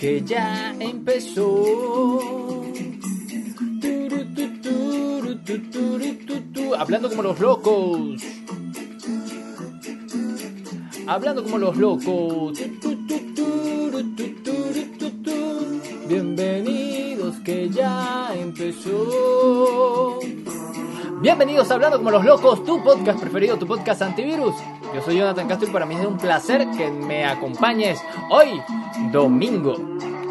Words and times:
que 0.00 0.22
ya 0.22 0.74
empezó. 0.80 1.62
Hablando 6.78 7.10
como 7.10 7.22
los 7.22 7.38
locos. 7.38 8.22
Hablando 11.06 11.42
como 11.44 11.58
los 11.58 11.76
locos. 11.76 12.58
Bienvenidos 16.08 17.36
que 17.44 17.68
ya 17.68 18.32
empezó. 18.34 20.18
Bienvenidos 21.20 21.70
a 21.70 21.74
Hablando 21.74 21.98
como 21.98 22.10
los 22.10 22.24
locos, 22.24 22.64
tu 22.64 22.82
podcast 22.82 23.20
preferido, 23.20 23.58
tu 23.58 23.66
podcast 23.66 24.00
antivirus. 24.00 24.54
Yo 24.94 25.02
soy 25.02 25.18
Jonathan 25.18 25.46
Castro 25.46 25.68
y 25.68 25.70
para 25.70 25.84
mí 25.84 25.94
es 25.94 26.06
un 26.06 26.16
placer 26.16 26.66
que 26.70 26.90
me 26.90 27.26
acompañes 27.26 28.00
hoy, 28.30 28.60
domingo 29.12 29.76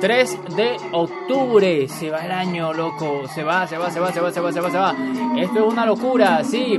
3 0.02 0.40
de 0.56 0.78
octubre. 0.94 1.88
Se 1.90 2.10
va 2.10 2.26
el 2.26 2.32
año, 2.32 2.74
loco. 2.74 3.28
Se 3.34 3.44
va, 3.44 3.68
se 3.68 3.78
va, 3.78 3.92
se 3.92 4.00
va, 4.00 4.14
se 4.14 4.22
va, 4.22 4.32
se 4.32 4.40
va, 4.40 4.52
se 4.52 4.62
va, 4.62 4.72
se 4.72 4.78
va. 4.78 4.96
Esto 5.38 5.68
es 5.68 5.74
una 5.74 5.86
locura, 5.86 6.44
sí. 6.44 6.78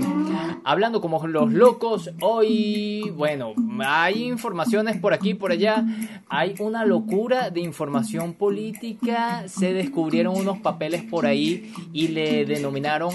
Hablando 0.65 1.01
como 1.01 1.27
los 1.27 1.53
locos, 1.53 2.11
hoy, 2.21 3.11
bueno, 3.17 3.53
hay 3.85 4.25
informaciones 4.25 4.99
por 4.99 5.13
aquí, 5.13 5.35
por 5.35 5.53
allá. 5.53 5.85
Hay 6.29 6.55
una 6.61 6.85
locura 6.85 7.51
de 7.51 7.61
información 7.61 8.35
política. 8.35 9.45
Se 9.47 9.75
descubrieron 9.75 10.37
unos 10.37 10.59
papeles 10.59 11.03
por 11.03 11.27
ahí 11.27 11.73
y 11.93 12.09
le 12.09 12.47
denominaron 12.47 13.13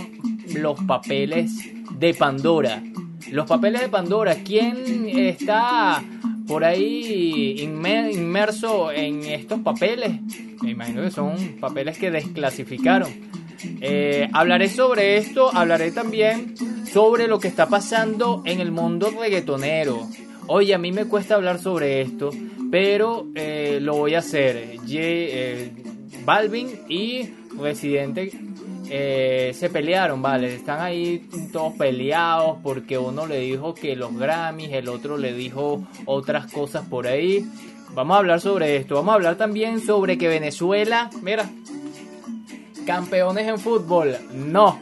los 0.55 0.79
papeles 0.83 1.51
de 1.97 2.13
Pandora. 2.13 2.83
Los 3.31 3.47
papeles 3.47 3.81
de 3.81 3.89
Pandora, 3.89 4.35
¿quién 4.43 5.07
está 5.09 6.03
por 6.47 6.63
ahí 6.63 7.55
inmerso 7.59 8.91
en 8.91 9.23
estos 9.23 9.59
papeles? 9.61 10.19
Me 10.61 10.71
imagino 10.71 11.01
que 11.01 11.11
son 11.11 11.57
papeles 11.59 11.97
que 11.97 12.11
desclasificaron. 12.11 13.09
Eh, 13.81 14.29
hablaré 14.33 14.69
sobre 14.69 15.17
esto, 15.17 15.49
hablaré 15.53 15.91
también 15.91 16.55
sobre 16.85 17.27
lo 17.27 17.39
que 17.39 17.47
está 17.47 17.67
pasando 17.67 18.43
en 18.45 18.59
el 18.59 18.71
mundo 18.71 19.11
reggaetonero. 19.11 20.07
Oye, 20.47 20.75
a 20.75 20.77
mí 20.77 20.91
me 20.91 21.05
cuesta 21.05 21.35
hablar 21.35 21.59
sobre 21.59 22.01
esto, 22.01 22.29
pero 22.69 23.27
eh, 23.35 23.79
lo 23.81 23.95
voy 23.95 24.15
a 24.15 24.19
hacer. 24.19 24.77
eh, 24.87 25.71
Balvin 26.25 26.67
y 26.89 27.29
Residente 27.59 28.31
eh, 28.89 29.53
se 29.55 29.69
pelearon, 29.69 30.21
vale, 30.21 30.55
están 30.55 30.81
ahí 30.81 31.27
todos 31.51 31.73
peleados 31.73 32.57
porque 32.61 32.97
uno 32.97 33.25
le 33.25 33.39
dijo 33.39 33.73
que 33.73 33.95
los 33.95 34.15
Grammys, 34.15 34.71
el 34.73 34.89
otro 34.89 35.17
le 35.17 35.33
dijo 35.33 35.83
otras 36.05 36.51
cosas 36.51 36.87
por 36.87 37.07
ahí. 37.07 37.45
Vamos 37.93 38.15
a 38.15 38.19
hablar 38.19 38.41
sobre 38.41 38.75
esto, 38.75 38.95
vamos 38.95 39.13
a 39.13 39.15
hablar 39.15 39.35
también 39.37 39.79
sobre 39.79 40.17
que 40.17 40.27
Venezuela, 40.27 41.09
mira, 41.21 41.49
campeones 42.85 43.47
en 43.47 43.59
fútbol, 43.59 44.15
no, 44.33 44.79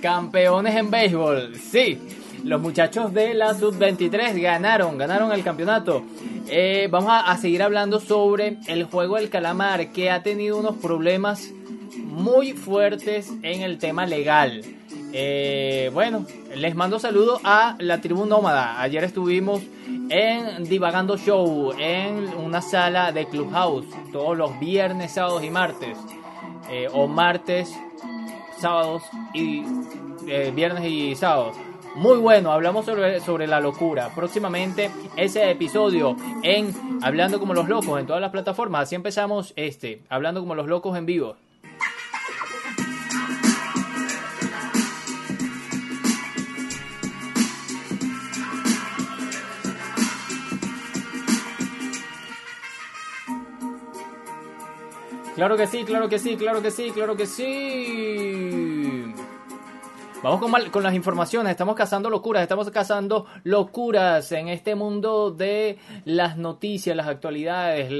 campeones 0.00 0.74
en 0.76 0.90
béisbol, 0.90 1.56
sí. 1.56 1.98
Los 2.42 2.60
muchachos 2.60 3.14
de 3.14 3.32
la 3.32 3.54
sub-23 3.54 4.38
ganaron, 4.38 4.98
ganaron 4.98 5.32
el 5.32 5.42
campeonato. 5.42 6.04
Eh, 6.46 6.88
vamos 6.90 7.08
a, 7.10 7.20
a 7.30 7.38
seguir 7.38 7.62
hablando 7.62 8.00
sobre 8.00 8.58
el 8.66 8.84
juego 8.84 9.16
del 9.16 9.30
calamar 9.30 9.92
que 9.92 10.10
ha 10.10 10.22
tenido 10.22 10.58
unos 10.58 10.76
problemas 10.76 11.50
muy 12.14 12.52
fuertes 12.52 13.30
en 13.42 13.62
el 13.62 13.78
tema 13.78 14.06
legal. 14.06 14.62
Eh, 15.12 15.90
bueno, 15.92 16.24
les 16.54 16.74
mando 16.74 16.98
saludos 16.98 17.40
a 17.44 17.76
la 17.80 18.00
tribu 18.00 18.24
nómada. 18.24 18.80
Ayer 18.80 19.04
estuvimos 19.04 19.62
en 20.08 20.64
Divagando 20.64 21.16
Show 21.16 21.72
en 21.78 22.28
una 22.36 22.62
sala 22.62 23.12
de 23.12 23.26
Clubhouse 23.26 23.86
todos 24.12 24.36
los 24.36 24.58
viernes, 24.60 25.12
sábados 25.12 25.42
y 25.44 25.50
martes. 25.50 25.98
Eh, 26.70 26.88
o 26.92 27.06
martes, 27.06 27.74
sábados 28.58 29.02
y 29.34 29.62
eh, 30.28 30.52
viernes 30.54 30.84
y 30.84 31.14
sábados. 31.16 31.56
Muy 31.96 32.18
bueno, 32.18 32.50
hablamos 32.50 32.86
sobre, 32.86 33.20
sobre 33.20 33.46
la 33.46 33.60
locura. 33.60 34.10
Próximamente 34.14 34.90
ese 35.16 35.50
episodio 35.50 36.16
en 36.42 36.72
Hablando 37.02 37.38
como 37.38 37.54
los 37.54 37.68
locos 37.68 38.00
en 38.00 38.06
todas 38.06 38.22
las 38.22 38.30
plataformas. 38.30 38.84
Así 38.84 38.94
empezamos 38.94 39.52
este, 39.56 40.00
Hablando 40.08 40.40
como 40.40 40.54
los 40.54 40.66
locos 40.66 40.96
en 40.96 41.06
vivo. 41.06 41.36
Claro 55.44 55.58
que 55.58 55.66
sí, 55.66 55.84
claro 55.84 56.08
que 56.08 56.18
sí, 56.18 56.36
claro 56.36 56.62
que 56.62 56.70
sí, 56.70 56.90
claro 56.90 57.16
que 57.18 57.26
sí. 57.26 59.12
Vamos 60.22 60.40
con, 60.40 60.50
mal, 60.50 60.70
con, 60.70 60.82
las 60.82 60.94
informaciones, 60.94 61.50
estamos 61.50 61.76
cazando 61.76 62.08
locuras, 62.08 62.42
estamos 62.42 62.70
cazando 62.70 63.26
locuras 63.42 64.32
en 64.32 64.48
este 64.48 64.74
mundo 64.74 65.32
de 65.32 65.78
las 66.06 66.38
noticias, 66.38 66.96
las 66.96 67.08
actualidades, 67.08 67.92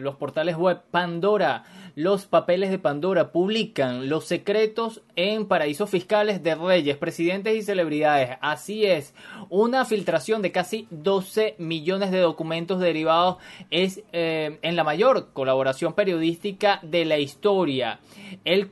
los 0.00 0.16
portales 0.16 0.56
web. 0.56 0.80
Pandora, 0.90 1.62
los 1.94 2.26
papeles 2.26 2.70
de 2.70 2.78
Pandora 2.78 3.30
publican 3.30 4.08
los 4.08 4.24
secretos 4.24 5.02
en 5.14 5.46
paraísos 5.46 5.88
fiscales 5.90 6.42
de 6.42 6.56
reyes, 6.56 6.96
presidentes 6.96 7.56
y 7.56 7.62
celebridades. 7.62 8.36
Así 8.40 8.84
es, 8.84 9.14
una 9.48 9.84
filtración 9.84 10.42
de 10.42 10.50
casi 10.50 10.88
12 10.90 11.54
millones 11.58 12.10
de 12.10 12.18
documentos 12.18 12.80
derivados 12.80 13.36
es 13.70 14.02
eh, 14.12 14.58
en 14.62 14.74
la 14.74 14.82
mayor 14.82 15.32
colaboración 15.32 15.92
periodística 15.92 16.80
de 16.82 17.04
la 17.04 17.18
historia. 17.18 18.00
El, 18.44 18.70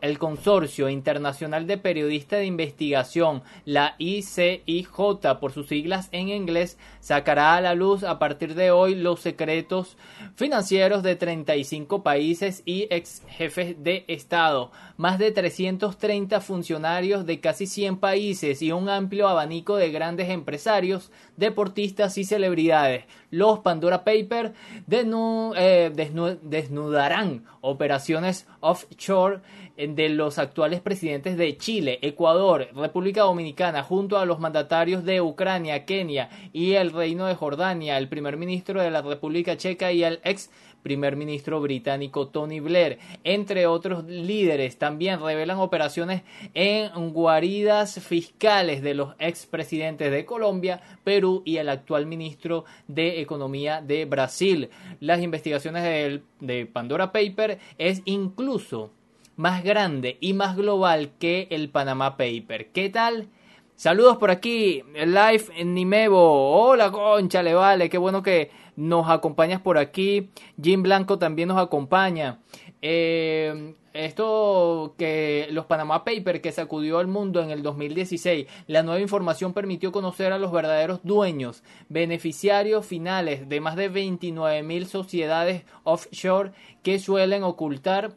el 0.00 0.18
Consorcio 0.18 0.88
Internacional 0.88 1.66
de 1.66 1.78
Periodistas 1.78 2.38
de 2.38 2.46
Investigación, 2.46 3.42
la 3.64 3.96
ICIJ 3.98 4.92
por 5.40 5.52
sus 5.52 5.66
siglas 5.66 6.08
en 6.12 6.28
inglés, 6.28 6.78
sacará 7.00 7.56
a 7.56 7.60
la 7.60 7.74
luz 7.74 8.04
a 8.04 8.20
partir 8.20 8.54
de 8.54 8.70
hoy 8.70 8.94
los 8.94 9.20
secretos 9.20 9.96
financieros 10.36 11.02
de 11.02 11.16
35 11.16 12.04
países 12.04 12.11
y 12.18 12.86
ex 12.90 13.22
jefes 13.28 13.82
de 13.82 14.04
Estado, 14.08 14.70
más 14.96 15.18
de 15.18 15.32
330 15.32 16.40
funcionarios 16.40 17.26
de 17.26 17.40
casi 17.40 17.66
100 17.66 17.98
países 17.98 18.62
y 18.62 18.72
un 18.72 18.88
amplio 18.88 19.28
abanico 19.28 19.76
de 19.76 19.90
grandes 19.90 20.30
empresarios, 20.30 21.10
deportistas 21.36 22.18
y 22.18 22.24
celebridades. 22.24 23.04
Los 23.30 23.60
Pandora 23.60 24.04
Papers 24.04 24.52
eh, 24.90 25.92
desnu 25.94 26.38
desnudarán 26.42 27.44
operaciones 27.60 28.46
offshore 28.60 29.40
de 29.76 30.08
los 30.10 30.38
actuales 30.38 30.80
presidentes 30.80 31.36
de 31.36 31.56
Chile, 31.56 31.98
Ecuador, 32.02 32.68
República 32.74 33.22
Dominicana, 33.22 33.82
junto 33.82 34.18
a 34.18 34.26
los 34.26 34.38
mandatarios 34.38 35.04
de 35.04 35.20
Ucrania, 35.20 35.84
Kenia 35.84 36.28
y 36.52 36.72
el 36.72 36.90
Reino 36.90 37.26
de 37.26 37.34
Jordania, 37.34 37.96
el 37.98 38.08
primer 38.08 38.36
ministro 38.36 38.82
de 38.82 38.90
la 38.90 39.02
República 39.02 39.56
Checa 39.56 39.92
y 39.92 40.04
el 40.04 40.20
ex 40.24 40.50
primer 40.82 41.16
ministro 41.16 41.60
británico 41.60 42.28
Tony 42.28 42.60
Blair, 42.60 42.98
entre 43.24 43.66
otros 43.66 44.04
líderes. 44.04 44.78
También 44.78 45.20
revelan 45.20 45.58
operaciones 45.58 46.22
en 46.54 47.12
guaridas 47.12 48.00
fiscales 48.00 48.82
de 48.82 48.94
los 48.94 49.14
expresidentes 49.18 50.10
de 50.10 50.24
Colombia, 50.24 50.80
Perú 51.04 51.42
y 51.44 51.56
el 51.56 51.68
actual 51.68 52.06
ministro 52.06 52.64
de 52.88 53.20
Economía 53.20 53.80
de 53.80 54.04
Brasil. 54.04 54.70
Las 55.00 55.22
investigaciones 55.22 55.82
de, 55.82 56.22
de 56.40 56.66
Pandora 56.66 57.12
Paper 57.12 57.58
es 57.78 58.02
incluso 58.04 58.90
más 59.36 59.64
grande 59.64 60.18
y 60.20 60.34
más 60.34 60.56
global 60.56 61.12
que 61.18 61.48
el 61.50 61.70
Panama 61.70 62.16
Paper. 62.16 62.68
¿Qué 62.72 62.90
tal? 62.90 63.28
Saludos 63.74 64.18
por 64.18 64.30
aquí, 64.30 64.82
live 64.94 65.64
Nimevo. 65.64 66.52
Hola, 66.52 66.92
concha, 66.92 67.42
le 67.42 67.54
vale, 67.54 67.90
qué 67.90 67.98
bueno 67.98 68.22
que 68.22 68.50
nos 68.76 69.08
acompañas 69.08 69.60
por 69.60 69.78
aquí. 69.78 70.30
Jim 70.60 70.82
Blanco 70.82 71.18
también 71.18 71.48
nos 71.48 71.58
acompaña. 71.58 72.40
Eh, 72.80 73.74
esto 73.92 74.94
que 74.96 75.48
los 75.50 75.66
Panama 75.66 76.04
Papers 76.04 76.40
que 76.40 76.50
sacudió 76.50 76.98
al 76.98 77.08
mundo 77.08 77.42
en 77.42 77.50
el 77.50 77.62
2016, 77.62 78.46
la 78.66 78.82
nueva 78.82 79.00
información 79.00 79.52
permitió 79.52 79.92
conocer 79.92 80.32
a 80.32 80.38
los 80.38 80.50
verdaderos 80.50 81.00
dueños, 81.02 81.62
beneficiarios 81.88 82.86
finales 82.86 83.48
de 83.48 83.60
más 83.60 83.76
de 83.76 83.88
29 83.88 84.62
mil 84.62 84.86
sociedades 84.86 85.64
offshore 85.84 86.52
que 86.82 86.98
suelen 86.98 87.42
ocultar 87.42 88.16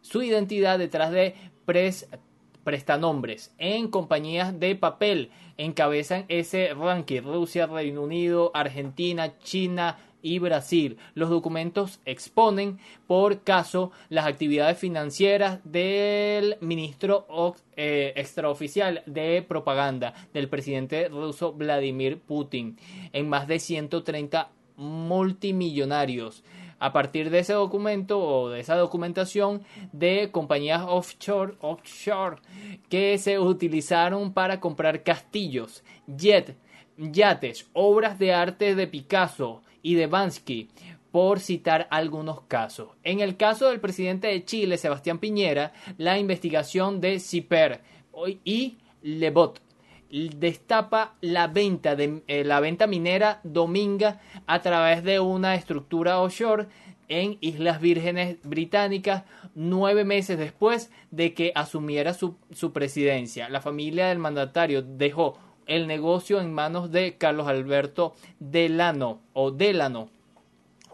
su 0.00 0.22
identidad 0.22 0.78
detrás 0.78 1.12
de 1.12 1.36
pres 1.64 2.08
prestanombres 2.64 3.54
en 3.58 3.88
compañías 3.88 4.58
de 4.58 4.76
papel. 4.76 5.30
Encabezan 5.56 6.24
ese 6.28 6.74
ranking 6.74 7.22
Rusia, 7.22 7.66
Reino 7.66 8.02
Unido, 8.02 8.50
Argentina, 8.54 9.38
China 9.38 9.98
y 10.22 10.38
Brasil. 10.38 10.96
Los 11.14 11.28
documentos 11.28 12.00
exponen 12.04 12.78
por 13.06 13.42
caso 13.42 13.90
las 14.08 14.26
actividades 14.26 14.78
financieras 14.78 15.60
del 15.64 16.56
ministro 16.60 17.26
eh, 17.76 18.12
extraoficial 18.16 19.02
de 19.06 19.42
propaganda 19.42 20.14
del 20.32 20.48
presidente 20.48 21.08
ruso 21.08 21.52
Vladimir 21.52 22.20
Putin 22.20 22.78
en 23.12 23.28
más 23.28 23.48
de 23.48 23.58
130 23.58 24.50
multimillonarios. 24.76 26.44
A 26.82 26.92
partir 26.92 27.30
de 27.30 27.38
ese 27.38 27.52
documento 27.52 28.18
o 28.18 28.50
de 28.50 28.58
esa 28.58 28.74
documentación 28.74 29.62
de 29.92 30.30
compañías 30.32 30.82
offshore, 30.84 31.54
offshore 31.60 32.38
que 32.88 33.16
se 33.18 33.38
utilizaron 33.38 34.32
para 34.32 34.58
comprar 34.58 35.04
castillos, 35.04 35.84
jet, 36.08 36.56
yates, 36.96 37.70
obras 37.72 38.18
de 38.18 38.34
arte 38.34 38.74
de 38.74 38.88
Picasso 38.88 39.62
y 39.80 39.94
de 39.94 40.08
Bansky, 40.08 40.70
por 41.12 41.38
citar 41.38 41.86
algunos 41.88 42.40
casos. 42.48 42.88
En 43.04 43.20
el 43.20 43.36
caso 43.36 43.68
del 43.68 43.78
presidente 43.78 44.26
de 44.26 44.44
Chile, 44.44 44.76
Sebastián 44.76 45.20
Piñera, 45.20 45.72
la 45.98 46.18
investigación 46.18 47.00
de 47.00 47.20
CIPER 47.20 47.80
y 48.44 48.78
Lebot 49.02 49.60
destapa 50.12 51.14
la 51.20 51.48
venta 51.48 51.96
de 51.96 52.22
eh, 52.26 52.44
la 52.44 52.60
venta 52.60 52.86
minera 52.86 53.40
dominga 53.44 54.20
a 54.46 54.60
través 54.60 55.02
de 55.02 55.20
una 55.20 55.54
estructura 55.54 56.20
offshore 56.20 56.66
en 57.08 57.38
Islas 57.40 57.80
Vírgenes 57.80 58.36
Británicas 58.42 59.24
nueve 59.54 60.04
meses 60.04 60.38
después 60.38 60.90
de 61.10 61.34
que 61.34 61.52
asumiera 61.54 62.14
su, 62.14 62.36
su 62.52 62.72
presidencia. 62.72 63.48
La 63.48 63.60
familia 63.60 64.08
del 64.08 64.18
mandatario 64.18 64.82
dejó 64.82 65.38
el 65.66 65.86
negocio 65.86 66.40
en 66.40 66.52
manos 66.52 66.90
de 66.90 67.16
Carlos 67.16 67.48
Alberto 67.48 68.14
Delano 68.38 69.20
o 69.32 69.50
Delano 69.50 70.10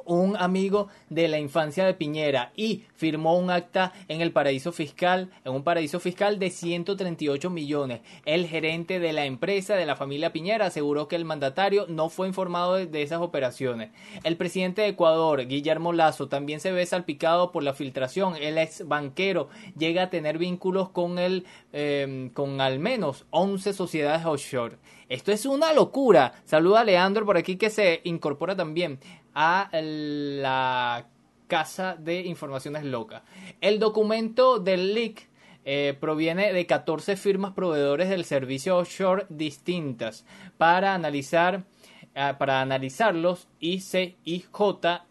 un 0.08 0.36
amigo 0.36 0.88
de 1.10 1.28
la 1.28 1.38
infancia 1.38 1.84
de 1.84 1.94
Piñera 1.94 2.52
y 2.56 2.84
firmó 2.96 3.38
un 3.38 3.50
acta 3.50 3.92
en 4.08 4.20
el 4.20 4.32
paraíso 4.32 4.72
fiscal, 4.72 5.30
en 5.44 5.52
un 5.52 5.62
paraíso 5.62 6.00
fiscal 6.00 6.38
de 6.38 6.50
138 6.50 7.50
millones. 7.50 8.00
El 8.24 8.46
gerente 8.46 8.98
de 8.98 9.12
la 9.12 9.26
empresa 9.26 9.76
de 9.76 9.86
la 9.86 9.96
familia 9.96 10.32
Piñera 10.32 10.66
aseguró 10.66 11.08
que 11.08 11.16
el 11.16 11.24
mandatario 11.24 11.86
no 11.88 12.08
fue 12.08 12.26
informado 12.26 12.74
de, 12.74 13.02
esas 13.02 13.20
operaciones. 13.20 13.90
El 14.24 14.36
presidente 14.36 14.82
de 14.82 14.88
Ecuador, 14.88 15.46
Guillermo 15.46 15.92
Lazo, 15.92 16.28
también 16.28 16.60
se 16.60 16.72
ve 16.72 16.84
salpicado 16.86 17.52
por 17.52 17.62
la 17.62 17.74
filtración. 17.74 18.34
El 18.36 18.58
ex 18.58 18.88
banquero 18.88 19.48
llega 19.76 20.04
a 20.04 20.10
tener 20.10 20.38
vínculos 20.38 20.88
con 20.88 21.18
el, 21.18 21.44
em, 21.72 22.30
con 22.30 22.60
al 22.60 22.78
menos 22.78 23.26
11 23.30 23.72
sociedades 23.74 24.24
offshore. 24.24 24.76
Esto 25.08 25.32
es 25.32 25.46
una 25.46 25.72
locura. 25.72 26.34
Saluda 26.44 26.80
a 26.80 26.84
Leandro 26.84 27.24
por 27.24 27.38
aquí 27.38 27.56
que 27.56 27.70
se 27.70 28.02
incorpora 28.04 28.56
también 28.56 28.98
a 29.40 29.70
la 29.72 31.06
Casa 31.46 31.94
de 31.94 32.22
Informaciones 32.22 32.82
Loca. 32.82 33.22
El 33.60 33.78
documento 33.78 34.58
del 34.58 34.94
leak 34.94 35.28
eh, 35.64 35.96
proviene 36.00 36.52
de 36.52 36.66
14 36.66 37.16
firmas 37.16 37.52
proveedores 37.52 38.08
del 38.08 38.24
servicio 38.24 38.78
offshore 38.78 39.26
distintas 39.28 40.26
para 40.56 40.92
analizar 40.92 41.62
Ah, 42.20 42.36
para 42.36 42.60
analizarlos, 42.60 43.46
ICIJ, 43.60 44.56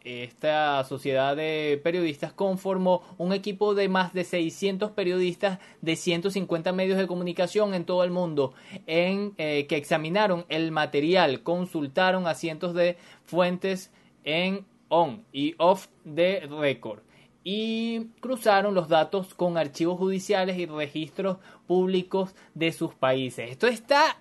esta 0.04 0.84
sociedad 0.84 1.38
de 1.38 1.80
periodistas, 1.82 2.34
conformó 2.34 3.02
un 3.18 3.32
equipo 3.32 3.76
de 3.76 3.88
más 3.88 4.14
de 4.14 4.26
600 4.26 4.92
periodistas 4.92 5.60
de 5.82 5.96
150 5.96 6.74
medios 6.74 6.98
de 6.98 7.08
comunicación 7.08 7.74
en 7.74 7.86
todo 7.86 8.04
el 8.04 8.12
mundo, 8.12 8.54
en, 8.88 9.34
eh, 9.38 9.68
que 9.70 9.78
examinaron 9.78 10.46
el 10.50 10.74
material, 10.74 11.44
consultaron 11.44 12.28
a 12.28 12.36
cientos 12.36 12.74
de 12.74 12.98
fuentes 13.24 13.90
en 14.28 14.66
on 14.90 15.24
y 15.32 15.56
off 15.58 15.88
the 16.04 16.42
record 16.42 17.00
y 17.50 18.08
cruzaron 18.20 18.76
los 18.76 18.90
datos 18.90 19.34
con 19.34 19.58
archivos 19.58 19.98
judiciales 19.98 20.58
y 20.58 20.66
registros 20.66 21.38
públicos 21.66 22.36
de 22.54 22.74
sus 22.74 22.94
países. 22.94 23.50
Esto 23.50 23.68
está, 23.68 24.18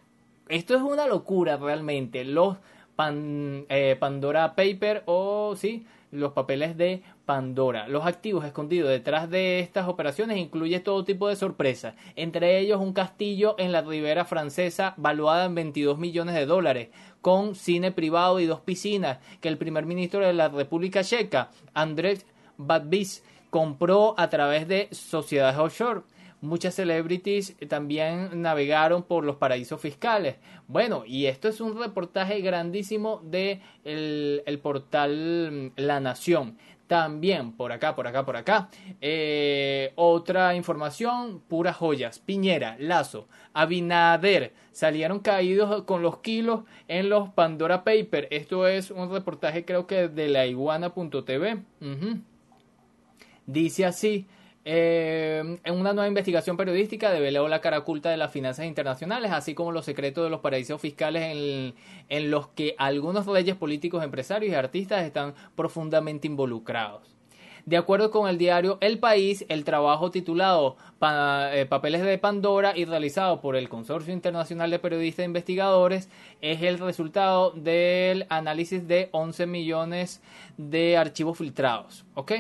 esto 0.49 0.77
es 0.77 0.83
una 0.83 1.09
locura 1.09 1.57
realmente. 1.57 2.25
Los 2.25 2.59
eh, 2.99 3.97
Pandora 3.99 4.55
Paper 4.55 5.03
o 5.07 5.57
sí, 5.57 5.85
los 6.11 6.33
papeles 6.33 6.77
de 6.77 7.03
Pandora. 7.25 7.89
Los 7.89 8.07
activos 8.07 8.45
escondidos 8.45 8.91
detrás 8.91 9.29
de 9.31 9.61
estas 9.61 9.89
operaciones 9.89 10.39
incluye 10.39 10.81
todo 10.81 11.05
tipo 11.05 11.29
de 11.29 11.37
sorpresas, 11.37 11.95
entre 12.15 12.59
ellos 12.59 12.81
un 12.81 12.93
castillo 12.93 13.55
en 13.59 13.73
la 13.73 13.83
ribera 13.83 14.25
francesa 14.25 14.95
valuada 14.97 15.47
en 15.47 15.55
22 15.55 15.99
millones 15.99 16.35
de 16.35 16.47
dólares, 16.47 16.89
con 17.21 17.55
cine 17.55 17.93
privado 17.93 18.41
y 18.41 18.47
dos 18.47 18.61
piscinas 18.61 19.19
que 19.41 19.49
el 19.49 19.59
primer 19.59 19.87
ministro 19.87 20.21
de 20.21 20.33
la 20.33 20.49
República 20.49 21.03
Checa, 21.03 21.51
Andrés 21.75 22.27
Babis, 22.57 23.25
compró 23.51 24.15
a 24.19 24.29
través 24.29 24.69
de 24.69 24.89
sociedades 24.93 25.59
offshore. 25.59 26.03
Muchas 26.43 26.75
celebrities 26.75 27.57
también 27.69 28.43
navegaron 28.43 29.03
por 29.03 29.25
los 29.25 29.37
paraísos 29.37 29.81
fiscales. 29.81 30.37
Bueno, 30.69 31.05
y 31.07 31.27
esto 31.27 31.49
es 31.49 31.61
un 31.61 31.79
reportaje 31.79 32.41
grandísimo 32.41 33.23
de 33.25 33.61
el, 33.85 34.61
portal 34.63 35.73
mm, 35.77 35.81
La 35.81 36.01
Nación. 36.01 36.59
También 36.87 37.53
por 37.53 37.73
acá, 37.73 37.97
por 37.97 38.07
acá, 38.07 38.25
por 38.25 38.37
acá. 38.37 38.69
Eh, 39.01 39.93
otra 39.97 40.55
información, 40.55 41.41
puras 41.49 41.77
joyas. 41.77 42.19
Piñera, 42.21 42.77
Lazo, 42.79 43.27
Abinader 43.55 44.53
salieron 44.71 45.21
caídos 45.21 45.83
con 45.85 46.03
los 46.03 46.19
kilos 46.19 46.65
en 46.87 47.09
los 47.09 47.31
Pandora 47.31 47.83
Paper. 47.83 48.29
Esto 48.31 48.69
es 48.69 48.91
un 48.91 49.11
reportaje 49.11 49.65
creo 49.65 49.87
que 49.87 50.09
de 50.09 50.29
la 50.29 50.47
iguana.tv. 50.47 51.63
Dice 53.47 53.87
así, 53.87 54.27
eh, 54.69 55.59
en 55.63 55.75
una 55.75 55.93
nueva 55.93 56.09
investigación 56.09 56.57
periodística 56.57 57.13
develó 57.13 57.47
la 57.47 57.61
cara 57.61 57.79
oculta 57.79 58.11
de 58.11 58.17
las 58.17 58.33
finanzas 58.33 58.67
internacionales, 58.67 59.31
así 59.31 59.55
como 59.55 59.71
los 59.71 59.85
secretos 59.85 60.25
de 60.25 60.31
los 60.31 60.41
paraísos 60.41 60.81
fiscales 60.81 61.23
en, 61.23 61.75
en 62.09 62.31
los 62.33 62.49
que 62.49 62.75
algunos 62.77 63.27
reyes 63.27 63.55
políticos, 63.55 64.03
empresarios 64.03 64.51
y 64.51 64.57
artistas 64.57 65.05
están 65.05 65.35
profundamente 65.55 66.27
involucrados. 66.27 67.17
De 67.65 67.77
acuerdo 67.77 68.11
con 68.11 68.29
el 68.29 68.39
diario 68.39 68.79
El 68.81 68.99
País, 68.99 69.45
el 69.49 69.63
trabajo 69.63 70.11
titulado 70.11 70.77
eh, 71.01 71.67
Papeles 71.69 72.03
de 72.03 72.19
Pandora 72.19 72.77
y 72.77 72.87
realizado 72.87 73.41
por 73.41 73.55
el 73.55 73.69
Consorcio 73.69 74.13
Internacional 74.13 74.73
de 74.73 74.81
Periodistas 74.81 75.23
e 75.23 75.27
Investigadores 75.27 76.09
es 76.41 76.63
el 76.63 76.81
resultado 76.81 77.53
del 77.53 78.27
análisis 78.31 78.89
de 78.89 79.11
11 79.13 79.47
millones 79.47 80.23
de 80.57 80.97
archivos 80.97 81.39
filtrados. 81.39 82.05
¿ok? 82.15 82.33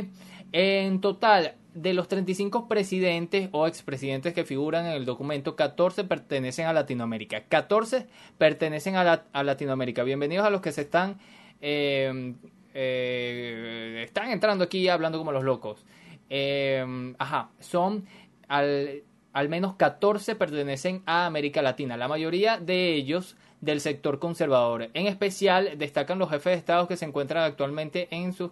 En 0.52 1.00
total, 1.00 1.54
de 1.76 1.92
los 1.92 2.08
35 2.08 2.68
presidentes 2.68 3.50
o 3.52 3.66
expresidentes 3.66 4.32
que 4.32 4.44
figuran 4.44 4.86
en 4.86 4.92
el 4.92 5.04
documento, 5.04 5.56
14 5.56 6.04
pertenecen 6.04 6.66
a 6.66 6.72
Latinoamérica. 6.72 7.44
14 7.44 8.06
pertenecen 8.38 8.96
a, 8.96 9.42
Latinoamérica. 9.42 10.02
Bienvenidos 10.02 10.46
a 10.46 10.50
los 10.50 10.62
que 10.62 10.72
se 10.72 10.80
están, 10.82 11.18
eh, 11.60 12.34
eh, 12.72 14.04
están 14.06 14.30
entrando 14.30 14.64
aquí 14.64 14.88
hablando 14.88 15.18
como 15.18 15.32
los 15.32 15.44
locos. 15.44 15.84
Eh, 16.30 17.14
ajá, 17.18 17.50
son 17.60 18.06
al, 18.48 19.02
al 19.34 19.48
menos 19.50 19.74
14 19.76 20.34
pertenecen 20.34 21.02
a 21.04 21.26
América 21.26 21.60
Latina. 21.60 21.98
La 21.98 22.08
mayoría 22.08 22.58
de 22.58 22.94
ellos 22.94 23.36
del 23.60 23.80
sector 23.80 24.18
conservador. 24.18 24.90
En 24.94 25.06
especial 25.06 25.78
destacan 25.78 26.18
los 26.18 26.30
jefes 26.30 26.52
de 26.52 26.58
Estado 26.58 26.88
que 26.88 26.96
se 26.96 27.04
encuentran 27.04 27.44
actualmente 27.44 28.08
en 28.10 28.32
sus, 28.32 28.50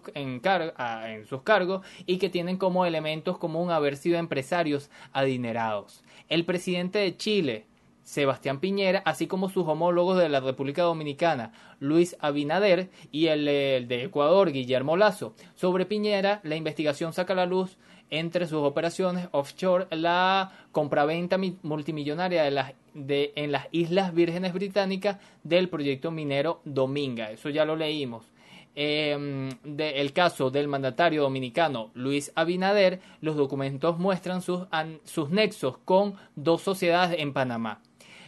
ah, 0.77 1.09
en 1.09 1.25
sus 1.25 1.41
cargos 1.43 1.85
y 2.05 2.17
que 2.17 2.29
tienen 2.29 2.57
como 2.57 2.85
elementos 2.85 3.37
común 3.37 3.71
haber 3.71 3.97
sido 3.97 4.17
empresarios 4.17 4.89
adinerados. 5.13 6.03
El 6.29 6.45
presidente 6.45 6.99
de 6.99 7.17
Chile, 7.17 7.65
Sebastián 8.03 8.59
Piñera, 8.59 9.01
así 9.05 9.27
como 9.27 9.49
sus 9.49 9.67
homólogos 9.67 10.17
de 10.19 10.29
la 10.29 10.39
República 10.39 10.83
Dominicana, 10.83 11.53
Luis 11.79 12.15
Abinader, 12.19 12.89
y 13.11 13.27
el, 13.27 13.47
el, 13.47 13.87
de 13.87 14.03
Ecuador, 14.03 14.51
Guillermo 14.51 14.95
Lazo. 14.95 15.33
Sobre 15.55 15.85
Piñera, 15.85 16.39
la 16.43 16.55
investigación 16.55 17.13
saca 17.13 17.33
a 17.33 17.35
la 17.35 17.45
luz 17.45 17.77
entre 18.11 18.45
sus 18.47 18.59
operaciones 18.59 19.27
offshore 19.31 19.87
la 19.89 20.51
compraventa 20.71 21.37
multimillonaria 21.63 22.43
de 22.43 22.51
las, 22.51 22.73
de, 22.95 23.33
en 23.35 23.51
las 23.51 23.67
Islas 23.71 24.13
Vírgenes 24.15 24.53
Británicas 24.53 25.17
del 25.43 25.69
proyecto 25.69 26.09
minero 26.09 26.61
Dominga. 26.65 27.29
Eso 27.29 27.49
ya 27.49 27.65
lo 27.65 27.75
leímos. 27.75 28.31
Eh, 28.77 29.49
el 29.77 30.13
caso 30.13 30.49
del 30.49 30.67
mandatario 30.67 31.21
dominicano 31.21 31.91
Luis 31.93 32.33
Abinader, 32.35 32.99
los 33.21 33.37
documentos 33.37 33.97
muestran 33.99 34.41
sus, 34.41 34.67
sus 35.05 35.29
nexos 35.29 35.77
con 35.85 36.15
dos 36.35 36.61
sociedades 36.61 37.19
en 37.19 37.31
Panamá. 37.31 37.81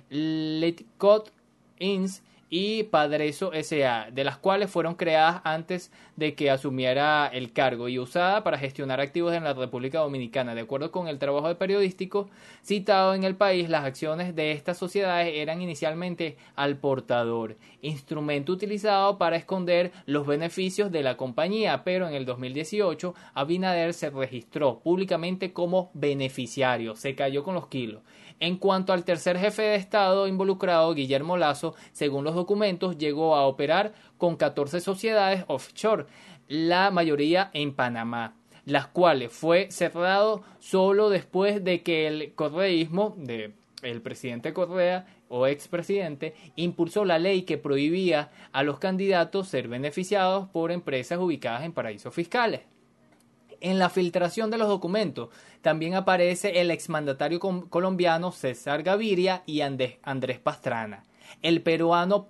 Letcott 0.09 1.31
Inns 1.79 2.23
y 2.49 2.83
Padreso 2.83 3.51
SA, 3.53 4.09
de 4.11 4.23
las 4.23 4.37
cuales 4.37 4.71
fueron 4.71 4.95
creadas 4.95 5.41
antes 5.43 5.91
de 6.15 6.33
que 6.33 6.49
asumiera 6.49 7.27
el 7.27 7.51
cargo 7.51 7.89
y 7.89 7.99
usada 7.99 8.43
para 8.43 8.57
gestionar 8.57 9.01
activos 9.01 9.33
en 9.33 9.43
la 9.43 9.53
República 9.53 9.99
Dominicana. 9.99 10.55
De 10.55 10.61
acuerdo 10.61 10.91
con 10.91 11.07
el 11.07 11.19
trabajo 11.19 11.47
de 11.47 11.55
periodístico 11.55 12.29
citado 12.63 13.13
en 13.13 13.23
el 13.23 13.35
país, 13.35 13.69
las 13.69 13.83
acciones 13.83 14.35
de 14.35 14.51
estas 14.51 14.77
sociedades 14.77 15.33
eran 15.35 15.61
inicialmente 15.61 16.37
al 16.55 16.77
portador, 16.77 17.57
instrumento 17.81 18.53
utilizado 18.53 19.17
para 19.17 19.35
esconder 19.35 19.91
los 20.05 20.25
beneficios 20.25 20.91
de 20.91 21.03
la 21.03 21.17
compañía, 21.17 21.83
pero 21.83 22.07
en 22.07 22.13
el 22.13 22.25
2018 22.25 23.13
Abinader 23.33 23.93
se 23.93 24.09
registró 24.09 24.79
públicamente 24.79 25.53
como 25.53 25.91
beneficiario, 25.93 26.95
se 26.95 27.15
cayó 27.15 27.43
con 27.43 27.55
los 27.55 27.67
kilos. 27.67 28.01
En 28.39 28.57
cuanto 28.57 28.93
al 28.93 29.03
tercer 29.03 29.37
jefe 29.37 29.63
de 29.63 29.75
Estado 29.75 30.27
involucrado, 30.27 30.93
Guillermo 30.93 31.37
Lazo, 31.37 31.75
según 31.91 32.23
los 32.23 32.35
documentos, 32.35 32.97
llegó 32.97 33.35
a 33.35 33.47
operar 33.47 33.93
con 34.17 34.35
14 34.35 34.79
sociedades 34.79 35.43
offshore 35.47 36.05
la 36.47 36.91
mayoría 36.91 37.49
en 37.53 37.73
Panamá, 37.73 38.35
las 38.65 38.87
cuales 38.87 39.33
fue 39.33 39.71
cerrado 39.71 40.43
solo 40.59 41.09
después 41.09 41.63
de 41.63 41.81
que 41.81 42.07
el 42.07 42.33
correísmo 42.35 43.15
de 43.17 43.53
el 43.83 44.01
presidente 44.01 44.53
Correa 44.53 45.05
o 45.29 45.45
expresidente 45.45 46.33
impulsó 46.55 47.05
la 47.05 47.19
ley 47.19 47.43
que 47.43 47.57
prohibía 47.57 48.31
a 48.51 48.63
los 48.63 48.79
candidatos 48.79 49.47
ser 49.47 49.67
beneficiados 49.67 50.49
por 50.49 50.71
empresas 50.71 51.19
ubicadas 51.19 51.63
en 51.63 51.73
paraísos 51.73 52.13
fiscales. 52.13 52.61
En 53.61 53.79
la 53.79 53.89
filtración 53.89 54.51
de 54.51 54.57
los 54.57 54.67
documentos 54.67 55.29
también 55.61 55.95
aparece 55.95 56.61
el 56.61 56.71
exmandatario 56.71 57.39
colombiano 57.39 58.31
César 58.31 58.83
Gaviria 58.83 59.43
y 59.45 59.61
Andrés 59.61 60.39
Pastrana 60.39 61.03
el 61.41 61.61
peruano 61.61 62.27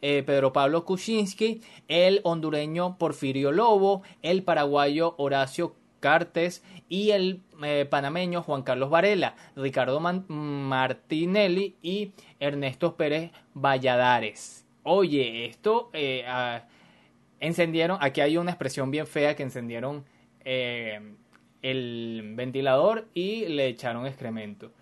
eh, 0.00 0.22
Pedro 0.24 0.52
Pablo 0.52 0.84
Kuczynski, 0.84 1.60
el 1.88 2.20
hondureño 2.24 2.96
Porfirio 2.98 3.52
Lobo, 3.52 4.02
el 4.22 4.42
paraguayo 4.42 5.14
Horacio 5.18 5.74
Cartes 6.00 6.64
y 6.88 7.10
el 7.10 7.42
eh, 7.62 7.86
panameño 7.88 8.42
Juan 8.42 8.62
Carlos 8.62 8.90
Varela, 8.90 9.34
Ricardo 9.54 10.00
Martinelli 10.00 11.76
y 11.82 12.12
Ernesto 12.38 12.96
Pérez 12.96 13.30
Valladares. 13.54 14.64
Oye, 14.82 15.46
esto 15.46 15.90
eh, 15.92 16.24
ah, 16.26 16.64
encendieron, 17.38 17.98
aquí 18.00 18.22
hay 18.22 18.38
una 18.38 18.52
expresión 18.52 18.90
bien 18.90 19.06
fea 19.06 19.36
que 19.36 19.42
encendieron 19.42 20.04
el 20.44 22.32
ventilador 22.34 23.08
y 23.14 23.46
le 23.46 23.68
echaron 23.68 24.06
excremento. 24.06 24.72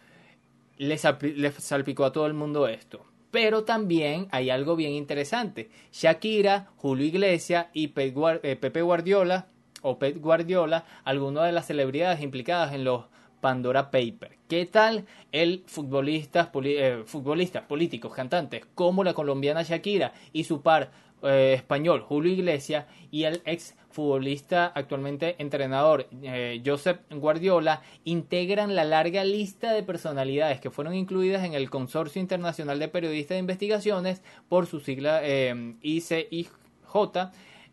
Le, 0.77 0.97
salpicó 0.97 2.05
a 2.05 2.12
todo 2.12 2.27
el 2.27 2.35
mundo 2.35 2.69
esto. 2.69 3.05
Pero 3.31 3.65
también 3.65 4.29
hay 4.31 4.49
algo 4.50 4.77
bien 4.77 4.93
interesante. 4.93 5.71
Shakira, 5.93 6.71
Julio 6.77 7.07
Iglesias 7.07 7.67
y 7.75 7.93
eh, 7.97 8.57
Pepe 8.57 8.83
Guardiola 8.83 9.49
o 9.83 9.99
Pep 9.99 10.19
Guardiola, 10.19 10.85
algunas 11.05 11.45
de 11.45 11.53
las 11.53 11.67
celebridades 11.67 12.23
implicadas 12.23 12.73
en 12.73 12.85
los 12.85 13.05
Pandora 13.41 13.91
Papers. 13.91 14.37
¿Qué 14.49 14.67
tal 14.67 15.05
el 15.31 15.62
futbolista, 15.67 16.50
eh, 16.65 17.03
futbolistas, 17.05 17.65
políticos, 17.65 18.15
cantantes 18.15 18.65
como 18.75 19.05
la 19.05 19.15
colombiana 19.15 19.62
Shakira 19.62 20.12
y 20.33 20.45
su 20.45 20.62
par 20.62 20.91
eh, 21.23 21.55
español 21.57 22.03
Julio 22.03 22.33
Iglesias 22.33 22.87
y 23.11 23.25
el 23.25 23.43
ex 23.45 23.75
futbolista 23.91 24.67
actualmente 24.67 25.35
entrenador 25.39 26.07
eh, 26.23 26.63
Josep 26.65 27.01
Guardiola 27.13 27.83
integran 28.05 28.77
la 28.77 28.85
larga 28.85 29.25
lista 29.25 29.73
de 29.73 29.83
personalidades 29.83 30.61
que 30.61 30.71
fueron 30.71 30.95
incluidas 30.95 31.45
en 31.45 31.55
el 31.55 31.71
Consorcio 31.71 32.21
Internacional 32.21 32.79
de 32.79 32.89
Periodistas 32.89 33.35
de 33.35 33.41
Investigaciones 33.41 34.23
por 34.49 34.67
su 34.67 34.79
sigla 34.81 35.21
eh, 35.23 35.75
ICIJ 35.83 36.51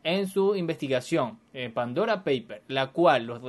en 0.04 0.28
su 0.28 0.56
investigación 0.56 1.40
Pandora 1.74 2.24
Paper, 2.24 2.62
la 2.68 2.92
cual 2.92 3.26
los 3.26 3.42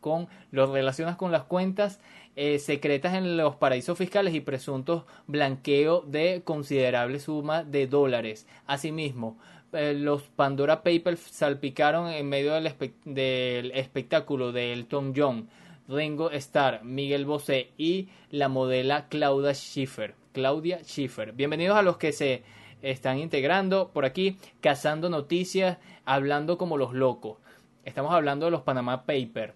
con 0.00 0.28
los 0.50 0.70
relaciona 0.70 1.16
con 1.16 1.30
las 1.30 1.44
cuentas 1.44 2.00
eh, 2.36 2.58
secretas 2.58 3.14
en 3.14 3.36
los 3.36 3.56
paraísos 3.56 3.96
fiscales 3.96 4.34
y 4.34 4.40
presuntos 4.40 5.04
blanqueo 5.26 6.00
de 6.00 6.42
considerable 6.44 7.20
suma 7.20 7.62
de 7.62 7.86
dólares. 7.86 8.46
Asimismo, 8.66 9.38
eh, 9.72 9.94
los 9.94 10.22
Pandora 10.22 10.82
Papers 10.82 11.20
salpicaron 11.20 12.08
en 12.08 12.28
medio 12.28 12.54
del, 12.54 13.70
espectáculo 13.74 14.52
de 14.52 14.72
Elton 14.72 15.12
John, 15.16 15.48
Ringo 15.88 16.30
Starr, 16.30 16.84
Miguel 16.84 17.24
Bosé 17.24 17.70
y 17.76 18.08
la 18.30 18.48
modela 18.48 19.08
Claudia 19.08 19.52
Schiffer. 19.52 20.14
Claudia 20.32 20.82
Schiffer. 20.84 21.32
Bienvenidos 21.32 21.76
a 21.76 21.82
los 21.82 21.96
que 21.96 22.12
se 22.12 22.42
están 22.82 23.18
integrando 23.18 23.90
por 23.92 24.04
aquí, 24.04 24.38
cazando 24.60 25.08
noticias, 25.08 25.78
hablando 26.04 26.58
como 26.58 26.76
los 26.76 26.92
locos. 26.94 27.38
Estamos 27.84 28.12
hablando 28.12 28.46
de 28.46 28.52
los 28.52 28.62
Panama 28.62 29.04
Papers. 29.04 29.54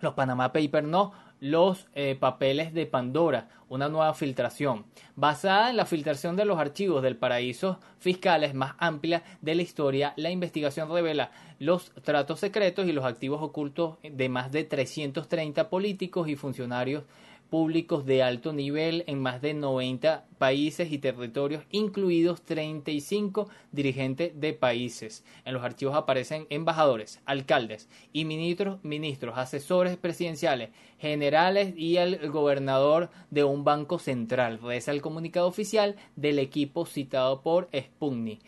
Los 0.00 0.14
Panama 0.14 0.52
Papers 0.52 0.86
no, 0.86 1.12
los 1.40 1.86
eh, 1.94 2.16
papeles 2.18 2.72
de 2.74 2.86
Pandora, 2.86 3.48
una 3.68 3.88
nueva 3.88 4.14
filtración, 4.14 4.86
basada 5.14 5.70
en 5.70 5.76
la 5.76 5.86
filtración 5.86 6.36
de 6.36 6.44
los 6.44 6.58
archivos 6.58 7.02
del 7.02 7.16
paraíso 7.16 7.78
fiscales 7.98 8.54
más 8.54 8.74
amplia 8.78 9.22
de 9.40 9.54
la 9.54 9.62
historia. 9.62 10.14
La 10.16 10.30
investigación 10.30 10.90
revela 10.90 11.30
los 11.58 11.90
tratos 12.02 12.40
secretos 12.40 12.86
y 12.86 12.92
los 12.92 13.04
activos 13.04 13.42
ocultos 13.42 13.98
de 14.02 14.28
más 14.28 14.50
de 14.52 14.64
330 14.64 15.68
políticos 15.68 16.28
y 16.28 16.36
funcionarios 16.36 17.04
públicos 17.50 18.04
de 18.04 18.22
alto 18.22 18.52
nivel 18.52 19.04
en 19.06 19.20
más 19.20 19.40
de 19.40 19.54
90 19.54 20.26
países 20.38 20.92
y 20.92 20.98
territorios, 20.98 21.64
incluidos 21.70 22.42
35 22.42 23.48
dirigentes 23.72 24.38
de 24.38 24.52
países. 24.52 25.24
En 25.44 25.54
los 25.54 25.64
archivos 25.64 25.96
aparecen 25.96 26.46
embajadores, 26.50 27.20
alcaldes 27.24 27.88
y 28.12 28.24
ministros, 28.24 28.82
ministros, 28.84 29.38
asesores 29.38 29.96
presidenciales, 29.96 30.70
generales 30.98 31.74
y 31.76 31.96
el 31.96 32.30
gobernador 32.30 33.10
de 33.30 33.44
un 33.44 33.64
banco 33.64 33.98
central. 33.98 34.60
Reza 34.62 34.92
el 34.92 35.02
comunicado 35.02 35.46
oficial 35.46 35.96
del 36.16 36.38
equipo 36.38 36.86
citado 36.86 37.42
por 37.42 37.68
Sputnik. 37.74 38.40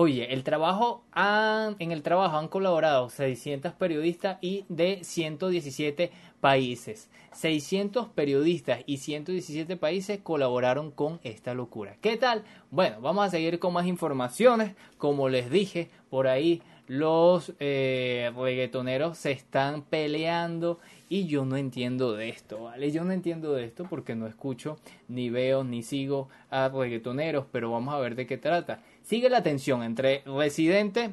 Oye, 0.00 0.32
el 0.32 0.44
trabajo 0.44 1.02
en 1.16 1.90
el 1.90 2.02
trabajo 2.02 2.36
han 2.36 2.46
colaborado 2.46 3.08
600 3.08 3.72
periodistas 3.72 4.38
y 4.40 4.64
de 4.68 5.00
117 5.02 6.12
países. 6.40 7.08
600 7.32 8.08
periodistas 8.08 8.80
y 8.86 8.98
117 8.98 9.76
países 9.76 10.20
colaboraron 10.22 10.90
con 10.90 11.20
esta 11.22 11.54
locura. 11.54 11.96
¿Qué 12.00 12.16
tal? 12.16 12.44
Bueno, 12.70 13.00
vamos 13.00 13.26
a 13.26 13.30
seguir 13.30 13.58
con 13.58 13.72
más 13.72 13.86
informaciones. 13.86 14.74
Como 14.96 15.28
les 15.28 15.50
dije, 15.50 15.90
por 16.10 16.26
ahí 16.26 16.62
los 16.88 17.52
eh, 17.60 18.32
reggaetoneros 18.34 19.18
se 19.18 19.30
están 19.30 19.82
peleando 19.82 20.78
y 21.10 21.26
yo 21.26 21.44
no 21.44 21.56
entiendo 21.56 22.14
de 22.14 22.30
esto, 22.30 22.64
¿vale? 22.64 22.90
Yo 22.90 23.04
no 23.04 23.12
entiendo 23.12 23.52
de 23.52 23.64
esto 23.64 23.86
porque 23.88 24.14
no 24.14 24.26
escucho, 24.26 24.78
ni 25.06 25.28
veo, 25.28 25.64
ni 25.64 25.82
sigo 25.82 26.28
a 26.50 26.68
reggaetoneros, 26.68 27.44
pero 27.52 27.70
vamos 27.70 27.94
a 27.94 27.98
ver 27.98 28.14
de 28.14 28.26
qué 28.26 28.38
trata. 28.38 28.80
Sigue 29.02 29.28
la 29.28 29.42
tensión 29.42 29.82
entre 29.82 30.22
Residente 30.24 31.10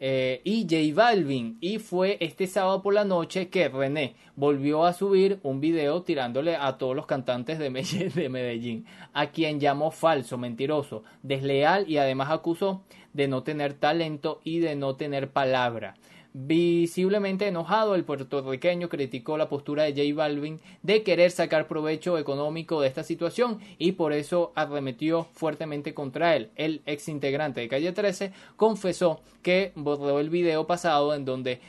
eh, 0.00 0.40
y 0.44 0.62
J 0.62 0.94
Balvin. 0.94 1.58
Y 1.60 1.78
fue 1.78 2.16
este 2.20 2.46
sábado 2.46 2.82
por 2.82 2.94
la 2.94 3.04
noche 3.04 3.48
que 3.48 3.68
René 3.68 4.16
volvió 4.36 4.84
a 4.84 4.92
subir 4.92 5.40
un 5.42 5.60
video 5.60 6.02
tirándole 6.02 6.56
a 6.56 6.78
todos 6.78 6.94
los 6.94 7.06
cantantes 7.06 7.58
de 7.58 7.70
Medellín, 8.28 8.86
a 9.12 9.26
quien 9.30 9.60
llamó 9.60 9.90
falso, 9.90 10.38
mentiroso, 10.38 11.02
desleal 11.22 11.88
y 11.88 11.98
además 11.98 12.30
acusó 12.30 12.82
de 13.12 13.28
no 13.28 13.42
tener 13.42 13.74
talento 13.74 14.40
y 14.44 14.60
de 14.60 14.76
no 14.76 14.96
tener 14.96 15.30
palabra. 15.30 15.94
Visiblemente 16.40 17.48
enojado, 17.48 17.96
el 17.96 18.04
puertorriqueño 18.04 18.88
criticó 18.88 19.36
la 19.36 19.48
postura 19.48 19.82
de 19.82 19.90
J 19.90 20.14
Balvin 20.14 20.60
de 20.84 21.02
querer 21.02 21.32
sacar 21.32 21.66
provecho 21.66 22.16
económico 22.16 22.80
de 22.80 22.86
esta 22.86 23.02
situación 23.02 23.58
y 23.76 23.92
por 23.92 24.12
eso 24.12 24.52
arremetió 24.54 25.24
fuertemente 25.32 25.94
contra 25.94 26.36
él. 26.36 26.52
El 26.54 26.80
ex 26.86 27.08
integrante 27.08 27.60
de 27.60 27.66
Calle 27.66 27.90
13 27.90 28.32
confesó 28.54 29.20
que 29.42 29.72
borró 29.74 30.20
el 30.20 30.30
video 30.30 30.64
pasado 30.68 31.12
en 31.12 31.24
donde 31.24 31.60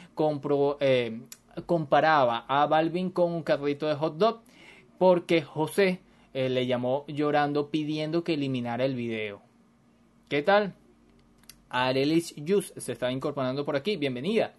eh, 0.81 1.19
comparaba 1.65 2.45
a 2.47 2.67
Balvin 2.67 3.09
con 3.09 3.31
un 3.31 3.41
carrito 3.41 3.87
de 3.87 3.95
hot 3.95 4.17
dog 4.17 4.41
porque 4.99 5.41
José 5.41 5.99
eh, 6.35 6.47
le 6.47 6.67
llamó 6.67 7.05
llorando 7.07 7.71
pidiendo 7.71 8.23
que 8.23 8.35
eliminara 8.35 8.85
el 8.85 8.93
video. 8.93 9.41
¿Qué 10.27 10.43
tal? 10.43 10.75
Arelis 11.69 12.33
Yus 12.35 12.73
se 12.75 12.91
está 12.91 13.11
incorporando 13.11 13.65
por 13.65 13.75
aquí. 13.75 13.97
Bienvenida. 13.97 14.53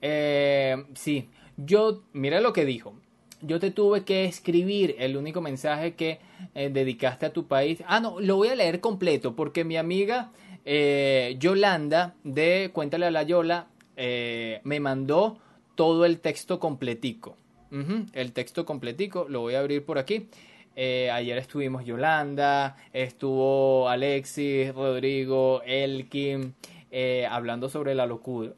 Eh, 0.00 0.84
sí, 0.94 1.28
yo, 1.56 2.02
mira 2.12 2.40
lo 2.40 2.52
que 2.52 2.64
dijo. 2.64 2.94
Yo 3.40 3.58
te 3.58 3.70
tuve 3.70 4.04
que 4.04 4.24
escribir 4.24 4.94
el 4.98 5.16
único 5.16 5.40
mensaje 5.40 5.94
que 5.94 6.20
eh, 6.54 6.70
dedicaste 6.72 7.26
a 7.26 7.32
tu 7.32 7.46
país. 7.46 7.82
Ah, 7.86 8.00
no, 8.00 8.20
lo 8.20 8.36
voy 8.36 8.48
a 8.48 8.54
leer 8.54 8.80
completo 8.80 9.34
porque 9.34 9.64
mi 9.64 9.76
amiga 9.76 10.30
eh, 10.64 11.36
Yolanda 11.38 12.14
de 12.22 12.70
Cuéntale 12.72 13.06
a 13.06 13.10
la 13.10 13.22
Yola 13.22 13.68
me 13.96 14.80
mandó 14.80 15.38
todo 15.76 16.04
el 16.04 16.18
texto 16.18 16.58
completico. 16.58 17.36
el 18.12 18.32
texto 18.32 18.66
completico, 18.66 19.26
lo 19.28 19.40
voy 19.40 19.54
a 19.54 19.60
abrir 19.60 19.84
por 19.84 19.98
aquí. 19.98 20.28
Eh, 20.74 21.10
ayer 21.10 21.36
estuvimos 21.36 21.84
Yolanda, 21.84 22.76
estuvo 22.92 23.88
Alexis, 23.88 24.74
Rodrigo, 24.74 25.62
Elkin, 25.66 26.54
eh, 26.90 27.26
hablando 27.30 27.68
sobre 27.68 27.94
la 27.94 28.06
locura, 28.06 28.52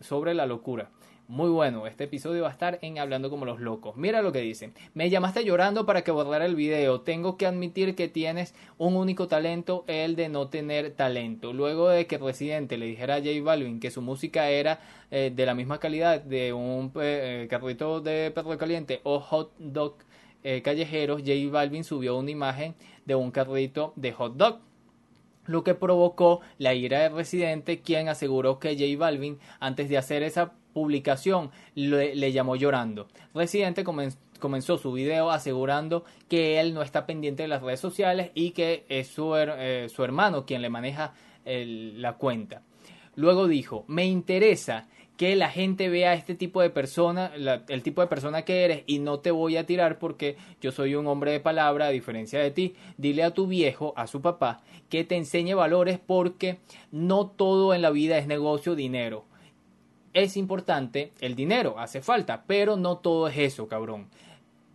sobre 0.00 0.34
la 0.34 0.46
locura. 0.46 0.90
Muy 1.28 1.50
bueno, 1.50 1.88
este 1.88 2.04
episodio 2.04 2.42
va 2.42 2.50
a 2.50 2.52
estar 2.52 2.78
en 2.82 3.00
Hablando 3.00 3.30
como 3.30 3.46
los 3.46 3.58
locos. 3.58 3.96
Mira 3.96 4.22
lo 4.22 4.30
que 4.30 4.42
dice. 4.42 4.70
Me 4.94 5.10
llamaste 5.10 5.44
llorando 5.44 5.84
para 5.84 6.02
que 6.02 6.12
borrara 6.12 6.46
el 6.46 6.54
video. 6.54 7.00
Tengo 7.00 7.36
que 7.36 7.46
admitir 7.46 7.96
que 7.96 8.06
tienes 8.06 8.54
un 8.78 8.94
único 8.94 9.26
talento, 9.26 9.82
el 9.88 10.14
de 10.14 10.28
no 10.28 10.46
tener 10.50 10.92
talento. 10.92 11.52
Luego 11.52 11.88
de 11.88 12.06
que 12.06 12.18
Residente 12.18 12.78
le 12.78 12.86
dijera 12.86 13.16
a 13.16 13.18
J 13.18 13.42
Balvin 13.42 13.80
que 13.80 13.90
su 13.90 14.02
música 14.02 14.50
era 14.50 14.78
eh, 15.10 15.32
de 15.34 15.46
la 15.46 15.54
misma 15.54 15.80
calidad 15.80 16.20
de 16.20 16.52
un 16.52 16.90
carrito 16.90 18.00
de 18.00 18.30
perro 18.30 18.56
caliente 18.56 19.00
o 19.02 19.18
hot 19.18 19.52
dog 19.58 19.96
eh, 20.48 20.62
callejeros, 20.62 21.22
J 21.22 21.32
Balvin 21.50 21.82
subió 21.82 22.16
una 22.16 22.30
imagen 22.30 22.76
de 23.04 23.16
un 23.16 23.32
carrito 23.32 23.92
de 23.96 24.12
hot 24.12 24.36
dog. 24.36 24.60
lo 25.46 25.64
que 25.64 25.74
provocó 25.74 26.40
la 26.58 26.72
ira 26.72 27.00
del 27.00 27.14
residente, 27.14 27.80
quien 27.80 28.08
aseguró 28.08 28.60
que 28.60 28.76
J 28.76 28.96
Balvin, 28.96 29.40
antes 29.58 29.88
de 29.88 29.98
hacer 29.98 30.22
esa 30.22 30.52
publicación, 30.72 31.50
le, 31.74 32.30
llamó 32.30 32.54
llorando. 32.54 33.08
Residente 33.34 33.82
comenzó 33.82 34.78
su 34.78 34.92
video 34.92 35.32
asegurando 35.32 36.04
que 36.28 36.60
él 36.60 36.74
no 36.74 36.82
está 36.82 37.06
pendiente 37.06 37.42
de 37.42 37.48
las 37.48 37.62
redes 37.62 37.80
sociales 37.80 38.30
y 38.34 38.52
que 38.52 38.84
es 38.88 39.08
su, 39.08 39.34
eh, 39.34 39.88
hermano 39.98 40.46
quien 40.46 40.62
le 40.62 40.70
maneja 40.70 41.12
la 41.44 42.12
cuenta. 42.18 42.62
Luego 43.16 43.48
dijo, 43.48 43.84
me 43.88 44.04
interesa 44.04 44.86
que 45.16 45.34
la 45.34 45.48
gente 45.48 45.88
vea 45.88 46.14
este 46.14 46.34
tipo 46.34 46.60
de 46.60 46.70
persona, 46.70 47.32
el 47.68 47.82
tipo 47.82 48.00
de 48.02 48.06
persona 48.06 48.42
que 48.42 48.64
eres 48.64 48.82
y 48.86 48.98
no 48.98 49.20
te 49.20 49.30
voy 49.30 49.56
a 49.56 49.64
tirar 49.64 49.98
porque 49.98 50.36
yo 50.60 50.72
soy 50.72 50.94
un 50.94 51.06
hombre 51.06 51.32
de 51.32 51.40
palabra 51.40 51.86
a 51.86 51.90
diferencia 51.90 52.38
de 52.38 52.50
ti. 52.50 52.74
Dile 52.98 53.22
a 53.22 53.32
tu 53.32 53.46
viejo, 53.46 53.94
a 53.96 54.06
su 54.06 54.20
papá, 54.20 54.60
que 54.90 55.04
te 55.04 55.16
enseñe 55.16 55.54
valores 55.54 55.98
porque 55.98 56.58
no 56.92 57.26
todo 57.28 57.74
en 57.74 57.82
la 57.82 57.90
vida 57.90 58.18
es 58.18 58.26
negocio, 58.26 58.74
dinero. 58.74 59.24
Es 60.12 60.36
importante 60.36 61.12
el 61.20 61.34
dinero, 61.34 61.78
hace 61.78 62.02
falta, 62.02 62.44
pero 62.46 62.76
no 62.76 62.98
todo 62.98 63.28
es 63.28 63.38
eso, 63.38 63.68
cabrón. 63.68 64.08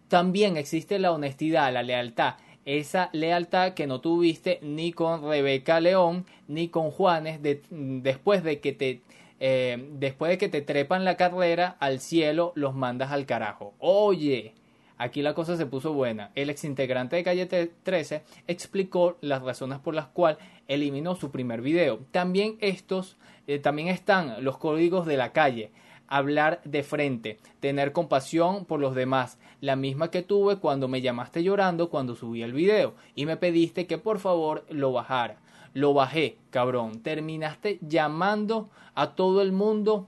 También 0.07 0.57
existe 0.57 0.99
la 0.99 1.11
honestidad, 1.11 1.71
la 1.71 1.83
lealtad 1.83 2.35
esa 2.65 3.09
lealtad 3.11 3.73
que 3.73 3.87
no 3.87 4.01
tuviste 4.01 4.59
ni 4.61 4.93
con 4.93 5.23
Rebeca 5.23 5.79
León 5.79 6.25
ni 6.47 6.67
con 6.67 6.91
Juanes 6.91 7.39
después 7.41 8.43
de 8.43 8.59
que 8.59 8.71
te 8.73 9.01
eh, 9.43 9.89
después 9.93 10.29
de 10.29 10.37
que 10.37 10.49
te 10.49 10.61
trepan 10.61 11.03
la 11.03 11.17
carrera 11.17 11.75
al 11.79 11.99
cielo, 11.99 12.53
los 12.53 12.75
mandas 12.75 13.11
al 13.11 13.25
carajo. 13.25 13.73
Oye, 13.79 14.53
aquí 14.99 15.23
la 15.23 15.33
cosa 15.33 15.57
se 15.57 15.65
puso 15.65 15.93
buena. 15.93 16.29
El 16.35 16.51
exintegrante 16.51 17.15
de 17.15 17.23
Calle 17.23 17.47
13 17.47 18.21
explicó 18.45 19.17
las 19.19 19.41
razones 19.41 19.79
por 19.79 19.95
las 19.95 20.05
cuales 20.05 20.37
eliminó 20.67 21.15
su 21.15 21.31
primer 21.31 21.61
video. 21.61 22.01
También 22.11 22.57
estos, 22.61 23.17
eh, 23.47 23.57
también 23.57 23.87
están 23.87 24.43
los 24.43 24.59
códigos 24.59 25.07
de 25.07 25.17
la 25.17 25.31
calle. 25.31 25.71
Hablar 26.07 26.61
de 26.63 26.83
frente, 26.83 27.39
tener 27.59 27.93
compasión 27.93 28.65
por 28.65 28.79
los 28.79 28.93
demás, 28.93 29.39
la 29.59 29.75
misma 29.75 30.11
que 30.11 30.21
tuve 30.21 30.57
cuando 30.57 30.87
me 30.87 31.01
llamaste 31.01 31.41
llorando 31.41 31.89
cuando 31.89 32.15
subí 32.15 32.43
el 32.43 32.53
video 32.53 32.93
y 33.15 33.25
me 33.25 33.37
pediste 33.37 33.87
que 33.87 33.97
por 33.97 34.19
favor 34.19 34.65
lo 34.69 34.91
bajara. 34.91 35.37
Lo 35.73 35.93
bajé, 35.93 36.37
cabrón. 36.49 37.01
Terminaste 37.01 37.79
llamando 37.81 38.69
a 38.93 39.15
todo 39.15 39.41
el 39.41 39.51
mundo 39.51 40.07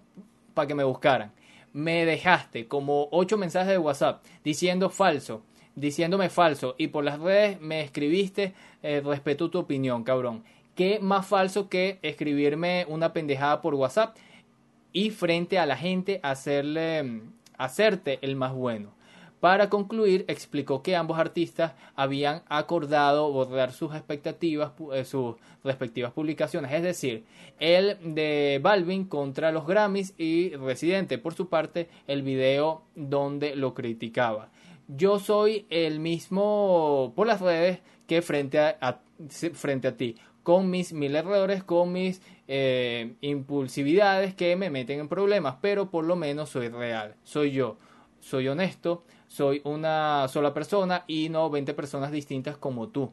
para 0.54 0.68
que 0.68 0.76
me 0.76 0.84
buscaran. 0.84 1.32
Me 1.72 2.06
dejaste 2.06 2.68
como 2.68 3.08
ocho 3.12 3.38
mensajes 3.38 3.70
de 3.70 3.78
WhatsApp 3.78 4.24
diciendo 4.44 4.90
falso, 4.90 5.42
diciéndome 5.76 6.30
falso. 6.30 6.76
Y 6.78 6.88
por 6.88 7.04
las 7.04 7.20
redes 7.20 7.60
me 7.62 7.82
escribiste 7.82 8.54
eh, 8.84 9.02
respeto 9.04 9.50
tu 9.50 9.60
opinión, 9.60 10.04
cabrón. 10.04 10.44
¿Qué 10.76 11.00
más 11.00 11.26
falso 11.26 11.70
que 11.70 12.00
escribirme 12.02 12.86
una 12.90 13.14
pendejada 13.14 13.62
por 13.62 13.76
WhatsApp 13.76 14.18
y 14.92 15.12
frente 15.12 15.60
a 15.60 15.66
la 15.66 15.78
gente 15.78 16.20
hacerle, 16.24 17.22
hacerte 17.58 18.20
el 18.22 18.36
más 18.36 18.54
bueno? 18.54 18.90
Para 19.44 19.70
concluir, 19.70 20.24
explicó 20.30 20.82
que 20.82 20.96
ambos 20.96 21.20
artistas 21.20 21.74
habían 21.96 22.44
acordado 22.48 23.30
borrar 23.30 23.74
sus 23.74 23.94
expectativas, 23.94 24.72
eh, 24.94 25.04
sus 25.04 25.36
respectivas 25.66 26.14
publicaciones, 26.14 26.72
es 26.72 26.82
decir, 26.82 27.26
el 27.60 27.98
de 28.16 28.62
Balvin 28.64 29.04
contra 29.04 29.52
los 29.52 29.68
Grammys 29.68 30.14
y 30.18 30.56
Residente, 30.56 31.18
por 31.18 31.34
su 31.34 31.50
parte, 31.50 31.90
el 32.08 32.22
video 32.22 32.84
donde 32.96 33.58
lo 33.58 33.74
criticaba. 33.74 34.50
Yo 34.88 35.20
soy 35.20 35.66
el 35.70 36.00
mismo 36.00 37.12
por 37.14 37.28
las 37.28 37.42
redes 37.42 37.82
que 38.08 38.22
frente 38.22 38.60
a, 38.60 39.02
frente 39.52 39.90
a 39.90 39.98
ti, 39.98 40.16
con 40.44 40.70
mis 40.70 40.94
mil 40.94 41.18
errores, 41.18 41.66
con 41.66 41.92
mis 41.92 42.22
eh, 42.48 43.16
impulsividades 43.20 44.36
que 44.36 44.56
me 44.56 44.70
meten 44.70 45.02
en 45.02 45.10
problemas, 45.10 45.58
pero 45.60 45.90
por 45.92 46.06
lo 46.06 46.16
menos 46.16 46.48
soy 46.48 46.70
real, 46.70 47.16
soy 47.26 47.52
yo, 47.52 47.76
soy 48.22 48.48
honesto, 48.48 49.04
soy 49.34 49.62
una 49.64 50.28
sola 50.28 50.54
persona 50.54 51.06
y 51.08 51.30
no 51.30 51.50
20 51.50 51.74
personas 51.74 52.12
distintas 52.12 52.56
como 52.56 52.90
tú. 52.90 53.12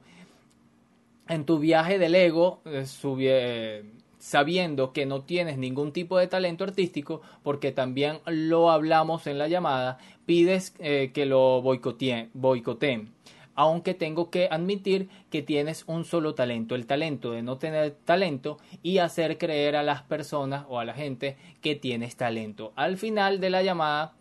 En 1.29 1.47
tu 1.47 1.59
viaje 1.59 1.99
del 1.99 2.15
ego, 2.15 2.61
eh, 2.67 2.85
eh, 3.21 3.85
sabiendo 4.19 4.93
que 4.93 5.07
no 5.07 5.23
tienes 5.23 5.57
ningún 5.57 5.93
tipo 5.93 6.19
de 6.19 6.27
talento 6.27 6.65
artístico, 6.65 7.23
porque 7.43 7.73
también 7.73 8.19
lo 8.27 8.71
hablamos 8.71 9.27
en 9.27 9.39
la 9.39 9.49
llamada, 9.49 9.97
pides 10.27 10.75
eh, 10.79 11.11
que 11.15 11.25
lo 11.25 11.63
boicoteen. 11.63 13.15
Aunque 13.55 13.95
tengo 13.95 14.31
que 14.31 14.49
admitir 14.51 15.09
que 15.31 15.41
tienes 15.41 15.85
un 15.87 16.05
solo 16.05 16.35
talento, 16.35 16.75
el 16.75 16.87
talento 16.87 17.33
de 17.33 17.43
no 17.43 17.57
tener 17.57 17.93
talento 18.05 18.59
y 18.83 18.99
hacer 18.99 19.39
creer 19.39 19.75
a 19.75 19.83
las 19.83 20.03
personas 20.03 20.67
o 20.69 20.79
a 20.79 20.85
la 20.85 20.93
gente 20.93 21.39
que 21.63 21.77
tienes 21.77 22.17
talento. 22.17 22.75
Al 22.77 22.99
final 22.99 23.41
de 23.41 23.49
la 23.49 23.63
llamada 23.63 24.20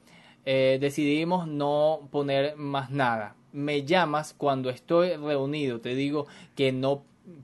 eh, 0.52 0.80
decidimos 0.82 1.48
no 1.48 2.10
poner 2.10 2.56
más 2.58 2.90
nada. 2.90 3.36
Me 3.52 3.84
llamas 3.84 4.34
cuando 4.34 4.72
estoy 4.72 5.16
reunido, 5.16 5.80
te 5.80 5.94
digo 5.94 6.26
que 6.56 6.72
no 6.72 7.04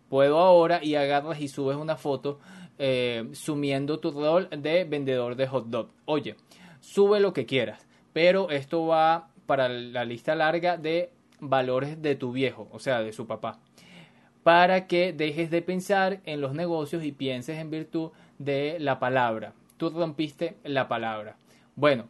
puedo 0.10 0.40
ahora 0.40 0.84
y 0.84 0.96
agarras 0.96 1.40
y 1.40 1.48
subes 1.48 1.78
una 1.78 1.98
foto 1.98 2.40
eh, 2.80 3.30
sumiendo 3.34 4.00
tu 4.00 4.10
rol 4.10 4.50
de 4.50 4.86
vendedor 4.86 5.36
de 5.36 5.46
hot 5.46 5.68
dog. 5.68 5.90
Oye, 6.06 6.36
sube 6.80 7.20
lo 7.20 7.32
que 7.32 7.46
quieras, 7.46 7.86
pero 8.12 8.50
esto 8.50 8.88
va 8.88 9.30
para 9.46 9.70
la 9.70 10.04
lista 10.04 10.34
larga 10.34 10.76
de 10.78 11.12
valores 11.40 12.02
de 12.02 12.16
tu 12.16 12.32
viejo, 12.32 12.68
o 12.72 12.80
sea, 12.80 13.04
de 13.04 13.14
su 13.14 13.28
papá, 13.28 13.60
para 14.42 14.88
que 14.88 15.14
dejes 15.14 15.52
de 15.52 15.62
pensar 15.62 16.22
en 16.26 16.42
los 16.42 16.56
negocios 16.56 17.04
y 17.04 17.12
pienses 17.12 17.60
en 17.60 17.70
virtud 17.70 18.10
de 18.40 18.78
la 18.80 18.98
palabra. 18.98 19.54
Tú 19.78 19.92
rompiste 19.92 20.58
la 20.64 20.88
palabra. 20.88 21.38
Bueno, 21.76 22.08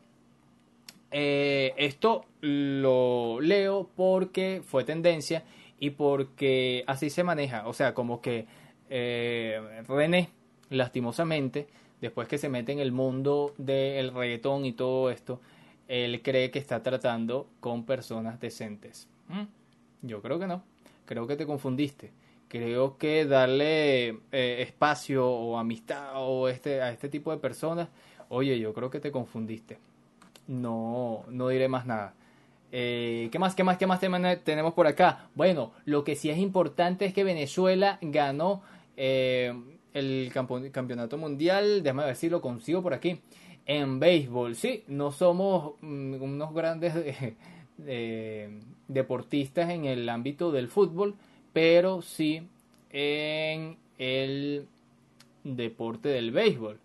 eh, 1.17 1.73
esto 1.77 2.25
lo 2.41 3.39
leo 3.39 3.89
porque 3.95 4.61
fue 4.65 4.83
tendencia 4.83 5.45
y 5.79 5.91
porque 5.91 6.83
así 6.87 7.09
se 7.09 7.23
maneja. 7.23 7.69
O 7.69 7.73
sea, 7.73 7.93
como 7.93 8.19
que 8.19 8.47
eh, 8.89 9.81
René, 9.87 10.27
lastimosamente, 10.69 11.67
después 12.01 12.27
que 12.27 12.37
se 12.37 12.49
mete 12.49 12.73
en 12.73 12.79
el 12.79 12.91
mundo 12.91 13.53
del 13.57 14.13
reggaetón 14.13 14.65
y 14.65 14.73
todo 14.73 15.09
esto, 15.09 15.39
él 15.87 16.21
cree 16.21 16.51
que 16.51 16.59
está 16.59 16.83
tratando 16.83 17.47
con 17.61 17.85
personas 17.85 18.41
decentes. 18.41 19.07
¿Mm? 19.29 19.43
Yo 20.01 20.21
creo 20.21 20.37
que 20.37 20.47
no. 20.47 20.63
Creo 21.05 21.27
que 21.27 21.37
te 21.37 21.45
confundiste. 21.45 22.11
Creo 22.49 22.97
que 22.97 23.23
darle 23.23 24.09
eh, 24.33 24.57
espacio 24.59 25.25
o 25.25 25.57
amistad 25.57 26.11
o 26.15 26.49
este, 26.49 26.81
a 26.81 26.91
este 26.91 27.07
tipo 27.07 27.31
de 27.31 27.37
personas, 27.37 27.87
oye, 28.27 28.59
yo 28.59 28.73
creo 28.73 28.89
que 28.89 28.99
te 28.99 29.11
confundiste 29.11 29.77
no, 30.47 31.23
no 31.29 31.47
diré 31.49 31.67
más 31.67 31.85
nada. 31.85 32.13
Eh, 32.71 33.29
¿Qué 33.31 33.39
más, 33.39 33.55
qué 33.55 33.63
más, 33.63 33.77
qué 33.77 33.87
más 33.87 33.99
tenemos 34.43 34.73
por 34.73 34.87
acá? 34.87 35.29
Bueno, 35.35 35.71
lo 35.85 36.03
que 36.03 36.15
sí 36.15 36.29
es 36.29 36.37
importante 36.37 37.05
es 37.05 37.13
que 37.13 37.23
Venezuela 37.23 37.99
ganó 38.01 38.63
eh, 38.97 39.53
el 39.93 40.31
campeonato 40.33 41.17
mundial. 41.17 41.83
Déjame 41.83 42.05
ver 42.05 42.15
si 42.15 42.29
lo 42.29 42.41
consigo 42.41 42.83
por 42.83 42.93
aquí. 42.93 43.21
En 43.65 43.99
béisbol, 43.99 44.55
sí, 44.55 44.83
no 44.87 45.11
somos 45.11 45.73
mm, 45.81 46.21
unos 46.21 46.53
grandes 46.53 46.93
eh, 47.87 48.59
deportistas 48.87 49.69
en 49.69 49.85
el 49.85 50.07
ámbito 50.09 50.51
del 50.51 50.67
fútbol, 50.67 51.15
pero 51.53 52.01
sí 52.01 52.47
en 52.91 53.77
el 53.97 54.67
deporte 55.43 56.09
del 56.09 56.31
béisbol. 56.31 56.79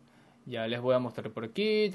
Ya 0.51 0.67
les 0.67 0.81
voy 0.81 0.97
a 0.97 0.99
mostrar 0.99 1.31
por 1.31 1.45
aquí. 1.45 1.93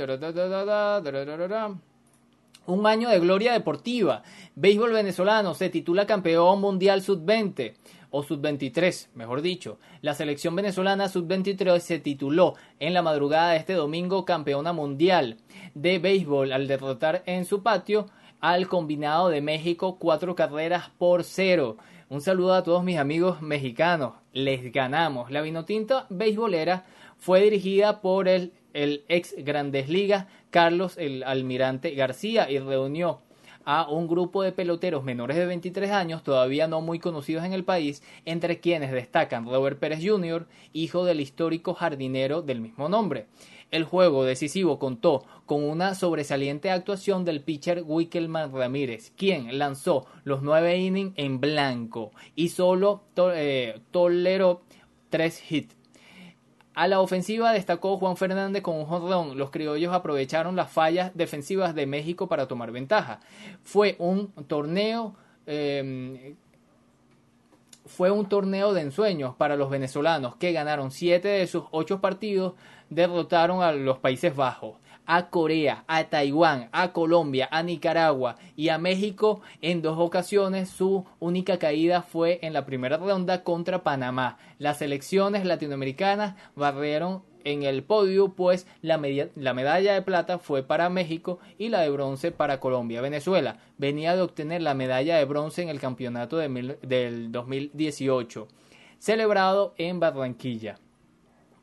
Un 2.67 2.87
año 2.87 3.09
de 3.09 3.19
gloria 3.19 3.51
deportiva. 3.51 4.23
Béisbol 4.55 4.93
venezolano 4.93 5.53
se 5.53 5.67
titula 5.67 6.07
campeón 6.07 6.61
mundial 6.61 7.01
sub-20 7.01 7.73
o 8.11 8.23
sub-23, 8.23 9.09
mejor 9.13 9.41
dicho. 9.41 9.77
La 9.99 10.13
selección 10.13 10.55
venezolana 10.55 11.09
sub-23 11.09 11.79
se 11.79 11.99
tituló 11.99 12.53
en 12.79 12.93
la 12.93 13.01
madrugada 13.01 13.51
de 13.51 13.57
este 13.57 13.73
domingo 13.73 14.23
campeona 14.23 14.71
mundial 14.71 15.35
de 15.73 15.99
béisbol 15.99 16.53
al 16.53 16.69
derrotar 16.69 17.23
en 17.25 17.43
su 17.43 17.61
patio 17.61 18.05
al 18.39 18.69
combinado 18.69 19.27
de 19.27 19.41
México 19.41 19.97
cuatro 19.99 20.33
carreras 20.33 20.91
por 20.97 21.25
cero. 21.25 21.75
Un 22.07 22.21
saludo 22.21 22.53
a 22.53 22.63
todos 22.63 22.85
mis 22.85 22.99
amigos 22.99 23.41
mexicanos. 23.41 24.13
Les 24.31 24.71
ganamos. 24.71 25.29
La 25.29 25.41
vinotinta 25.41 26.05
beisbolera 26.09 26.85
fue 27.17 27.41
dirigida 27.41 28.01
por 28.01 28.27
el, 28.27 28.51
ex 28.73 29.33
Grandes 29.37 29.89
Ligas 29.89 30.27
Carlos 30.49 30.97
el 30.97 31.23
Almirante 31.23 31.91
García 31.95 32.49
y 32.49 32.59
reunió 32.59 33.21
a 33.65 33.89
un 33.89 34.07
grupo 34.07 34.43
de 34.43 34.51
peloteros 34.51 35.03
menores 35.03 35.37
de 35.37 35.45
23 35.47 35.89
años, 35.91 36.23
todavía 36.23 36.67
no 36.67 36.81
muy 36.81 36.99
conocidos 36.99 37.43
en 37.45 37.53
el 37.53 37.63
país, 37.63 38.03
entre 38.25 38.59
quienes 38.59 38.91
destacan 38.91 39.45
Robert 39.45 39.79
Pérez 39.79 39.99
Jr., 40.03 40.47
hijo 40.71 41.03
del 41.03 41.19
histórico 41.19 41.73
jardinero 41.73 42.43
del 42.43 42.61
mismo 42.61 42.89
nombre. 42.89 43.25
El 43.71 43.83
juego 43.83 44.23
decisivo 44.23 44.77
contó 44.77 45.25
con 45.45 45.63
una 45.63 45.95
sobresaliente 45.95 46.69
actuación 46.69 47.25
del 47.25 47.41
pitcher 47.41 47.83
Wickelman 47.85 48.53
Ramírez, 48.53 49.11
quien 49.17 49.57
lanzó 49.57 50.05
los 50.23 50.43
nueve 50.43 50.77
innings 50.77 51.13
en 51.17 51.41
blanco 51.41 52.11
y 52.35 52.49
solo 52.49 53.03
eh, 53.17 53.81
toleró 53.91 54.61
tres 55.09 55.41
hits. 55.51 55.75
A 56.75 56.87
la 56.87 56.99
ofensiva 56.99 57.51
destacó 57.53 57.97
Juan 57.97 58.17
Fernández 58.17 58.61
con 58.61 58.75
un 58.75 58.85
jonrón. 58.85 59.37
Los 59.37 59.49
criollos 59.49 59.93
aprovecharon 59.93 60.55
las 60.55 60.71
fallas 60.71 61.11
defensivas 61.15 61.73
de 61.73 61.87
México 61.87 62.27
para 62.27 62.47
tomar 62.47 62.71
ventaja. 62.71 63.21
Fue 63.63 63.95
un 63.97 64.27
torneo 64.47 65.15
eh, 65.47 66.35
fue 67.85 68.11
un 68.11 68.27
torneo 68.27 68.73
de 68.73 68.81
ensueños 68.81 69.35
para 69.35 69.55
los 69.55 69.69
venezolanos 69.69 70.35
que 70.37 70.51
ganaron 70.51 70.91
siete 70.91 71.27
de 71.27 71.47
sus 71.47 71.65
ocho 71.71 72.01
partidos, 72.01 72.53
derrotaron 72.89 73.61
a 73.61 73.71
los 73.71 73.99
Países 73.99 74.35
Bajos, 74.35 74.75
a 75.05 75.29
Corea, 75.29 75.83
a 75.87 76.05
Taiwán, 76.05 76.69
a 76.71 76.91
Colombia, 76.91 77.47
a 77.51 77.63
Nicaragua 77.63 78.37
y 78.55 78.69
a 78.69 78.77
México 78.77 79.41
en 79.61 79.81
dos 79.81 79.97
ocasiones. 79.99 80.69
Su 80.69 81.05
única 81.19 81.57
caída 81.59 82.01
fue 82.01 82.39
en 82.41 82.53
la 82.53 82.65
primera 82.65 82.97
ronda 82.97 83.43
contra 83.43 83.83
Panamá. 83.83 84.37
Las 84.59 84.79
selecciones 84.79 85.45
latinoamericanas 85.45 86.35
barrieron 86.55 87.23
en 87.45 87.63
el 87.63 87.83
podio, 87.83 88.29
pues 88.29 88.67
la, 88.81 88.99
la, 89.35 89.53
medalla 89.53 89.93
de 89.93 90.01
plata 90.01 90.39
fue 90.39 90.63
para 90.63 90.89
México 90.89 91.39
y 91.57 91.69
la 91.69 91.81
de 91.81 91.91
bronce 91.91 92.31
para 92.31 92.59
Colombia. 92.59 93.01
Venezuela 93.01 93.59
venía 93.77 94.15
de 94.15 94.23
obtener 94.23 94.61
la 94.63 94.73
medalla 94.73 95.17
de 95.17 95.25
bronce 95.25 95.61
en 95.61 95.69
el 95.69 95.79
campeonato 95.79 96.37
de 96.37 96.77
del 96.81 97.31
2018, 97.31 98.47
celebrado 98.97 99.75
en 99.77 99.99
Barranquilla. 99.99 100.79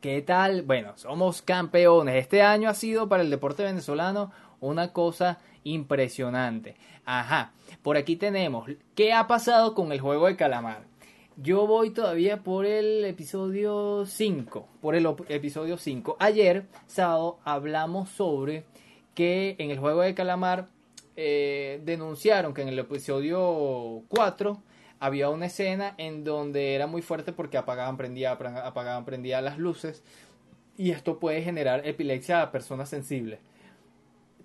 ¿Qué 0.02 0.20
tal? 0.20 0.62
Bueno, 0.62 0.94
somos 0.96 1.42
campeones. 1.42 2.16
Este 2.16 2.42
año 2.42 2.68
ha 2.68 2.74
sido 2.74 3.08
para 3.08 3.22
el 3.22 3.30
deporte 3.30 3.62
venezolano 3.62 4.32
una 4.58 4.92
cosa 4.92 5.38
impresionante. 5.62 6.74
Ajá, 7.04 7.52
por 7.82 7.96
aquí 7.96 8.16
tenemos, 8.16 8.68
¿qué 8.96 9.12
ha 9.12 9.28
pasado 9.28 9.76
con 9.76 9.92
el 9.92 10.00
juego 10.00 10.26
de 10.26 10.34
calamar? 10.34 10.82
Yo 11.36 11.68
voy 11.68 11.90
todavía 11.90 12.42
por 12.42 12.66
el 12.66 13.04
episodio 13.04 14.04
5. 14.04 14.68
Por 14.80 14.96
el 14.96 15.06
episodio 15.28 15.78
5. 15.78 16.16
Ayer, 16.18 16.66
sábado, 16.88 17.38
hablamos 17.44 18.08
sobre 18.08 18.64
que 19.14 19.54
en 19.60 19.70
el 19.70 19.78
juego 19.78 20.00
de 20.00 20.16
calamar 20.16 20.66
eh, 21.14 21.80
denunciaron 21.84 22.54
que 22.54 22.62
en 22.62 22.70
el 22.70 22.78
episodio 22.80 24.02
4 24.08 24.60
había 25.02 25.30
una 25.30 25.46
escena 25.46 25.96
en 25.98 26.22
donde 26.22 26.76
era 26.76 26.86
muy 26.86 27.02
fuerte 27.02 27.32
porque 27.32 27.58
apagaban, 27.58 27.96
prendían, 27.96 28.34
apagaban, 28.34 29.04
las 29.44 29.58
luces. 29.58 30.04
Y 30.78 30.92
esto 30.92 31.18
puede 31.18 31.42
generar 31.42 31.84
epilepsia 31.84 32.40
a 32.40 32.52
personas 32.52 32.88
sensibles. 32.88 33.40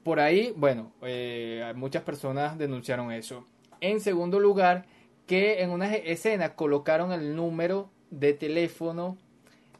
Por 0.01 0.19
ahí, 0.19 0.55
bueno, 0.57 0.91
eh, 1.03 1.71
muchas 1.75 2.01
personas 2.01 2.57
denunciaron 2.57 3.11
eso. 3.11 3.45
En 3.81 3.99
segundo 3.99 4.39
lugar, 4.39 4.85
que 5.27 5.61
en 5.61 5.69
una 5.69 5.93
escena 5.93 6.55
colocaron 6.55 7.11
el 7.11 7.35
número 7.35 7.91
de 8.09 8.33
teléfono, 8.33 9.15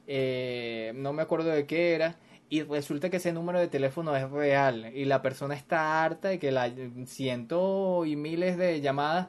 eh, 0.06 0.92
no 0.94 1.12
me 1.12 1.24
acuerdo 1.24 1.50
de 1.50 1.66
qué 1.66 1.96
era, 1.96 2.18
y 2.52 2.62
resulta 2.62 3.10
que 3.10 3.18
ese 3.18 3.34
número 3.34 3.60
de 3.60 3.68
teléfono 3.68 4.16
es 4.16 4.30
real 4.30 4.92
y 4.94 5.06
la 5.06 5.24
persona 5.24 5.56
está 5.56 6.04
harta 6.04 6.28
de 6.28 6.38
que 6.38 6.52
la 6.52 6.72
cientos 7.08 8.06
y 8.06 8.16
miles 8.16 8.58
de 8.58 8.80
llamadas 8.80 9.28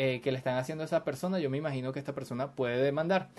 eh, 0.00 0.20
que 0.20 0.30
le 0.30 0.38
están 0.38 0.56
haciendo 0.58 0.84
a 0.84 0.86
esa 0.86 1.02
persona, 1.02 1.40
yo 1.40 1.50
me 1.50 1.58
imagino 1.58 1.92
que 1.92 1.98
esta 1.98 2.14
persona 2.14 2.52
puede 2.52 2.80
demandar. 2.80 3.30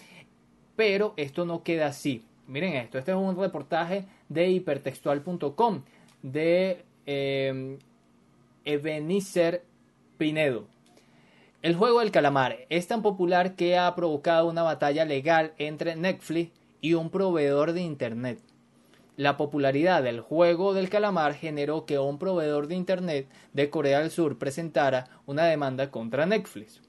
Pero 0.75 1.13
esto 1.15 1.45
no 1.45 1.63
queda 1.63 1.87
así. 1.87 2.25
Miren 2.47 2.73
esto, 2.73 2.97
este 2.97 3.11
es 3.11 3.17
un 3.17 3.37
reportaje 3.37 4.07
de 4.27 4.49
hipertextual.com 4.49 5.83
de 6.21 6.83
eh, 7.05 7.77
Ebenezer 8.65 9.63
Pinedo. 10.17 10.67
El 11.61 11.77
juego 11.77 12.01
del 12.01 12.11
calamar 12.11 12.57
es 12.67 12.87
tan 12.87 13.01
popular 13.01 13.55
que 13.55 13.77
ha 13.77 13.95
provocado 13.95 14.49
una 14.49 14.63
batalla 14.63 15.05
legal 15.05 15.53
entre 15.59 15.95
Netflix 15.95 16.51
y 16.81 16.93
un 16.93 17.09
proveedor 17.09 17.71
de 17.71 17.83
Internet. 17.83 18.39
La 19.19 19.35
popularidad 19.35 20.01
del 20.01 20.21
juego 20.21 20.73
del 20.73 20.87
calamar 20.87 21.33
generó 21.33 21.85
que 21.85 21.99
un 21.99 22.17
proveedor 22.17 22.67
de 22.67 22.75
Internet 22.75 23.27
de 23.51 23.69
Corea 23.69 23.99
del 23.99 24.11
Sur 24.11 24.37
presentara 24.37 25.09
una 25.25 25.43
demanda 25.43 25.91
contra 25.91 26.25
Netflix. 26.25 26.81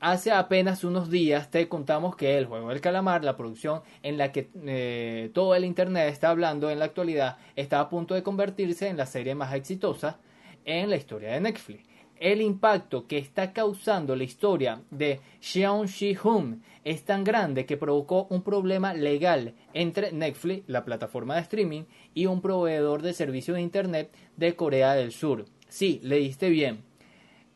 Hace 0.00 0.32
apenas 0.32 0.82
unos 0.82 1.10
días 1.10 1.48
te 1.48 1.68
contamos 1.68 2.16
que 2.16 2.38
el 2.38 2.46
juego 2.46 2.70
del 2.70 2.80
calamar, 2.80 3.22
la 3.22 3.36
producción 3.36 3.82
en 4.02 4.18
la 4.18 4.32
que 4.32 4.50
eh, 4.66 5.30
todo 5.32 5.54
el 5.54 5.64
Internet 5.64 6.08
está 6.08 6.30
hablando 6.30 6.70
en 6.70 6.80
la 6.80 6.86
actualidad, 6.86 7.36
está 7.54 7.78
a 7.78 7.88
punto 7.88 8.14
de 8.14 8.24
convertirse 8.24 8.88
en 8.88 8.96
la 8.96 9.06
serie 9.06 9.36
más 9.36 9.54
exitosa 9.54 10.18
en 10.64 10.90
la 10.90 10.96
historia 10.96 11.30
de 11.30 11.40
Netflix 11.40 11.91
el 12.22 12.40
impacto 12.40 13.08
que 13.08 13.18
está 13.18 13.52
causando 13.52 14.14
la 14.14 14.22
historia 14.22 14.80
de 14.90 15.20
Xiao 15.40 15.86
Shi-hun 15.86 16.62
es 16.84 17.04
tan 17.04 17.24
grande 17.24 17.66
que 17.66 17.76
provocó 17.76 18.28
un 18.30 18.42
problema 18.42 18.94
legal 18.94 19.54
entre 19.74 20.12
Netflix, 20.12 20.62
la 20.68 20.84
plataforma 20.84 21.34
de 21.34 21.40
streaming, 21.40 21.82
y 22.14 22.26
un 22.26 22.40
proveedor 22.40 23.02
de 23.02 23.12
servicio 23.12 23.54
de 23.54 23.62
Internet 23.62 24.14
de 24.36 24.54
Corea 24.54 24.94
del 24.94 25.10
Sur. 25.10 25.46
Sí, 25.68 25.98
leíste 26.04 26.48
bien. 26.48 26.84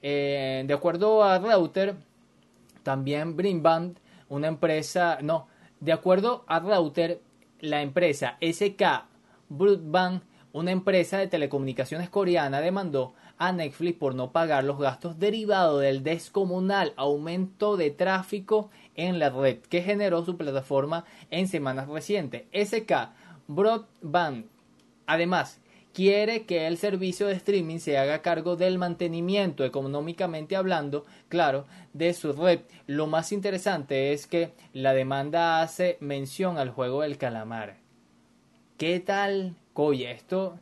Eh, 0.02 0.64
de 0.66 0.74
acuerdo 0.74 1.22
a 1.22 1.38
Router, 1.38 1.94
también 2.82 3.36
Brinband, 3.36 4.00
una 4.28 4.48
empresa, 4.48 5.18
no, 5.22 5.46
de 5.78 5.92
acuerdo 5.92 6.44
a 6.48 6.58
Router, 6.58 7.20
la 7.60 7.82
empresa 7.82 8.36
SK 8.40 8.82
Broadband, 9.48 10.22
una 10.56 10.70
empresa 10.70 11.18
de 11.18 11.26
telecomunicaciones 11.26 12.08
coreana, 12.08 12.62
demandó 12.62 13.12
a 13.36 13.52
Netflix 13.52 13.98
por 13.98 14.14
no 14.14 14.32
pagar 14.32 14.64
los 14.64 14.78
gastos 14.78 15.18
derivados 15.18 15.82
del 15.82 16.02
descomunal 16.02 16.94
aumento 16.96 17.76
de 17.76 17.90
tráfico 17.90 18.70
en 18.94 19.18
la 19.18 19.28
red 19.28 19.58
que 19.58 19.82
generó 19.82 20.24
su 20.24 20.38
plataforma 20.38 21.04
en 21.30 21.46
semanas 21.46 21.88
recientes. 21.88 22.44
SK 22.54 23.10
Broadband, 23.48 24.46
además, 25.06 25.60
quiere 25.92 26.46
que 26.46 26.66
el 26.66 26.78
servicio 26.78 27.26
de 27.26 27.34
streaming 27.34 27.78
se 27.78 27.98
haga 27.98 28.22
cargo 28.22 28.56
del 28.56 28.78
mantenimiento 28.78 29.62
económicamente 29.62 30.56
hablando, 30.56 31.04
claro, 31.28 31.66
de 31.92 32.14
su 32.14 32.32
red. 32.32 32.60
Lo 32.86 33.06
más 33.06 33.30
interesante 33.30 34.14
es 34.14 34.26
que 34.26 34.54
la 34.72 34.94
demanda 34.94 35.60
hace 35.60 35.98
mención 36.00 36.56
al 36.56 36.70
juego 36.70 37.02
del 37.02 37.18
calamar. 37.18 37.76
¿Qué 38.78 39.00
tal? 39.00 39.54
Oye, 39.76 40.10
esto 40.10 40.58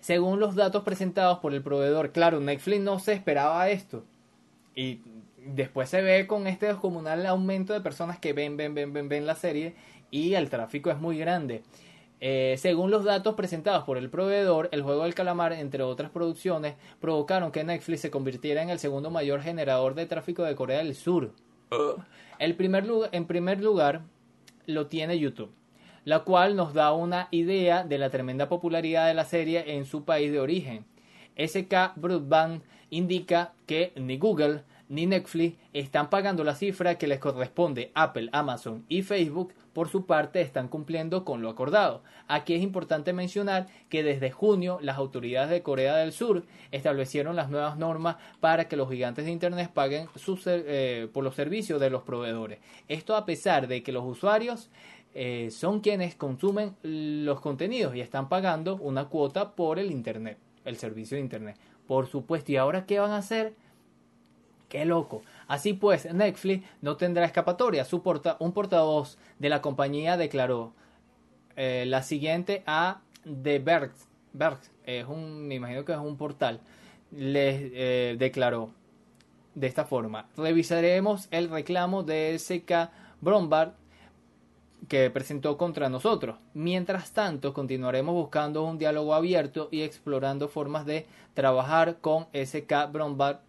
según 0.00 0.40
los 0.40 0.54
datos 0.54 0.84
presentados 0.84 1.38
por 1.38 1.54
el 1.54 1.62
proveedor, 1.62 2.12
claro, 2.12 2.40
Netflix 2.40 2.80
no 2.80 2.98
se 2.98 3.12
esperaba 3.12 3.68
esto. 3.68 4.04
Y 4.74 5.00
después 5.44 5.88
se 5.88 6.02
ve 6.02 6.26
con 6.26 6.46
este 6.46 6.66
descomunal 6.66 7.26
aumento 7.26 7.72
de 7.72 7.80
personas 7.80 8.18
que 8.18 8.32
ven, 8.32 8.56
ven, 8.56 8.74
ven, 8.74 8.92
ven, 8.92 9.08
ven 9.08 9.26
la 9.26 9.34
serie 9.34 9.74
y 10.10 10.34
el 10.34 10.50
tráfico 10.50 10.90
es 10.90 10.98
muy 10.98 11.18
grande. 11.18 11.62
Eh, 12.20 12.56
según 12.58 12.90
los 12.90 13.04
datos 13.04 13.34
presentados 13.34 13.84
por 13.84 13.96
el 13.96 14.10
proveedor, 14.10 14.68
el 14.72 14.82
juego 14.82 15.04
del 15.04 15.14
calamar, 15.14 15.52
entre 15.52 15.82
otras 15.82 16.10
producciones, 16.10 16.74
provocaron 17.00 17.52
que 17.52 17.64
Netflix 17.64 18.00
se 18.00 18.10
convirtiera 18.10 18.62
en 18.62 18.70
el 18.70 18.78
segundo 18.78 19.10
mayor 19.10 19.40
generador 19.42 19.94
de 19.94 20.06
tráfico 20.06 20.42
de 20.42 20.56
Corea 20.56 20.78
del 20.78 20.94
Sur. 20.94 21.32
El 22.38 22.56
primer 22.56 22.86
en 23.12 23.26
primer 23.26 23.62
lugar 23.62 24.02
lo 24.66 24.86
tiene 24.86 25.18
YouTube 25.18 25.57
la 26.08 26.20
cual 26.20 26.56
nos 26.56 26.72
da 26.72 26.94
una 26.94 27.28
idea 27.32 27.84
de 27.84 27.98
la 27.98 28.08
tremenda 28.08 28.48
popularidad 28.48 29.06
de 29.08 29.12
la 29.12 29.26
serie 29.26 29.74
en 29.74 29.84
su 29.84 30.06
país 30.06 30.32
de 30.32 30.40
origen. 30.40 30.86
SK 31.36 31.96
Broadband 31.96 32.62
indica 32.88 33.52
que 33.66 33.92
ni 33.94 34.16
Google 34.16 34.62
ni 34.88 35.04
Netflix 35.04 35.58
están 35.74 36.08
pagando 36.08 36.44
la 36.44 36.54
cifra 36.54 36.96
que 36.96 37.08
les 37.08 37.18
corresponde. 37.18 37.90
Apple, 37.94 38.30
Amazon 38.32 38.86
y 38.88 39.02
Facebook, 39.02 39.52
por 39.74 39.90
su 39.90 40.06
parte, 40.06 40.40
están 40.40 40.68
cumpliendo 40.68 41.26
con 41.26 41.42
lo 41.42 41.50
acordado. 41.50 42.02
Aquí 42.26 42.54
es 42.54 42.62
importante 42.62 43.12
mencionar 43.12 43.66
que 43.90 44.02
desde 44.02 44.30
junio 44.30 44.78
las 44.80 44.96
autoridades 44.96 45.50
de 45.50 45.62
Corea 45.62 45.94
del 45.96 46.12
Sur 46.12 46.44
establecieron 46.72 47.36
las 47.36 47.50
nuevas 47.50 47.76
normas 47.76 48.16
para 48.40 48.66
que 48.66 48.76
los 48.76 48.88
gigantes 48.88 49.26
de 49.26 49.30
Internet 49.30 49.70
paguen 49.74 50.08
eh, 50.46 51.08
por 51.12 51.22
los 51.22 51.34
servicios 51.34 51.78
de 51.80 51.90
los 51.90 52.02
proveedores. 52.02 52.60
Esto 52.88 53.14
a 53.14 53.26
pesar 53.26 53.68
de 53.68 53.82
que 53.82 53.92
los 53.92 54.04
usuarios 54.04 54.70
eh, 55.14 55.50
son 55.50 55.80
quienes 55.80 56.14
consumen 56.14 56.76
los 56.82 57.40
contenidos 57.40 57.94
y 57.94 58.00
están 58.00 58.28
pagando 58.28 58.76
una 58.76 59.06
cuota 59.06 59.52
por 59.52 59.78
el 59.78 59.90
Internet, 59.90 60.38
el 60.64 60.76
servicio 60.76 61.16
de 61.16 61.22
Internet. 61.22 61.56
Por 61.86 62.06
supuesto, 62.06 62.52
¿y 62.52 62.56
ahora 62.56 62.86
qué 62.86 62.98
van 62.98 63.12
a 63.12 63.18
hacer? 63.18 63.54
¡Qué 64.68 64.84
loco! 64.84 65.22
Así 65.46 65.72
pues, 65.72 66.12
Netflix 66.12 66.66
no 66.82 66.96
tendrá 66.96 67.24
escapatoria. 67.24 67.84
Su 67.84 68.02
un 68.38 68.52
portavoz 68.52 69.16
de 69.38 69.48
la 69.48 69.62
compañía 69.62 70.16
declaró 70.16 70.74
eh, 71.56 71.84
la 71.86 72.02
siguiente 72.02 72.62
a 72.66 73.00
The 73.24 73.58
Berg, 73.58 73.92
es 74.84 75.06
un, 75.06 75.48
me 75.48 75.56
imagino 75.56 75.84
que 75.84 75.92
es 75.92 75.98
un 75.98 76.16
portal, 76.16 76.60
les 77.10 77.70
eh, 77.74 78.16
declaró 78.18 78.70
de 79.54 79.66
esta 79.66 79.84
forma. 79.84 80.28
Revisaremos 80.36 81.28
el 81.30 81.50
reclamo 81.50 82.02
de 82.02 82.38
SK 82.38 82.90
Brombard 83.20 83.72
que 84.86 85.10
presentó 85.10 85.56
contra 85.56 85.88
nosotros. 85.88 86.36
Mientras 86.54 87.12
tanto, 87.12 87.52
continuaremos 87.52 88.14
buscando 88.14 88.64
un 88.64 88.78
diálogo 88.78 89.14
abierto 89.14 89.68
y 89.72 89.82
explorando 89.82 90.48
formas 90.48 90.86
de 90.86 91.06
trabajar 91.34 91.98
con 92.00 92.26
SK 92.32 92.92
Brombard 92.92 93.40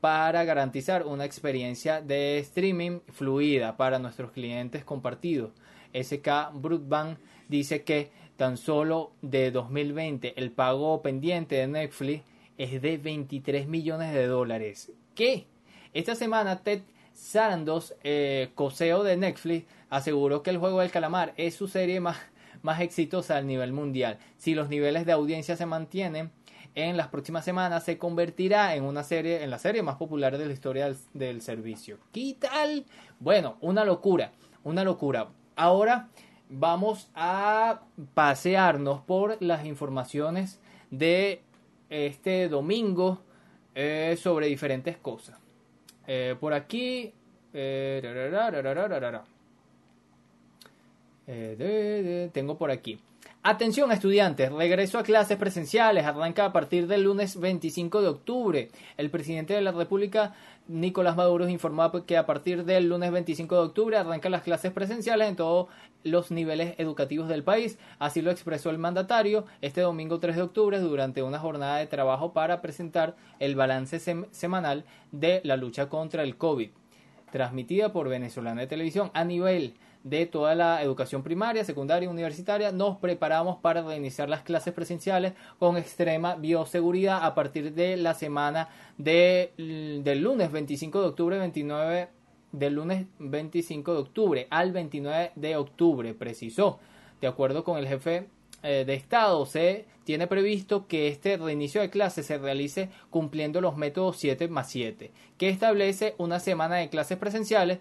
para 0.00 0.44
garantizar 0.44 1.04
una 1.04 1.24
experiencia 1.24 2.00
de 2.00 2.38
streaming 2.38 3.00
fluida 3.08 3.76
para 3.76 3.98
nuestros 3.98 4.30
clientes 4.30 4.84
compartidos. 4.84 5.52
SK 5.92 6.52
Broadband 6.52 7.18
dice 7.48 7.82
que 7.82 8.10
tan 8.36 8.56
solo 8.56 9.12
de 9.22 9.50
2020 9.50 10.34
el 10.36 10.52
pago 10.52 11.02
pendiente 11.02 11.56
de 11.56 11.66
Netflix 11.66 12.22
es 12.58 12.80
de 12.80 12.98
23 12.98 13.66
millones 13.66 14.12
de 14.12 14.26
dólares. 14.26 14.92
¿Qué? 15.14 15.46
Esta 15.92 16.14
semana 16.14 16.62
Ted 16.62 16.82
Sarandos, 17.14 17.94
eh, 18.04 18.50
coseo 18.54 19.02
de 19.02 19.16
Netflix, 19.16 19.64
aseguró 19.96 20.42
que 20.42 20.50
el 20.50 20.58
juego 20.58 20.80
del 20.80 20.90
calamar 20.90 21.32
es 21.36 21.54
su 21.54 21.68
serie 21.68 22.00
más, 22.00 22.18
más 22.62 22.80
exitosa 22.80 23.36
a 23.36 23.42
nivel 23.42 23.72
mundial. 23.72 24.18
Si 24.36 24.54
los 24.54 24.68
niveles 24.68 25.06
de 25.06 25.12
audiencia 25.12 25.56
se 25.56 25.66
mantienen, 25.66 26.30
en 26.74 26.98
las 26.98 27.08
próximas 27.08 27.44
semanas 27.44 27.84
se 27.84 27.96
convertirá 27.96 28.74
en 28.74 28.84
una 28.84 29.02
serie, 29.02 29.42
en 29.42 29.50
la 29.50 29.58
serie 29.58 29.82
más 29.82 29.96
popular 29.96 30.36
de 30.36 30.46
la 30.46 30.52
historia 30.52 30.94
del, 31.14 31.40
servicio. 31.40 31.98
¿Qué 32.12 32.36
tal? 32.38 32.84
Bueno, 33.18 33.56
una 33.62 33.84
locura, 33.84 34.32
una 34.62 34.84
locura. 34.84 35.28
Ahora 35.56 36.08
vamos 36.50 37.08
a 37.14 37.80
pasearnos 38.12 39.00
por 39.00 39.38
las 39.40 39.64
informaciones 39.64 40.60
de 40.90 41.40
este 41.88 42.50
domingo 42.50 43.22
eh, 43.74 44.18
sobre 44.20 44.48
diferentes 44.48 44.98
cosas. 44.98 45.38
Eh, 46.06 46.36
por 46.38 46.52
aquí. 46.52 47.14
Eh, 47.58 48.02
tengo 51.26 52.56
por 52.56 52.70
aquí. 52.70 53.00
Atención 53.48 53.92
estudiantes, 53.92 54.50
regreso 54.50 54.98
a 54.98 55.04
clases 55.04 55.36
presenciales 55.36 56.04
arranca 56.04 56.46
a 56.46 56.52
partir 56.52 56.88
del 56.88 57.04
lunes 57.04 57.38
25 57.38 58.02
de 58.02 58.08
octubre. 58.08 58.70
El 58.96 59.08
presidente 59.08 59.54
de 59.54 59.60
la 59.60 59.70
República, 59.70 60.34
Nicolás 60.66 61.14
Maduro, 61.14 61.48
informó 61.48 61.92
que 62.06 62.16
a 62.16 62.26
partir 62.26 62.64
del 62.64 62.88
lunes 62.88 63.12
25 63.12 63.54
de 63.54 63.60
octubre 63.60 63.96
arrancan 63.96 64.32
las 64.32 64.42
clases 64.42 64.72
presenciales 64.72 65.28
en 65.28 65.36
todos 65.36 65.68
los 66.02 66.32
niveles 66.32 66.74
educativos 66.78 67.28
del 67.28 67.44
país. 67.44 67.78
Así 68.00 68.20
lo 68.20 68.32
expresó 68.32 68.70
el 68.70 68.78
mandatario 68.78 69.44
este 69.60 69.80
domingo 69.80 70.18
3 70.18 70.34
de 70.34 70.42
octubre 70.42 70.80
durante 70.80 71.22
una 71.22 71.38
jornada 71.38 71.78
de 71.78 71.86
trabajo 71.86 72.32
para 72.32 72.60
presentar 72.60 73.14
el 73.38 73.54
balance 73.54 74.00
semanal 74.32 74.84
de 75.12 75.40
la 75.44 75.56
lucha 75.56 75.88
contra 75.88 76.24
el 76.24 76.36
COVID, 76.36 76.70
transmitida 77.30 77.92
por 77.92 78.08
Venezolana 78.08 78.62
de 78.62 78.66
Televisión 78.66 79.12
a 79.14 79.22
nivel 79.22 79.74
de 80.08 80.24
toda 80.26 80.54
la 80.54 80.82
educación 80.82 81.24
primaria, 81.24 81.64
secundaria 81.64 82.06
y 82.06 82.10
universitaria, 82.10 82.70
nos 82.70 82.98
preparamos 82.98 83.58
para 83.58 83.82
reiniciar 83.82 84.28
las 84.28 84.42
clases 84.42 84.72
presenciales 84.72 85.32
con 85.58 85.76
extrema 85.76 86.36
bioseguridad 86.36 87.24
a 87.24 87.34
partir 87.34 87.74
de 87.74 87.96
la 87.96 88.14
semana 88.14 88.68
de, 88.98 89.52
del 90.04 90.22
lunes 90.22 90.52
25 90.52 91.00
de 91.00 91.06
octubre 91.08 91.38
29 91.38 92.08
del 92.52 92.74
lunes 92.74 93.06
25 93.18 93.92
de 93.92 93.98
octubre 93.98 94.46
al 94.48 94.70
29 94.70 95.32
de 95.34 95.56
octubre, 95.56 96.14
precisó. 96.14 96.78
De 97.20 97.26
acuerdo 97.26 97.64
con 97.64 97.76
el 97.76 97.88
jefe 97.88 98.28
eh, 98.62 98.84
de 98.86 98.94
Estado, 98.94 99.44
se 99.44 99.86
tiene 100.04 100.28
previsto 100.28 100.86
que 100.86 101.08
este 101.08 101.36
reinicio 101.36 101.80
de 101.80 101.90
clases 101.90 102.26
se 102.26 102.38
realice 102.38 102.90
cumpliendo 103.10 103.60
los 103.60 103.76
métodos 103.76 104.18
7 104.18 104.46
más 104.46 104.70
7, 104.70 105.10
que 105.36 105.48
establece 105.48 106.14
una 106.16 106.38
semana 106.38 106.76
de 106.76 106.88
clases 106.88 107.18
presenciales 107.18 107.80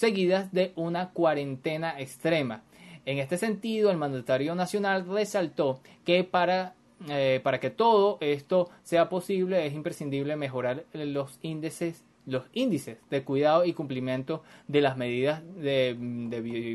seguidas 0.00 0.50
de 0.50 0.72
una 0.76 1.10
cuarentena 1.10 2.00
extrema. 2.00 2.62
En 3.04 3.18
este 3.18 3.36
sentido, 3.36 3.90
el 3.90 3.98
mandatario 3.98 4.54
nacional 4.54 5.06
resaltó 5.06 5.80
que 6.06 6.24
para, 6.24 6.74
eh, 7.08 7.40
para 7.42 7.60
que 7.60 7.68
todo 7.68 8.16
esto 8.20 8.70
sea 8.82 9.10
posible 9.10 9.66
es 9.66 9.74
imprescindible 9.74 10.36
mejorar 10.36 10.84
los 10.94 11.38
índices 11.42 12.02
los 12.26 12.44
índices 12.52 12.98
de 13.10 13.24
cuidado 13.24 13.64
y 13.64 13.72
cumplimiento 13.72 14.42
de 14.68 14.82
las 14.82 14.96
medidas 14.96 15.42
de, 15.56 15.96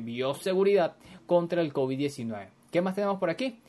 bioseguridad 0.04 0.96
contra 1.26 1.62
el 1.62 1.72
COVID-19. 1.72 2.48
¿Qué 2.72 2.82
más 2.82 2.96
tenemos 2.96 3.20
por 3.20 3.30
aquí? 3.30 3.60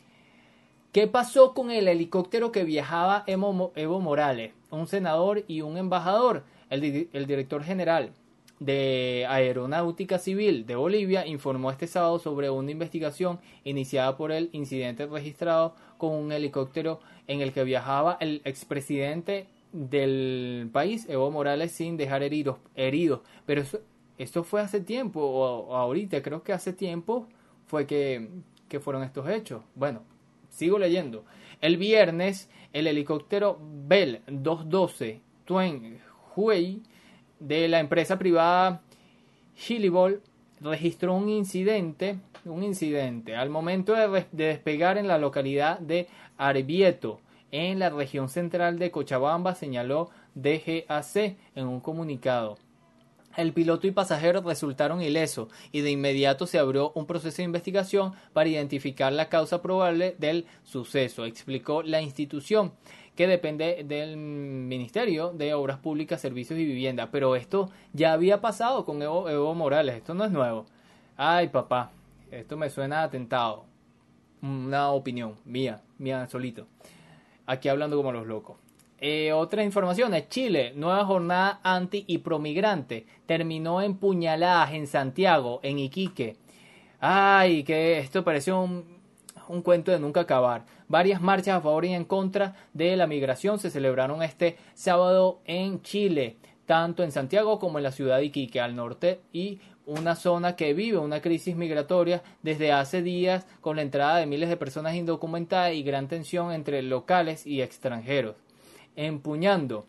¿Qué 0.90 1.06
pasó 1.06 1.54
con 1.54 1.70
el 1.70 1.86
helicóptero 1.86 2.50
que 2.50 2.64
viajaba 2.64 3.24
Evo, 3.26 4.00
Morales, 4.00 4.52
un 4.70 4.88
senador 4.88 5.44
y 5.46 5.60
un 5.60 5.76
embajador? 5.76 6.44
El, 6.70 7.08
el 7.12 7.26
director 7.26 7.62
general 7.62 8.12
de 8.58 9.26
Aeronáutica 9.28 10.18
Civil 10.18 10.66
de 10.66 10.76
Bolivia 10.76 11.26
informó 11.26 11.70
este 11.70 11.86
sábado 11.86 12.18
sobre 12.18 12.48
una 12.50 12.70
investigación 12.70 13.38
iniciada 13.64 14.16
por 14.16 14.32
el 14.32 14.48
incidente 14.52 15.06
registrado 15.06 15.74
con 15.98 16.12
un 16.12 16.32
helicóptero 16.32 17.00
en 17.26 17.40
el 17.40 17.52
que 17.52 17.64
viajaba 17.64 18.16
el 18.20 18.40
expresidente 18.44 19.46
del 19.72 20.70
país, 20.72 21.06
Evo 21.08 21.30
Morales, 21.30 21.72
sin 21.72 21.96
dejar 21.96 22.22
heridos. 22.22 22.56
heridos. 22.74 23.20
Pero 23.44 23.60
eso, 23.60 23.80
esto 24.16 24.44
fue 24.44 24.60
hace 24.62 24.80
tiempo, 24.80 25.20
o, 25.20 25.74
ahorita, 25.74 26.22
creo 26.22 26.42
que 26.42 26.52
hace 26.52 26.72
tiempo 26.72 27.26
fue 27.66 27.86
que, 27.86 28.28
que 28.68 28.80
fueron 28.80 29.02
estos 29.02 29.28
hechos. 29.28 29.62
Bueno, 29.74 30.02
sigo 30.48 30.78
leyendo. 30.78 31.24
El 31.60 31.76
viernes, 31.76 32.48
el 32.72 32.86
helicóptero 32.86 33.58
Bell 33.60 34.22
212 34.26 35.20
Tuen 35.44 35.98
Hui 36.34 36.82
de 37.38 37.68
la 37.68 37.80
empresa 37.80 38.18
privada 38.18 38.82
Chilibol 39.56 40.22
registró 40.60 41.14
un 41.14 41.28
incidente, 41.28 42.18
un 42.44 42.62
incidente 42.62 43.36
al 43.36 43.50
momento 43.50 43.94
de, 43.94 44.26
despegar 44.32 44.98
en 44.98 45.08
la 45.08 45.18
localidad 45.18 45.78
de 45.78 46.08
Arbieto, 46.36 47.20
en 47.50 47.78
la 47.78 47.90
región 47.90 48.28
central 48.28 48.78
de 48.78 48.90
Cochabamba, 48.90 49.54
señaló 49.54 50.10
DGAC 50.34 51.36
en 51.54 51.66
un 51.66 51.80
comunicado. 51.80 52.58
El 53.36 53.52
piloto 53.52 53.86
y 53.86 53.90
pasajero 53.90 54.40
resultaron 54.40 55.02
ilesos 55.02 55.48
y 55.70 55.82
de 55.82 55.90
inmediato 55.90 56.46
se 56.46 56.58
abrió 56.58 56.92
un 56.94 57.06
proceso 57.06 57.36
de 57.38 57.42
investigación 57.42 58.14
para 58.32 58.48
identificar 58.48 59.12
la 59.12 59.28
causa 59.28 59.60
probable 59.60 60.16
del 60.18 60.46
suceso, 60.64 61.26
explicó 61.26 61.82
la 61.82 62.00
institución 62.00 62.72
que 63.16 63.26
depende 63.26 63.82
del 63.84 64.16
Ministerio 64.16 65.32
de 65.32 65.54
Obras 65.54 65.78
Públicas, 65.78 66.20
Servicios 66.20 66.58
y 66.58 66.66
Vivienda. 66.66 67.10
Pero 67.10 67.34
esto 67.34 67.70
ya 67.92 68.12
había 68.12 68.40
pasado 68.40 68.84
con 68.84 69.02
Evo, 69.02 69.54
Morales, 69.54 69.96
esto 69.96 70.14
no 70.14 70.24
es 70.24 70.30
nuevo. 70.30 70.66
Ay, 71.16 71.48
papá, 71.48 71.90
esto 72.30 72.56
me 72.56 72.68
suena 72.68 73.02
atentado. 73.02 73.64
Una 74.42 74.90
opinión 74.90 75.36
mía, 75.46 75.82
mía 75.98 76.28
solito. 76.28 76.66
Aquí 77.46 77.68
hablando 77.68 77.96
como 77.96 78.12
los 78.12 78.26
locos. 78.26 78.58
Eh, 78.98 79.32
otra 79.32 79.64
información 79.64 80.14
es 80.14 80.28
Chile, 80.28 80.72
nueva 80.74 81.04
jornada 81.04 81.60
anti 81.62 82.04
y 82.06 82.18
promigrante. 82.18 83.06
Terminó 83.24 83.80
en 83.80 83.96
puñaladas 83.96 84.72
en 84.72 84.86
Santiago, 84.86 85.60
en 85.62 85.78
Iquique. 85.78 86.36
Ay, 87.00 87.64
que 87.64 87.98
esto 87.98 88.24
pareció 88.24 88.60
un, 88.60 88.95
un 89.48 89.62
cuento 89.62 89.90
de 89.90 89.98
nunca 89.98 90.20
acabar. 90.20 90.64
Varias 90.88 91.20
marchas 91.20 91.56
a 91.56 91.60
favor 91.60 91.84
y 91.84 91.94
en 91.94 92.04
contra 92.04 92.54
de 92.72 92.96
la 92.96 93.06
migración 93.06 93.58
se 93.58 93.70
celebraron 93.70 94.22
este 94.22 94.56
sábado 94.74 95.40
en 95.44 95.82
Chile, 95.82 96.36
tanto 96.66 97.02
en 97.02 97.12
Santiago 97.12 97.58
como 97.58 97.78
en 97.78 97.84
la 97.84 97.92
ciudad 97.92 98.18
de 98.18 98.24
Iquique, 98.26 98.60
al 98.60 98.76
norte, 98.76 99.20
y 99.32 99.60
una 99.86 100.16
zona 100.16 100.56
que 100.56 100.74
vive 100.74 100.98
una 100.98 101.20
crisis 101.20 101.56
migratoria 101.56 102.22
desde 102.42 102.72
hace 102.72 103.02
días 103.02 103.46
con 103.60 103.76
la 103.76 103.82
entrada 103.82 104.16
de 104.16 104.26
miles 104.26 104.48
de 104.48 104.56
personas 104.56 104.94
indocumentadas 104.94 105.74
y 105.74 105.82
gran 105.82 106.08
tensión 106.08 106.52
entre 106.52 106.82
locales 106.82 107.46
y 107.46 107.62
extranjeros. 107.62 108.34
Empuñando 108.96 109.86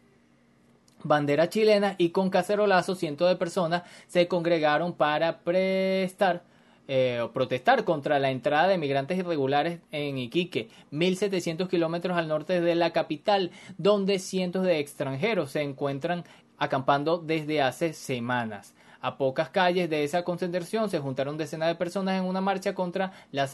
bandera 1.03 1.49
chilena 1.49 1.95
y 1.97 2.09
con 2.09 2.29
cacerolazo 2.29 2.95
cientos 2.95 3.29
de 3.29 3.35
personas 3.35 3.83
se 4.07 4.27
congregaron 4.27 4.93
para 4.93 5.39
prestar 5.39 6.43
eh, 6.87 7.27
protestar 7.33 7.83
contra 7.83 8.19
la 8.19 8.31
entrada 8.31 8.67
de 8.67 8.77
migrantes 8.77 9.17
irregulares 9.17 9.79
en 9.91 10.17
Iquique, 10.17 10.69
1.700 10.91 11.67
kilómetros 11.67 12.17
al 12.17 12.27
norte 12.27 12.61
de 12.61 12.75
la 12.75 12.93
capital, 12.93 13.51
donde 13.77 14.19
cientos 14.19 14.63
de 14.63 14.79
extranjeros 14.79 15.51
se 15.51 15.61
encuentran 15.61 16.23
acampando 16.57 17.17
desde 17.17 17.61
hace 17.61 17.93
semanas. 17.93 18.73
A 19.01 19.17
pocas 19.17 19.49
calles 19.49 19.89
de 19.89 20.03
esa 20.03 20.23
concentración 20.23 20.89
se 20.89 20.99
juntaron 20.99 21.37
decenas 21.37 21.67
de 21.67 21.75
personas 21.75 22.19
en 22.19 22.25
una 22.25 22.41
marcha 22.41 22.73
contra 22.73 23.11
la, 23.31 23.49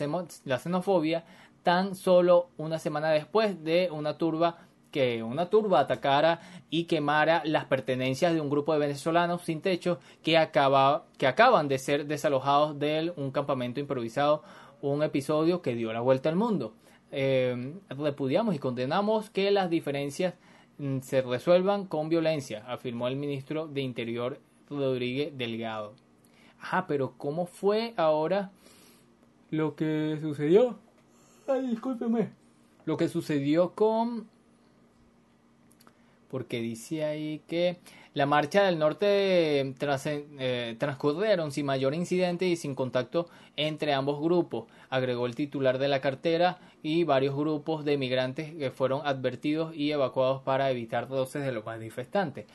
la 0.45 0.59
xenofobia, 0.59 1.25
tan 1.63 1.95
solo 1.95 2.49
una 2.57 2.79
semana 2.79 3.09
después 3.09 3.63
de 3.63 3.89
una 3.91 4.17
turba 4.17 4.57
que 4.93 5.23
una 5.23 5.49
turba 5.49 5.79
atacara 5.79 6.39
y 6.69 6.83
quemara 6.85 7.41
las 7.45 7.65
pertenencias 7.65 8.33
de 8.33 8.39
un 8.39 8.49
grupo 8.49 8.73
de 8.73 8.79
venezolanos 8.79 9.41
sin 9.41 9.59
techo 9.59 9.99
que, 10.21 10.37
acaba, 10.37 11.07
que 11.17 11.25
acaban 11.25 11.67
de 11.67 11.79
ser 11.79 12.05
desalojados 12.05 12.77
de 12.77 13.11
un 13.17 13.31
campamento 13.31 13.79
improvisado, 13.79 14.43
un 14.81 15.01
episodio 15.01 15.63
que 15.63 15.73
dio 15.73 15.91
la 15.91 15.99
vuelta 15.99 16.29
al 16.29 16.35
mundo. 16.35 16.75
Eh, 17.11 17.73
repudiamos 17.89 18.53
y 18.55 18.59
condenamos 18.59 19.31
que 19.31 19.49
las 19.49 19.71
diferencias 19.71 20.35
mm, 20.77 20.99
se 20.99 21.23
resuelvan 21.23 21.85
con 21.87 22.07
violencia, 22.07 22.63
afirmó 22.67 23.07
el 23.07 23.15
ministro 23.15 23.67
de 23.67 23.81
Interior 23.81 24.39
Rodríguez 24.69 25.35
Delgado. 25.35 25.95
Ajá, 26.59 26.85
pero 26.87 27.15
¿cómo 27.17 27.47
fue 27.47 27.95
ahora 27.97 28.51
lo 29.49 29.75
que 29.75 30.19
sucedió? 30.21 30.77
Ay, 31.47 31.67
discúlpeme. 31.67 32.29
Lo 32.85 32.95
que 32.95 33.09
sucedió 33.09 33.71
con 33.71 34.27
porque 36.33 36.61
dice 36.61 37.05
ahí 37.05 37.43
que 37.47 37.77
la 38.15 38.25
marcha 38.25 38.63
del 38.63 38.79
norte 38.79 39.59
eh, 39.59 40.75
transcurrieron 40.79 41.51
sin 41.51 41.67
mayor 41.67 41.93
incidente 41.93 42.47
y 42.47 42.55
sin 42.55 42.73
contacto 42.73 43.29
entre 43.55 43.93
ambos 43.93 44.19
grupos, 44.19 44.65
agregó 44.89 45.27
el 45.27 45.35
titular 45.35 45.77
de 45.77 45.89
la 45.89 46.01
cartera 46.01 46.57
y 46.81 47.03
varios 47.03 47.35
grupos 47.35 47.85
de 47.85 47.99
migrantes 47.99 48.51
que 48.55 48.71
fueron 48.71 49.05
advertidos 49.05 49.75
y 49.75 49.91
evacuados 49.91 50.41
para 50.41 50.71
evitar 50.71 51.07
roces 51.07 51.45
de 51.45 51.51
los 51.51 51.67
manifestantes 51.67 52.47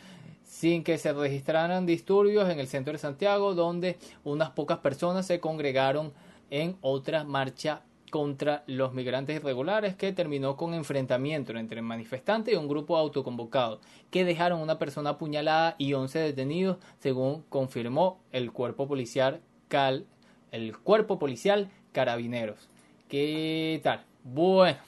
sin 0.43 0.83
que 0.83 0.99
se 0.99 1.13
registraran 1.13 1.87
disturbios 1.87 2.51
en 2.51 2.59
el 2.59 2.67
centro 2.67 2.93
de 2.93 2.99
Santiago, 2.99 3.55
donde 3.55 3.97
unas 4.25 4.51
pocas 4.51 4.79
personas 4.79 5.25
se 5.25 5.39
congregaron 5.39 6.13
en 6.51 6.77
otra 6.81 7.23
marcha 7.23 7.83
contra 8.11 8.65
los 8.67 8.95
migrantes 8.95 9.37
irregulares 9.37 9.97
que 9.97 10.13
terminó 10.13 10.57
con 10.57 10.75
enfrentamiento 10.75 11.53
entre 11.57 11.83
manifestantes 11.83 12.55
y 12.55 12.57
un 12.57 12.69
grupo 12.69 12.97
autoconvocado 12.97 13.81
que 14.11 14.25
dejaron 14.25 14.61
una 14.61 14.79
persona 14.79 15.11
apuñalada 15.11 15.75
y 15.79 15.93
11 15.93 16.19
detenidos 16.19 16.79
según 16.99 17.43
confirmó 17.49 18.21
el 18.33 18.53
cuerpo 18.53 18.87
policial 18.89 19.41
cal, 19.69 20.07
el 20.51 20.77
cuerpo 20.79 21.19
policial 21.19 21.71
carabineros. 21.93 22.69
Qué 23.09 23.81
tal 23.83 24.05
bueno 24.25 24.79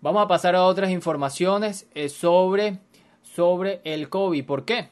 vamos 0.00 0.22
a 0.22 0.28
pasar 0.28 0.54
a 0.54 0.64
otras 0.64 0.90
informaciones 0.90 1.88
eh, 1.94 2.08
sobre 2.08 2.78
sobre 3.22 3.80
el 3.84 4.08
COVID. 4.08 4.44
¿por 4.44 4.64
qué? 4.64 4.88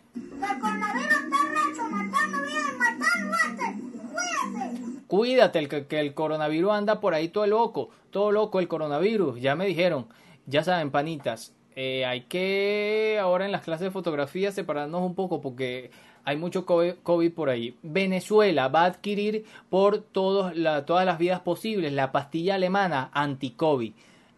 Cuídate, 5.09 5.59
el, 5.59 5.69
que, 5.69 6.01
el 6.01 6.15
coronavirus 6.15 6.73
anda 6.73 7.01
por 7.01 7.15
ahí 7.15 7.29
todo 7.29 7.47
loco, 7.47 7.91
todo 8.11 8.33
loco 8.33 8.61
el 8.61 8.69
coronavirus. 8.69 9.41
Ya 9.41 9.55
me 9.55 9.67
dijeron, 9.67 10.07
ya 10.47 10.65
saben, 10.65 10.91
panitas, 10.91 11.55
eh, 11.77 12.05
hay 12.07 12.23
que 12.23 13.19
ahora 13.21 13.45
en 13.45 13.53
las 13.53 13.63
clases 13.63 13.85
de 13.85 13.91
fotografía 13.91 14.51
separarnos 14.51 15.03
un 15.03 15.15
poco 15.15 15.41
porque 15.41 15.91
hay 16.25 16.37
mucho 16.37 16.67
COVID, 16.67 17.33
por 17.33 17.51
ahí. 17.51 17.77
Venezuela 17.83 18.67
va 18.67 18.83
a 18.83 18.87
adquirir 18.87 19.45
por 19.71 19.99
todos 20.01 20.55
todas 20.85 21.07
las 21.07 21.19
vías 21.19 21.41
posibles 21.41 21.93
la 21.93 22.11
pastilla 22.11 22.57
alemana 22.57 23.11
anti-COVID. 23.13 23.93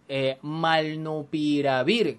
Eh, 0.08 0.36
Malnupiravir, 0.42 2.18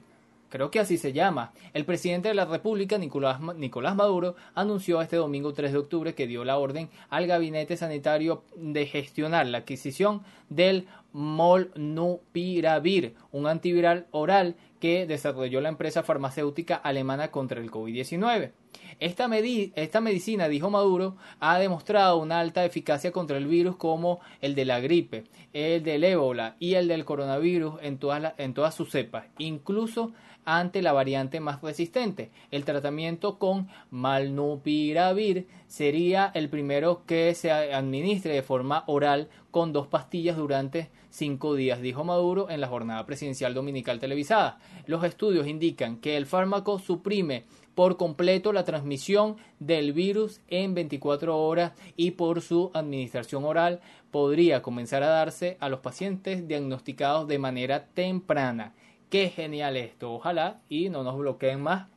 creo 0.50 0.72
que 0.72 0.80
así 0.80 0.98
se 0.98 1.14
llama. 1.14 1.54
El 1.74 1.86
presidente 1.86 2.30
de 2.30 2.34
la 2.34 2.46
República, 2.46 2.98
Nicolás, 2.98 3.40
Maduro, 3.40 4.36
anunció 4.56 5.02
este 5.02 5.16
domingo 5.16 5.54
3 5.54 5.72
de 5.72 5.78
octubre 5.78 6.16
que 6.16 6.28
dio 6.28 6.44
la 6.44 6.58
orden 6.58 6.90
al 7.10 7.28
gabinete 7.28 7.78
sanitario 7.78 8.44
de 8.56 8.86
gestionar 8.86 9.48
la 9.48 9.60
adquisición 9.60 10.24
del 10.50 10.88
Molnupiravir, 11.12 13.16
un 13.32 13.48
antiviral 13.48 14.06
oral 14.12 14.56
que 14.80 15.08
desarrolló 15.08 15.62
la 15.62 15.70
empresa 15.70 16.04
farmacéutica 16.04 16.76
alemana 16.76 17.32
contra 17.32 17.60
el 17.60 17.72
COVID-19. 17.72 18.52
Esta, 19.00 19.30
esta, 19.76 20.02
medicina, 20.02 20.50
dijo 20.50 20.70
Maduro, 20.70 21.16
ha 21.40 21.58
demostrado 21.58 22.18
una 22.18 22.40
alta 22.40 22.66
eficacia 22.66 23.12
contra 23.12 23.38
el 23.38 23.48
virus 23.48 23.78
como 23.78 24.20
el 24.42 24.56
de 24.56 24.66
la 24.66 24.82
gripe, 24.82 25.24
el 25.54 25.84
del 25.84 26.04
ébola 26.04 26.56
y 26.60 26.74
el 26.74 26.88
del 26.88 27.06
coronavirus 27.06 27.76
en 27.82 27.98
todas, 27.98 28.34
en 28.38 28.54
todas 28.54 28.76
sus 28.76 28.92
cepas, 28.92 29.26
incluso 29.38 30.12
ante 30.58 30.82
la 30.82 30.94
variante 30.94 31.40
más 31.40 31.62
resistente. 31.62 32.32
El 32.52 32.66
tratamiento 32.66 33.38
con 33.38 33.68
malnupiravir 33.92 35.48
sería 35.68 36.32
el 36.34 36.50
primero 36.50 37.04
que 37.06 37.36
se 37.36 37.52
administre 37.52 38.34
de 38.34 38.42
forma 38.42 38.84
oral 38.88 39.30
con 39.52 39.74
dos 39.74 39.88
pastillas 39.88 40.38
durante 40.38 40.90
cinco 41.10 41.56
días, 41.56 41.82
dijo 41.82 42.04
Maduro 42.04 42.50
en 42.50 42.62
la 42.62 42.68
jornada 42.68 43.06
presidencial 43.06 43.54
dominical 43.54 44.00
televisada. 44.00 44.60
Los 44.86 45.04
estudios 45.04 45.48
indican 45.48 45.98
que 45.98 46.18
el 46.18 46.26
fármaco 46.26 46.80
suprime 46.80 47.46
por 47.76 47.98
completo 47.98 48.52
la 48.52 48.66
transmisión 48.66 49.38
del 49.60 49.94
virus 49.94 50.42
en 50.50 50.74
24 50.74 51.38
horas 51.38 51.74
y 51.96 52.12
por 52.12 52.42
su 52.42 52.72
administración 52.74 53.46
oral 53.46 53.80
podría 54.12 54.62
comenzar 54.62 55.04
a 55.04 55.08
darse 55.08 55.58
a 55.60 55.70
los 55.70 55.80
pacientes 55.80 56.48
diagnosticados 56.48 57.28
de 57.28 57.40
manera 57.40 57.86
temprana. 57.94 58.74
Qué 59.10 59.30
genial 59.30 59.76
esto. 59.78 60.14
Ojalá 60.14 60.62
y 60.70 60.90
no 60.90 61.04
nos 61.04 61.18
bloqueen 61.18 61.62
más 61.62 61.88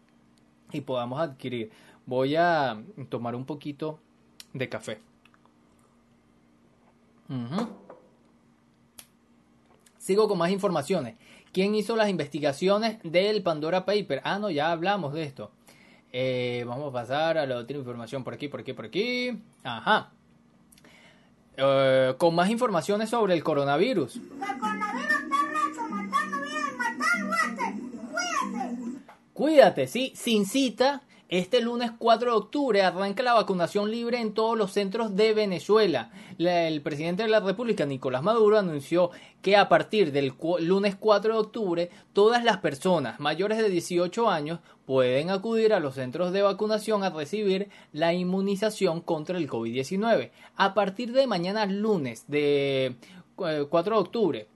y 0.73 0.81
podamos 0.81 1.21
adquirir. 1.21 1.71
Voy 2.07 2.37
a 2.37 2.83
tomar 3.09 3.35
un 3.35 3.45
poquito 3.45 3.99
de 4.53 4.69
café. 4.69 5.01
Sigo 9.99 10.29
con 10.29 10.39
más 10.39 10.51
informaciones. 10.51 11.17
¿Quién 11.53 11.75
hizo 11.75 11.97
las 11.97 12.09
investigaciones 12.09 12.99
del 13.03 13.43
Pandora 13.43 13.85
Paper? 13.85 14.21
Ah, 14.25 14.39
no, 14.39 14.51
ya 14.51 14.73
hablamos 14.73 15.13
de 15.13 15.23
esto. 15.23 15.51
Eh, 16.13 16.65
vamos 16.67 16.91
a 16.91 16.93
pasar 16.93 17.39
a 17.39 17.47
la 17.47 17.57
otra 17.57 17.77
información 17.77 18.25
por 18.25 18.35
aquí, 18.35 18.49
por 18.49 18.61
aquí, 18.61 18.73
por 18.73 18.87
aquí. 18.87 19.39
Ajá. 19.63 20.11
Eh, 21.57 22.15
con 22.19 22.35
más 22.35 22.51
informaciones 22.51 23.11
sobre 23.11 23.35
el 23.35 23.45
coronavirus. 23.45 24.21
Cuídate, 29.35 29.87
sí, 29.87 30.13
sin 30.15 30.45
cita. 30.45 31.03
Este 31.31 31.63
lunes 31.63 31.91
4 31.99 32.31
de 32.33 32.37
octubre 32.37 32.83
arranca 32.83 33.23
la 33.23 33.33
vacunación 33.33 33.91
libre 33.91 34.21
en 34.21 34.35
todos 34.35 34.59
los 34.59 34.73
centros 34.73 35.17
de 35.17 35.33
Venezuela. 35.33 36.11
el 36.37 36.83
presidente 36.83 37.23
de 37.23 37.31
la 37.31 37.41
República, 37.41 37.87
Nicolás 37.87 38.23
Maduro, 38.23 38.59
anunció 38.59 39.11
que 39.41 39.57
a 39.57 39.71
partir 39.71 40.13
del 40.13 40.35
lunes 40.61 40.97
4 40.97 41.33
de 41.33 41.41
octubre 41.41 41.91
todas 42.13 42.45
las 42.45 42.59
personas 42.59 43.19
mayores 43.21 43.57
de 43.57 43.71
18 43.71 44.29
años 44.29 44.61
pueden 44.85 45.31
acudir 45.31 45.73
a 45.73 45.81
los 45.81 45.95
centros 45.95 46.35
de 46.35 46.43
vacunación 46.43 47.03
a 47.03 47.09
recibir 47.09 47.71
la 47.93 48.13
inmunización 48.13 49.01
contra 49.01 49.39
el 49.39 49.49
COVID-19. 49.49 50.31
A 50.57 50.75
partir 50.75 51.13
de 51.13 51.27
mañana 51.27 51.65
lunes 51.65 52.27
de 52.29 52.97
4 53.37 53.49
eh, 53.49 53.67
de 53.71 53.91
octubre 53.99 54.52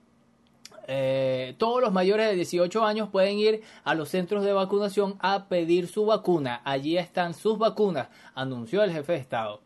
eh, 0.89 1.53
todos 1.57 1.81
los 1.81 1.91
mayores 1.91 2.27
de 2.27 2.35
18 2.35 2.85
años 2.85 3.09
pueden 3.09 3.37
ir 3.37 3.61
a 3.83 3.93
los 3.93 4.07
centros 4.07 4.45
de 4.45 4.53
vacunación 4.53 5.17
a 5.19 5.49
pedir 5.49 5.87
su 5.87 6.05
vacuna. 6.05 6.61
Allí 6.63 6.97
están 6.97 7.33
sus 7.33 7.57
vacunas, 7.57 8.07
anunció 8.33 8.81
el 8.83 8.93
jefe 8.93 9.13
de 9.13 9.19
Estado. 9.19 9.61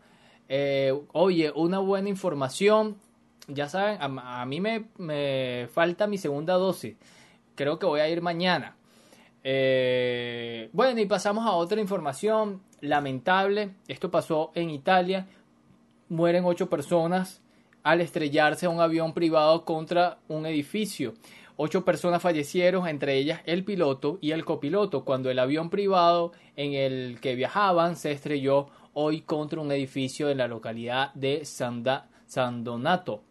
Eh, 0.50 1.00
oye, 1.14 1.52
una 1.56 1.78
buena 1.78 2.10
información. 2.10 2.98
Ya 3.48 3.70
saben, 3.70 4.00
a, 4.02 4.46
mí 4.46 4.60
me, 4.60 5.68
falta 5.72 6.08
mi 6.08 6.18
segunda 6.18 6.56
dosis. 6.56 6.96
Creo 7.56 7.78
que 7.78 7.86
voy 7.86 8.00
a 8.00 8.10
ir 8.10 8.22
mañana. 8.22 8.76
Eh, 9.44 10.70
bueno, 10.74 11.00
y 11.00 11.06
pasamos 11.06 11.46
a 11.46 11.52
otra 11.52 11.80
información 11.80 12.62
lamentable. 12.80 13.76
Esto 13.88 14.10
pasó 14.10 14.52
en 14.56 14.72
Italia. 14.72 15.28
Mueren 16.10 16.46
ocho 16.46 16.70
personas 16.70 17.42
al 17.84 18.02
estrellarse 18.02 18.68
un 18.68 18.80
avión 18.80 19.14
privado 19.14 19.66
contra 19.66 20.20
un 20.28 20.46
edificio. 20.46 21.14
Ocho 21.58 21.86
personas 21.86 22.22
fallecieron, 22.22 22.88
entre 22.88 23.18
ellas 23.18 23.42
el 23.46 23.64
piloto 23.64 24.18
y 24.22 24.32
el 24.32 24.46
copiloto, 24.46 25.06
cuando 25.06 25.30
el 25.30 25.40
avión 25.40 25.70
privado 25.70 26.32
en 26.56 26.74
el 26.74 27.20
que 27.22 27.36
viajaban 27.36 27.96
se 27.96 28.12
estrelló 28.12 28.68
hoy 28.94 29.22
contra 29.22 29.62
un 29.62 29.72
edificio 29.72 30.30
en 30.30 30.40
la 30.40 30.48
localidad 30.48 31.14
de 31.14 31.46
San 31.46 31.84
Donato, 32.64 33.22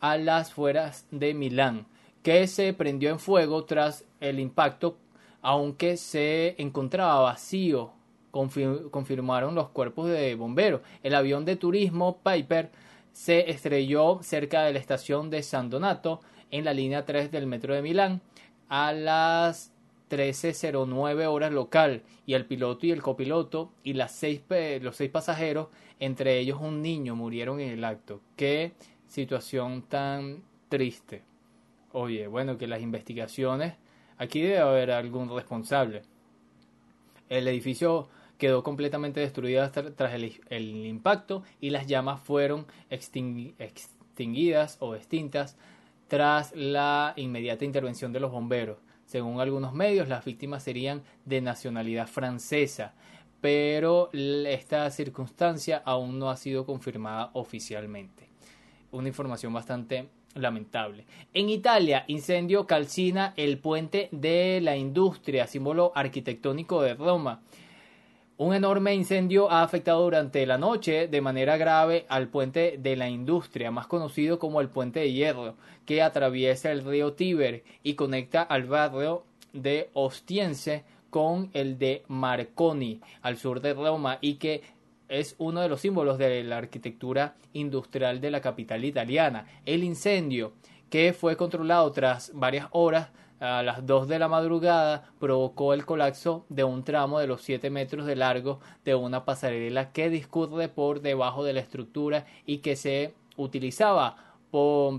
a 0.00 0.16
las 0.16 0.52
fueras 0.52 1.06
de 1.10 1.34
Milán, 1.34 1.86
que 2.22 2.46
se 2.46 2.72
prendió 2.72 3.10
en 3.10 3.18
fuego 3.18 3.64
tras 3.64 4.04
el 4.20 4.40
impacto, 4.40 4.96
aunque 5.40 5.96
se 5.96 6.60
encontraba 6.60 7.20
vacío, 7.20 7.92
confirmaron 8.30 9.54
los 9.54 9.68
cuerpos 9.68 10.08
de 10.08 10.34
bomberos. 10.34 10.80
El 11.02 11.14
avión 11.14 11.44
de 11.44 11.56
turismo 11.56 12.18
Piper 12.22 12.70
se 13.18 13.50
estrelló 13.50 14.20
cerca 14.22 14.62
de 14.62 14.72
la 14.72 14.78
estación 14.78 15.28
de 15.28 15.42
San 15.42 15.70
Donato 15.70 16.20
en 16.52 16.64
la 16.64 16.72
línea 16.72 17.04
3 17.04 17.32
del 17.32 17.48
metro 17.48 17.74
de 17.74 17.82
Milán 17.82 18.20
a 18.68 18.92
las 18.92 19.72
13.09 20.08 21.26
horas 21.26 21.50
local 21.50 22.04
y 22.26 22.34
el 22.34 22.46
piloto 22.46 22.86
y 22.86 22.92
el 22.92 23.02
copiloto 23.02 23.72
y 23.82 23.94
los 23.94 24.12
seis 24.12 24.40
pasajeros, 25.10 25.66
entre 25.98 26.38
ellos 26.38 26.60
un 26.60 26.80
niño, 26.80 27.16
murieron 27.16 27.58
en 27.58 27.70
el 27.70 27.84
acto. 27.84 28.20
Qué 28.36 28.74
situación 29.08 29.82
tan 29.82 30.44
triste. 30.68 31.24
Oye, 31.90 32.28
bueno, 32.28 32.56
que 32.56 32.68
las 32.68 32.82
investigaciones, 32.82 33.74
aquí 34.16 34.42
debe 34.42 34.60
haber 34.60 34.92
algún 34.92 35.28
responsable. 35.28 36.02
El 37.28 37.48
edificio 37.48 38.08
quedó 38.38 38.62
completamente 38.62 39.20
destruida 39.20 39.70
tras 39.70 40.14
el, 40.14 40.86
impacto 40.86 41.42
y 41.60 41.70
las 41.70 41.86
llamas 41.86 42.20
fueron 42.20 42.66
extinguidas 42.88 44.76
o 44.80 44.94
extintas 44.94 45.56
tras 46.06 46.54
la 46.54 47.12
inmediata 47.16 47.64
intervención 47.64 48.12
de 48.12 48.20
los 48.20 48.32
bomberos. 48.32 48.78
Según 49.04 49.40
algunos 49.40 49.74
medios, 49.74 50.08
las 50.08 50.24
víctimas 50.24 50.62
serían 50.62 51.02
de 51.24 51.40
nacionalidad 51.40 52.06
francesa, 52.06 52.94
pero 53.40 54.10
esta 54.12 54.90
circunstancia 54.90 55.82
aún 55.84 56.18
no 56.18 56.30
ha 56.30 56.36
sido 56.36 56.64
confirmada 56.64 57.30
oficialmente. 57.34 58.28
Una 58.90 59.08
información 59.08 59.52
bastante 59.52 60.08
lamentable. 60.34 61.04
En 61.34 61.48
Italia, 61.48 62.04
incendio 62.06 62.66
calcina 62.66 63.34
el 63.36 63.58
puente 63.58 64.08
de 64.12 64.60
la 64.62 64.76
industria, 64.76 65.46
símbolo 65.46 65.92
arquitectónico 65.94 66.82
de 66.82 66.94
Roma. 66.94 67.42
Un 68.40 68.54
enorme 68.54 68.94
incendio 68.94 69.50
ha 69.50 69.64
afectado 69.64 70.04
durante 70.04 70.46
la 70.46 70.58
noche 70.58 71.08
de 71.08 71.20
manera 71.20 71.56
grave 71.56 72.06
al 72.08 72.28
puente 72.28 72.78
de 72.78 72.94
la 72.94 73.08
industria, 73.08 73.72
más 73.72 73.88
conocido 73.88 74.38
como 74.38 74.60
el 74.60 74.68
puente 74.68 75.00
de 75.00 75.12
hierro, 75.12 75.56
que 75.84 76.02
atraviesa 76.02 76.70
el 76.70 76.84
río 76.84 77.14
Tíber 77.14 77.64
y 77.82 77.94
conecta 77.94 78.42
al 78.42 78.62
barrio 78.66 79.24
de 79.52 79.90
Ostiense 79.92 80.84
con 81.10 81.50
el 81.52 81.78
de 81.78 82.04
Marconi, 82.06 83.00
al 83.22 83.38
sur 83.38 83.60
de 83.60 83.74
Roma, 83.74 84.18
y 84.20 84.34
que 84.34 84.62
es 85.08 85.34
uno 85.38 85.60
de 85.60 85.68
los 85.68 85.80
símbolos 85.80 86.16
de 86.16 86.44
la 86.44 86.58
arquitectura 86.58 87.34
industrial 87.54 88.20
de 88.20 88.30
la 88.30 88.40
capital 88.40 88.84
italiana. 88.84 89.48
El 89.66 89.82
incendio, 89.82 90.52
que 90.90 91.12
fue 91.12 91.36
controlado 91.36 91.90
tras 91.90 92.30
varias 92.34 92.68
horas, 92.70 93.08
a 93.40 93.62
las 93.62 93.86
2 93.86 94.08
de 94.08 94.18
la 94.18 94.28
madrugada 94.28 95.10
provocó 95.18 95.74
el 95.74 95.84
colapso 95.86 96.44
de 96.48 96.64
un 96.64 96.82
tramo 96.84 97.18
de 97.18 97.26
los 97.26 97.42
7 97.42 97.70
metros 97.70 98.06
de 98.06 98.16
largo 98.16 98.60
de 98.84 98.94
una 98.94 99.24
pasarela 99.24 99.92
que 99.92 100.10
discurre 100.10 100.68
por 100.68 101.00
debajo 101.00 101.44
de 101.44 101.52
la 101.52 101.60
estructura 101.60 102.26
y 102.46 102.58
que 102.58 102.76
se 102.76 103.14
utilizaba 103.36 104.16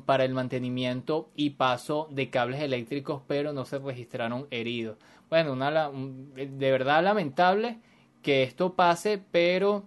para 0.05 0.25
el 0.25 0.33
mantenimiento 0.33 1.29
y 1.35 1.51
paso 1.51 2.07
de 2.11 2.29
cables 2.29 2.61
eléctricos, 2.61 3.23
pero 3.27 3.51
no 3.51 3.65
se 3.65 3.79
registraron 3.79 4.47
heridos. 4.51 4.97
Bueno, 5.29 5.53
una, 5.53 5.89
de 5.89 6.71
verdad 6.71 7.03
lamentable 7.03 7.79
que 8.21 8.43
esto 8.43 8.73
pase, 8.75 9.21
pero 9.31 9.83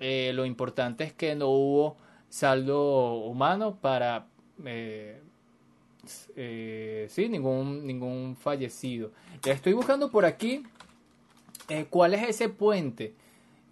eh, 0.00 0.32
lo 0.34 0.44
importante 0.44 1.04
es 1.04 1.12
que 1.12 1.34
no 1.34 1.48
hubo 1.48 1.96
saldo 2.28 3.14
humano 3.14 3.78
para 3.80 4.26
eh, 4.64 5.22
eh, 6.36 7.06
sí, 7.08 7.28
ningún, 7.28 7.86
ningún 7.86 8.36
fallecido. 8.36 9.12
Estoy 9.44 9.72
buscando 9.72 10.10
por 10.10 10.24
aquí 10.24 10.62
eh, 11.68 11.86
cuál 11.88 12.14
es 12.14 12.28
ese 12.28 12.48
puente. 12.48 13.14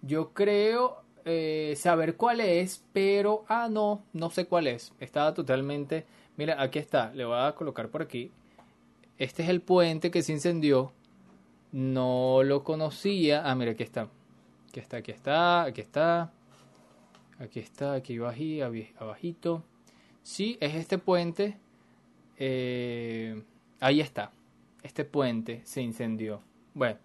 Yo 0.01 0.33
creo 0.33 1.03
eh, 1.25 1.73
saber 1.77 2.15
cuál 2.15 2.41
es, 2.41 2.83
pero, 2.93 3.45
ah, 3.47 3.67
no, 3.69 4.03
no 4.13 4.29
sé 4.29 4.45
cuál 4.45 4.67
es. 4.67 4.93
Estaba 4.99 5.33
totalmente, 5.33 6.05
mira, 6.37 6.61
aquí 6.61 6.79
está, 6.79 7.11
le 7.13 7.25
voy 7.25 7.37
a 7.37 7.53
colocar 7.55 7.89
por 7.89 8.01
aquí. 8.01 8.31
Este 9.17 9.43
es 9.43 9.49
el 9.49 9.61
puente 9.61 10.11
que 10.11 10.21
se 10.21 10.33
incendió. 10.33 10.91
No 11.71 12.41
lo 12.43 12.63
conocía. 12.63 13.49
Ah, 13.49 13.55
mira, 13.55 13.71
aquí 13.71 13.83
está. 13.83 14.09
Aquí 14.69 14.79
está, 14.79 14.97
aquí 14.97 15.11
está, 15.11 15.63
aquí 15.63 15.81
está. 15.81 16.31
Aquí 17.39 17.59
está, 17.59 17.93
aquí 17.93 18.17
abajito. 18.19 19.63
Sí, 20.23 20.57
es 20.59 20.75
este 20.75 20.97
puente 20.97 21.57
eh, 22.37 23.41
ahí 23.79 24.01
está. 24.01 24.31
Este 24.83 25.05
puente 25.05 25.61
se 25.63 25.81
incendió. 25.81 26.41
Bueno, 26.73 26.97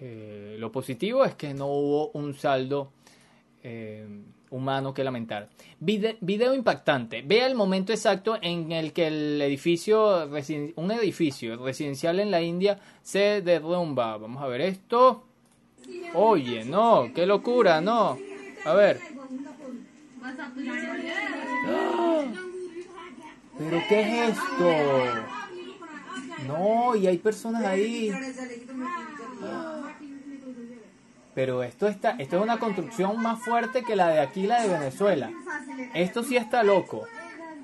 eh, 0.00 0.56
lo 0.58 0.70
positivo 0.70 1.24
es 1.24 1.34
que 1.34 1.54
no 1.54 1.66
hubo 1.66 2.10
un 2.10 2.34
saldo 2.34 2.92
eh, 3.62 4.06
humano 4.50 4.92
que 4.92 5.02
lamentar. 5.02 5.48
video 5.80 6.54
impactante. 6.54 7.22
Vea 7.22 7.46
el 7.46 7.54
momento 7.54 7.92
exacto 7.92 8.38
en 8.40 8.72
el 8.72 8.92
que 8.92 9.06
el 9.06 9.40
edificio, 9.40 10.28
un 10.76 10.90
edificio 10.90 11.56
residencial 11.56 12.20
en 12.20 12.30
la 12.30 12.42
India 12.42 12.78
se 13.02 13.40
derrumba. 13.42 14.18
Vamos 14.18 14.42
a 14.42 14.46
ver 14.46 14.60
esto. 14.60 15.24
Oye, 16.14 16.64
no, 16.64 17.10
qué 17.14 17.26
locura, 17.26 17.80
no. 17.80 18.18
A 18.64 18.74
ver. 18.74 19.00
¿Pero 23.58 23.82
qué 23.88 24.00
es 24.00 24.30
esto? 24.30 24.70
No, 26.46 26.96
y 26.96 27.06
hay 27.06 27.18
personas 27.18 27.64
ahí. 27.64 28.12
Pero 31.34 31.62
esto 31.62 31.88
está, 31.88 32.10
esto 32.12 32.36
es 32.36 32.42
una 32.42 32.58
construcción 32.58 33.20
más 33.20 33.40
fuerte 33.40 33.82
que 33.82 33.96
la 33.96 34.08
de 34.08 34.20
aquí, 34.20 34.46
la 34.46 34.62
de 34.62 34.68
Venezuela. 34.68 35.30
Esto 35.92 36.22
sí 36.22 36.36
está 36.36 36.62
loco. 36.62 37.04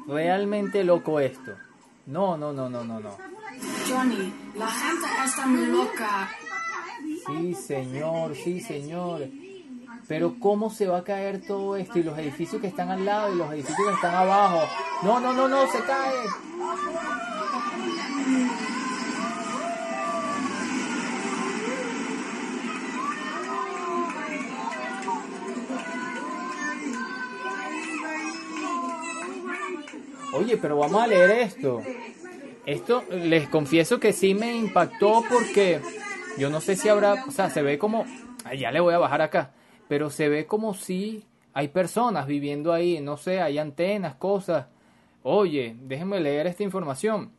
Realmente 0.07 0.82
loco 0.82 1.20
esto. 1.20 1.53
No, 2.07 2.36
no, 2.36 2.53
no, 2.53 2.68
no, 2.68 2.82
no, 2.82 2.99
no. 2.99 3.16
Johnny, 3.88 4.32
la 4.57 4.66
gente 4.66 5.07
está 5.24 5.47
muy 5.47 5.66
loca. 5.66 6.30
Sí, 7.26 7.55
señor, 7.55 8.34
sí, 8.34 8.61
señor. 8.61 9.28
Pero 10.11 10.34
¿cómo 10.40 10.70
se 10.70 10.88
va 10.88 10.98
a 10.98 11.04
caer 11.04 11.40
todo 11.40 11.76
esto? 11.76 12.00
Y 12.00 12.02
los 12.02 12.18
edificios 12.18 12.61
que 12.61 12.66
están 12.66 12.90
al 12.90 13.04
lado 13.04 13.32
y 13.32 13.36
los 13.36 13.52
edificios 13.52 13.86
que 13.86 13.94
están 13.94 14.12
abajo. 14.12 14.58
No, 15.04 15.20
no, 15.20 15.32
no, 15.32 15.46
no, 15.46 15.68
se 15.68 15.78
cae. 15.84 16.16
Oye, 30.34 30.56
pero 30.56 30.76
vamos 30.76 31.00
a 31.00 31.06
leer 31.06 31.30
esto. 31.30 31.82
Esto 32.66 33.04
les 33.12 33.48
confieso 33.48 34.00
que 34.00 34.12
sí 34.12 34.34
me 34.34 34.56
impactó 34.56 35.22
porque 35.30 35.80
yo 36.36 36.50
no 36.50 36.61
sé 36.61 36.74
si 36.74 36.88
habrá, 36.88 37.24
o 37.28 37.30
sea, 37.30 37.48
se 37.48 37.62
ve 37.62 37.78
como, 37.78 38.06
ya 38.58 38.72
le 38.72 38.80
voy 38.80 38.94
a 38.94 38.98
bajar 38.98 39.22
acá 39.22 39.52
pero 39.91 40.09
se 40.09 40.28
ve 40.28 40.47
como 40.47 40.72
si 40.72 41.24
hay 41.53 41.66
personas 41.66 42.28
viviendo 42.28 42.72
ahí, 42.72 43.01
no 43.01 43.16
sé, 43.16 43.41
hay 43.41 43.59
antenas, 43.59 44.14
cosas. 44.14 44.66
Oye, 45.24 45.74
déjenme 45.82 46.20
leer 46.20 46.47
esta 46.47 46.62
información. 46.62 47.32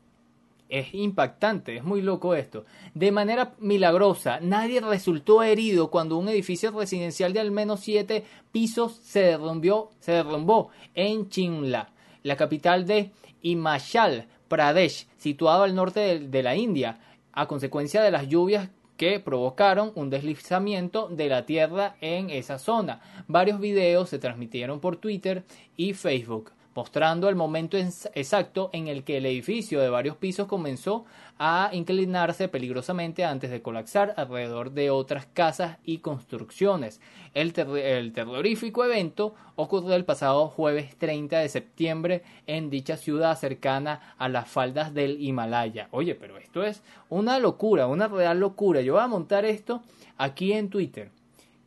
Es 0.67 0.93
impactante, 0.93 1.77
es 1.77 1.83
muy 1.85 2.01
loco 2.01 2.35
esto. 2.35 2.65
De 2.93 3.09
manera 3.13 3.53
milagrosa, 3.59 4.41
nadie 4.41 4.81
resultó 4.81 5.43
herido 5.43 5.89
cuando 5.89 6.17
un 6.17 6.27
edificio 6.27 6.71
residencial 6.71 7.31
de 7.31 7.39
al 7.39 7.51
menos 7.51 7.79
siete 7.79 8.25
pisos 8.51 8.99
se 9.01 9.21
derrumbó, 9.21 9.91
se 10.01 10.11
derrumbó 10.11 10.71
en 10.93 11.29
Chimla, 11.29 11.93
la 12.21 12.35
capital 12.35 12.85
de 12.85 13.11
Himachal 13.43 14.27
Pradesh, 14.49 15.07
situado 15.15 15.63
al 15.63 15.73
norte 15.73 16.19
de 16.19 16.43
la 16.43 16.57
India, 16.57 16.99
a 17.31 17.47
consecuencia 17.47 18.01
de 18.01 18.11
las 18.11 18.27
lluvias 18.27 18.67
que 19.01 19.19
provocaron 19.19 19.91
un 19.95 20.11
deslizamiento 20.11 21.07
de 21.07 21.27
la 21.27 21.47
Tierra 21.47 21.95
en 22.01 22.29
esa 22.29 22.59
zona. 22.59 23.01
Varios 23.27 23.59
videos 23.59 24.09
se 24.09 24.19
transmitieron 24.19 24.79
por 24.79 24.97
Twitter 24.97 25.43
y 25.75 25.95
Facebook 25.95 26.51
mostrando 26.75 27.27
el 27.27 27.35
momento 27.35 27.77
exacto 27.77 28.69
en 28.73 28.87
el 28.87 29.03
que 29.03 29.17
el 29.17 29.25
edificio 29.25 29.81
de 29.81 29.89
varios 29.89 30.17
pisos 30.17 30.47
comenzó 30.47 31.05
a 31.43 31.71
inclinarse 31.73 32.49
peligrosamente 32.49 33.25
antes 33.25 33.49
de 33.49 33.63
colapsar 33.63 34.13
alrededor 34.15 34.73
de 34.73 34.91
otras 34.91 35.25
casas 35.25 35.79
y 35.83 35.97
construcciones. 35.97 37.01
El, 37.33 37.51
terrorífico 37.51 38.85
evento 38.85 39.33
ocurrió 39.55 39.95
el 39.95 40.05
pasado 40.05 40.49
jueves 40.49 40.95
30 40.99 41.39
de 41.39 41.49
septiembre 41.49 42.21
en 42.45 42.69
dicha 42.69 42.95
ciudad 42.95 43.35
cercana 43.39 44.13
a 44.19 44.29
las 44.29 44.49
faldas 44.49 44.93
del 44.93 45.19
Himalaya. 45.19 45.87
Oye, 45.89 46.13
pero 46.13 46.37
esto 46.37 46.63
es 46.63 46.83
una 47.09 47.39
locura, 47.39 47.87
una 47.87 48.07
real 48.07 48.39
locura. 48.39 48.81
Yo 48.81 48.93
voy 48.93 49.01
a 49.01 49.07
montar 49.07 49.43
esto 49.43 49.81
aquí 50.19 50.53
en 50.53 50.69
Twitter. 50.69 51.09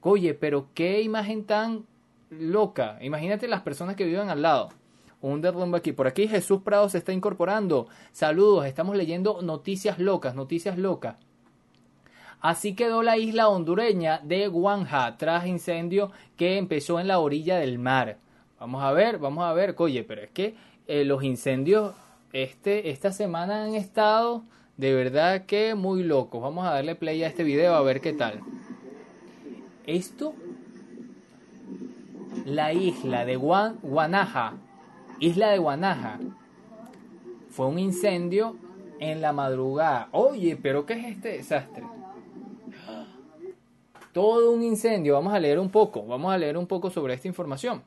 Oye, 0.02 0.34
pero 0.34 0.68
qué 0.74 1.02
imagen 1.02 1.46
tan 1.46 1.84
loca. 2.30 2.98
Imagínate 3.00 3.48
las 3.48 3.62
personas 3.62 3.96
que 3.96 4.04
viven 4.04 4.30
al 4.30 4.42
lado 4.42 4.68
un 5.32 5.40
derrumbe 5.40 5.78
aquí. 5.78 5.92
Por 5.92 6.06
aquí 6.06 6.28
Jesús 6.28 6.60
Prado 6.62 6.88
se 6.88 6.98
está 6.98 7.12
incorporando. 7.12 7.88
Saludos, 8.12 8.66
estamos 8.66 8.96
leyendo 8.96 9.40
noticias 9.42 9.98
locas, 9.98 10.34
noticias 10.34 10.76
locas. 10.78 11.16
Así 12.40 12.74
quedó 12.74 13.02
la 13.02 13.16
isla 13.16 13.48
hondureña 13.48 14.20
de 14.22 14.48
Guanja 14.48 15.16
tras 15.16 15.46
incendio 15.46 16.12
que 16.36 16.58
empezó 16.58 17.00
en 17.00 17.08
la 17.08 17.20
orilla 17.20 17.56
del 17.56 17.78
mar. 17.78 18.18
Vamos 18.60 18.84
a 18.84 18.92
ver, 18.92 19.18
vamos 19.18 19.44
a 19.44 19.54
ver, 19.54 19.74
oye, 19.78 20.04
pero 20.04 20.22
es 20.22 20.30
que 20.30 20.54
eh, 20.86 21.04
los 21.04 21.24
incendios 21.24 21.94
este, 22.34 22.90
esta 22.90 23.10
semana 23.10 23.64
han 23.64 23.74
estado 23.74 24.42
de 24.76 24.92
verdad 24.92 25.46
que 25.46 25.74
muy 25.74 26.02
locos. 26.02 26.42
Vamos 26.42 26.66
a 26.66 26.72
darle 26.72 26.96
play 26.96 27.22
a 27.22 27.28
este 27.28 27.44
video 27.44 27.74
a 27.74 27.80
ver 27.80 28.02
qué 28.02 28.12
tal. 28.12 28.40
Esto, 29.86 30.34
la 32.44 32.74
isla 32.74 33.24
de 33.24 33.36
Guanaja 33.36 34.54
Isla 35.20 35.50
de 35.50 35.58
Guanaja. 35.58 36.18
Fue 37.50 37.66
un 37.66 37.78
incendio 37.78 38.56
en 38.98 39.20
la 39.20 39.32
madrugada. 39.32 40.08
Oye, 40.12 40.56
pero 40.56 40.86
¿qué 40.86 40.94
es 40.94 41.04
este 41.06 41.28
desastre? 41.30 41.84
Todo 44.12 44.52
un 44.52 44.62
incendio. 44.62 45.14
Vamos 45.14 45.34
a 45.34 45.40
leer 45.40 45.58
un 45.58 45.70
poco. 45.70 46.06
Vamos 46.06 46.32
a 46.32 46.38
leer 46.38 46.56
un 46.56 46.66
poco 46.66 46.90
sobre 46.90 47.14
esta 47.14 47.28
información. 47.28 47.82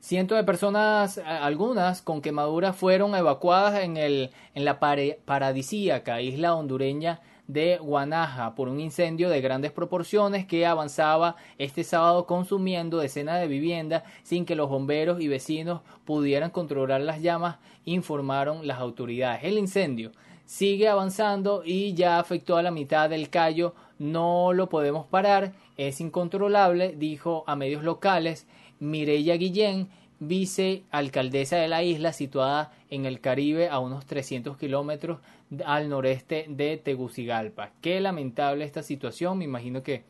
Cientos 0.00 0.36
de 0.36 0.44
personas, 0.44 1.16
algunas 1.16 2.02
con 2.02 2.20
quemaduras, 2.20 2.76
fueron 2.76 3.14
evacuadas 3.14 3.82
en, 3.82 3.96
el, 3.96 4.30
en 4.54 4.66
la 4.66 4.78
paradisíaca 4.78 6.20
isla 6.20 6.54
hondureña 6.54 7.22
de 7.46 7.78
Guanaja 7.78 8.54
por 8.54 8.68
un 8.68 8.80
incendio 8.80 9.28
de 9.28 9.40
grandes 9.40 9.72
proporciones 9.72 10.46
que 10.46 10.66
avanzaba 10.66 11.36
este 11.58 11.84
sábado 11.84 12.26
consumiendo 12.26 12.98
decenas 12.98 13.40
de 13.40 13.48
viviendas 13.48 14.02
sin 14.22 14.46
que 14.46 14.56
los 14.56 14.68
bomberos 14.68 15.20
y 15.20 15.28
vecinos 15.28 15.82
pudieran 16.04 16.50
controlar 16.50 17.00
las 17.02 17.20
llamas, 17.20 17.58
informaron 17.84 18.66
las 18.66 18.78
autoridades. 18.78 19.44
El 19.44 19.58
incendio 19.58 20.12
sigue 20.46 20.88
avanzando 20.88 21.62
y 21.64 21.94
ya 21.94 22.18
afectó 22.18 22.56
a 22.56 22.62
la 22.62 22.70
mitad 22.70 23.10
del 23.10 23.30
Cayo. 23.30 23.74
No 23.98 24.52
lo 24.52 24.68
podemos 24.68 25.06
parar, 25.06 25.52
es 25.76 26.00
incontrolable, 26.00 26.94
dijo 26.96 27.44
a 27.46 27.56
medios 27.56 27.84
locales 27.84 28.46
Mireya 28.80 29.36
Guillén, 29.36 29.88
vicealcaldesa 30.18 31.56
de 31.56 31.68
la 31.68 31.82
isla, 31.82 32.12
situada 32.12 32.72
en 32.90 33.06
el 33.06 33.20
Caribe 33.20 33.68
a 33.68 33.78
unos 33.78 34.06
300 34.06 34.56
kilómetros 34.56 35.18
al 35.64 35.88
noreste 35.88 36.46
de 36.48 36.76
Tegucigalpa. 36.76 37.72
Qué 37.80 38.00
lamentable 38.00 38.64
esta 38.64 38.82
situación, 38.82 39.38
me 39.38 39.44
imagino 39.44 39.82
que 39.82 40.04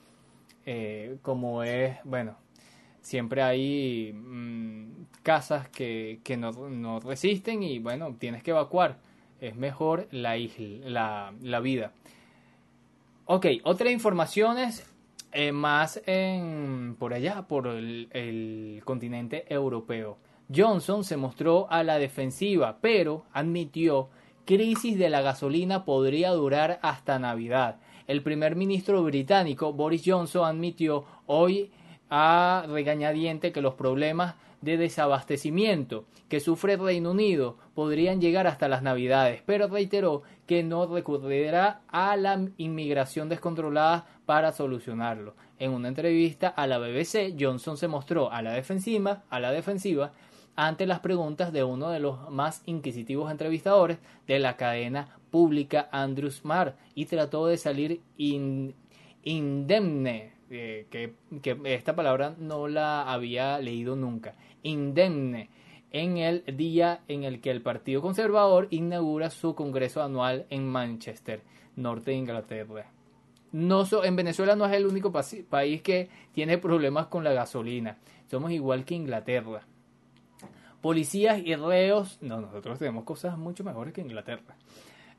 eh, 0.66 1.16
como 1.22 1.62
es, 1.62 1.96
bueno, 2.04 2.36
siempre 3.00 3.42
hay 3.42 4.12
mm, 4.12 5.06
casas 5.22 5.68
que, 5.68 6.20
que 6.24 6.36
no, 6.36 6.52
no 6.52 7.00
resisten 7.00 7.62
y 7.62 7.78
bueno, 7.78 8.16
tienes 8.18 8.42
que 8.42 8.50
evacuar 8.50 8.98
es 9.40 9.56
mejor 9.56 10.08
la, 10.10 10.38
isla, 10.38 11.34
la, 11.42 11.60
vida. 11.60 11.92
Ok, 13.26 13.46
otras 13.64 13.92
informaciones 13.92 14.90
eh, 15.32 15.52
más 15.52 16.00
en, 16.06 16.96
por 16.98 17.12
allá, 17.12 17.42
por 17.42 17.66
el 17.66 18.80
continente 18.84 19.44
europeo. 19.52 20.16
Johnson 20.54 21.04
se 21.04 21.16
mostró 21.16 21.70
a 21.70 21.82
la 21.82 21.98
defensiva, 21.98 22.78
pero 22.80 23.24
admitió 23.32 24.08
crisis 24.44 24.98
de 24.98 25.08
la 25.08 25.22
gasolina 25.22 25.84
podría 25.84 26.30
durar 26.30 26.78
hasta 26.82 27.18
Navidad. 27.18 27.76
El 28.06 28.22
primer 28.22 28.56
ministro 28.56 29.02
británico 29.02 29.72
Boris 29.72 30.02
Johnson 30.04 30.46
admitió 30.46 31.04
hoy 31.26 31.70
a 32.10 32.64
regañadiente 32.68 33.52
que 33.52 33.62
los 33.62 33.74
problemas 33.74 34.34
de 34.60 34.76
desabastecimiento 34.76 36.04
que 36.28 36.40
sufre 36.40 36.76
Reino 36.76 37.10
Unido 37.10 37.56
podrían 37.74 38.20
llegar 38.20 38.46
hasta 38.46 38.68
las 38.68 38.82
Navidades, 38.82 39.42
pero 39.44 39.68
reiteró 39.68 40.22
que 40.46 40.62
no 40.62 40.86
recurrirá 40.86 41.80
a 41.88 42.16
la 42.16 42.46
inmigración 42.56 43.28
descontrolada 43.28 44.06
para 44.26 44.52
solucionarlo. 44.52 45.34
En 45.58 45.70
una 45.70 45.88
entrevista 45.88 46.48
a 46.48 46.66
la 46.66 46.78
BBC, 46.78 47.36
Johnson 47.38 47.76
se 47.76 47.88
mostró 47.88 48.30
a 48.32 48.42
la 48.42 48.52
defensiva, 48.52 49.22
a 49.30 49.38
la 49.38 49.52
defensiva 49.52 50.12
ante 50.56 50.86
las 50.86 51.00
preguntas 51.00 51.52
de 51.52 51.64
uno 51.64 51.90
de 51.90 52.00
los 52.00 52.30
más 52.30 52.62
inquisitivos 52.66 53.30
entrevistadores 53.30 53.98
de 54.26 54.38
la 54.38 54.56
cadena 54.56 55.18
pública 55.30 55.88
Andrews 55.90 56.44
Marr 56.44 56.76
y 56.94 57.06
trató 57.06 57.46
de 57.46 57.56
salir 57.56 58.00
indemne, 59.22 60.32
eh, 60.50 60.86
que, 60.90 61.14
que 61.42 61.58
esta 61.74 61.96
palabra 61.96 62.34
no 62.38 62.68
la 62.68 63.12
había 63.12 63.58
leído 63.58 63.96
nunca, 63.96 64.34
indemne 64.62 65.50
en 65.90 66.18
el 66.18 66.44
día 66.56 67.02
en 67.06 67.22
el 67.22 67.40
que 67.40 67.50
el 67.50 67.62
Partido 67.62 68.02
Conservador 68.02 68.66
inaugura 68.70 69.30
su 69.30 69.54
Congreso 69.54 70.02
anual 70.02 70.44
en 70.50 70.66
Manchester, 70.66 71.42
norte 71.76 72.10
de 72.10 72.16
Inglaterra. 72.16 72.90
No 73.52 73.84
en 74.02 74.16
Venezuela 74.16 74.56
no 74.56 74.66
es 74.66 74.72
el 74.72 74.86
único 74.86 75.12
país 75.12 75.82
que 75.82 76.08
tiene 76.32 76.58
problemas 76.58 77.06
con 77.06 77.22
la 77.22 77.32
gasolina. 77.32 77.98
Somos 78.28 78.50
igual 78.50 78.84
que 78.84 78.96
Inglaterra. 78.96 79.64
Policías 80.84 81.40
y 81.42 81.54
reos, 81.54 82.18
no, 82.20 82.42
nosotros 82.42 82.78
tenemos 82.78 83.04
cosas 83.04 83.38
mucho 83.38 83.64
mejores 83.64 83.94
que 83.94 84.02
Inglaterra. 84.02 84.54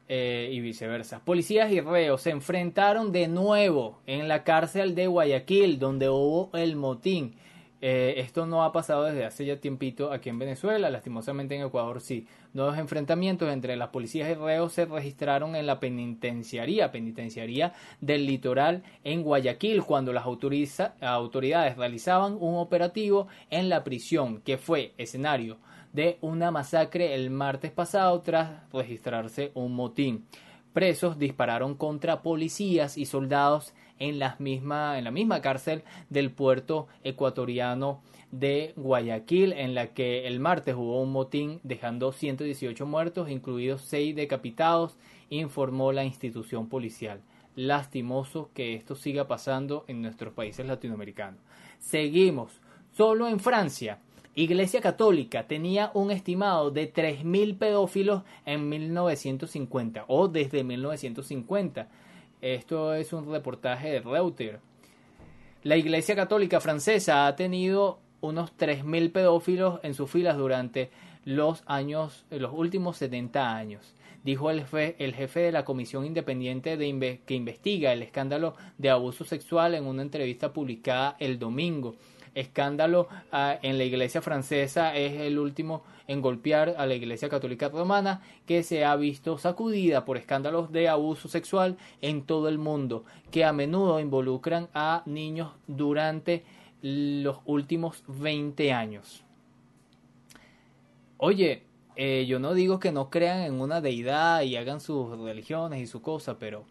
Eh, 0.08 0.50
y 0.52 0.60
viceversa. 0.60 1.26
Policías 1.26 1.72
y 1.72 1.82
reos 1.82 2.22
se 2.22 2.30
enfrentaron 2.30 3.12
de 3.12 3.28
nuevo 3.28 3.98
en 4.06 4.28
la 4.28 4.44
cárcel 4.44 4.94
de 4.94 5.08
Guayaquil, 5.08 5.80
donde 5.80 6.08
hubo 6.08 6.52
el 6.54 6.76
motín. 6.76 7.34
Eh, 7.88 8.20
esto 8.20 8.48
no 8.48 8.64
ha 8.64 8.72
pasado 8.72 9.04
desde 9.04 9.26
hace 9.26 9.46
ya 9.46 9.58
tiempito 9.58 10.12
aquí 10.12 10.30
en 10.30 10.40
Venezuela, 10.40 10.90
lastimosamente 10.90 11.54
en 11.54 11.62
Ecuador 11.62 12.02
sí. 12.02 12.26
Nuevos 12.52 12.80
enfrentamientos 12.80 13.54
entre 13.54 13.76
las 13.76 13.90
policías 13.90 14.28
y 14.28 14.34
reos 14.34 14.74
se 14.74 14.86
registraron 14.86 15.56
en 15.56 15.68
la 15.68 15.80
penitenciaría, 15.80 16.92
penitenciaría 16.92 17.74
del 18.02 18.26
litoral 18.26 18.82
en 19.04 19.22
Guayaquil, 19.22 19.84
cuando 19.84 20.14
las 20.14 20.26
autoridades 20.26 21.78
realizaban 21.78 22.38
un 22.40 22.56
operativo 22.56 23.28
en 23.52 23.70
la 23.70 23.84
prisión, 23.84 24.42
que 24.42 24.58
fue 24.58 24.96
escenario 24.98 25.58
de 25.94 26.18
una 26.22 26.50
masacre 26.50 27.14
el 27.14 27.30
martes 27.30 27.72
pasado 27.72 28.20
tras 28.22 28.68
registrarse 28.74 29.52
un 29.54 29.76
motín. 29.76 30.26
Presos 30.74 31.20
dispararon 31.20 31.76
contra 31.76 32.24
policías 32.24 32.98
y 32.98 33.06
soldados 33.06 33.76
en 34.00 34.20
la 34.20 34.36
misma, 34.40 34.98
en 34.98 35.04
la 35.04 35.12
misma 35.12 35.42
cárcel 35.42 35.84
del 36.10 36.32
puerto 36.32 36.88
ecuatoriano 37.04 38.02
de 38.32 38.74
Guayaquil, 38.76 39.54
en 39.54 39.76
la 39.76 39.94
que 39.94 40.28
el 40.28 40.40
martes 40.40 40.76
hubo 40.76 41.02
un 41.02 41.12
motín 41.12 41.60
dejando 41.64 42.12
118 42.12 42.86
muertos, 42.86 43.30
incluidos 43.30 43.82
6 43.84 44.16
decapitados, 44.16 44.98
informó 45.30 45.92
la 45.92 46.04
institución 46.04 46.68
policial. 46.68 47.22
Lastimoso 47.56 48.50
que 48.54 48.76
esto 48.76 48.96
siga 48.96 49.28
pasando 49.28 49.86
en 49.88 50.02
nuestros 50.02 50.34
países 50.34 50.66
latinoamericanos. 50.66 51.40
Seguimos. 51.80 52.60
Solo 52.92 53.28
en 53.28 53.40
Francia, 53.40 54.00
Iglesia 54.38 54.82
Católica 54.82 55.48
tenía 55.48 55.92
un 55.94 56.12
estimado 56.12 56.70
de 56.70 56.94
3.000 56.94 57.58
pedófilos 57.58 58.24
en 58.46 58.68
1950 58.68 60.04
o 60.10 60.28
desde 60.28 60.66
1950 60.66 61.88
esto 62.42 62.94
es 62.94 63.14
un 63.14 63.32
reportaje 63.32 63.90
de 63.90 64.00
Reuters. 64.02 64.60
La 65.64 65.78
Iglesia 65.78 66.16
Católica 66.16 66.60
Francesa 66.60 67.26
ha 67.28 67.36
tenido 67.36 68.00
unos 68.22 68.56
3.000 68.58 69.12
pedófilos 69.12 69.80
en 69.84 69.94
sus 69.94 70.10
filas 70.10 70.38
durante 70.38 70.92
los 71.26 71.64
años, 71.66 72.26
los 72.30 72.54
últimos 72.54 72.98
70 72.98 73.56
años, 73.56 73.96
dijo 74.24 74.52
el 74.52 74.66
jefe, 74.66 75.40
de 75.40 75.52
la 75.52 75.66
Comisión 75.66 76.06
Independiente 76.06 76.78
de 76.78 77.20
que 77.26 77.34
investiga 77.34 77.94
el 77.94 78.04
escándalo 78.04 78.56
de 78.78 78.92
abuso 78.92 79.26
sexual 79.26 79.74
en 79.74 79.86
una 79.86 80.04
entrevista 80.04 80.54
publicada 80.54 81.16
el 81.20 81.40
domingo. 81.40 81.96
Escándalo 82.36 83.08
ah, 83.32 83.58
en 83.62 83.78
la 83.78 83.86
Iglesia 83.86 84.22
francesa 84.22 84.94
es 84.96 85.22
el 85.22 85.40
último 85.40 85.84
en 86.08 86.22
golpear 86.22 86.76
a 86.78 86.86
la 86.86 86.94
Iglesia 86.94 87.30
Católica 87.30 87.70
Romana, 87.70 88.22
que 88.46 88.62
se 88.62 88.86
ha 88.86 88.96
visto 88.98 89.38
sacudida 89.38 90.06
por 90.06 90.18
escándalos 90.18 90.72
de 90.72 90.90
abuso 90.90 91.30
sexual 91.30 91.78
en 92.02 92.24
todo 92.24 92.50
el 92.50 92.58
mundo, 92.58 93.06
que 93.32 93.46
a 93.46 93.54
menudo 93.54 94.00
involucran 94.00 94.68
a 94.74 95.02
niños 95.06 95.54
durante 95.66 96.44
los 96.82 97.38
últimos 97.46 98.04
20 98.08 98.74
años. 98.74 99.24
Oye, 101.18 101.64
eh, 101.96 102.26
yo 102.28 102.40
no 102.40 102.54
digo 102.54 102.80
que 102.80 102.92
no 102.92 103.10
crean 103.10 103.40
en 103.40 103.62
una 103.62 103.80
deidad 103.80 104.42
y 104.42 104.58
hagan 104.58 104.82
sus 104.82 105.18
religiones 105.18 105.80
y 105.80 105.88
su 105.88 106.02
cosa, 106.02 106.38
pero 106.38 106.66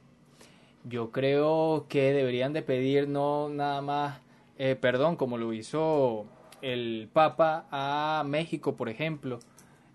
yo 0.84 1.10
creo 1.10 1.86
que 1.88 2.12
deberían 2.12 2.52
de 2.52 2.60
pedir 2.60 3.08
no 3.08 3.48
nada 3.48 3.80
más 3.80 4.23
eh, 4.58 4.76
perdón 4.76 5.16
como 5.16 5.38
lo 5.38 5.52
hizo 5.52 6.26
el 6.62 7.08
Papa 7.12 7.66
a 7.70 8.24
México, 8.26 8.76
por 8.76 8.88
ejemplo, 8.88 9.38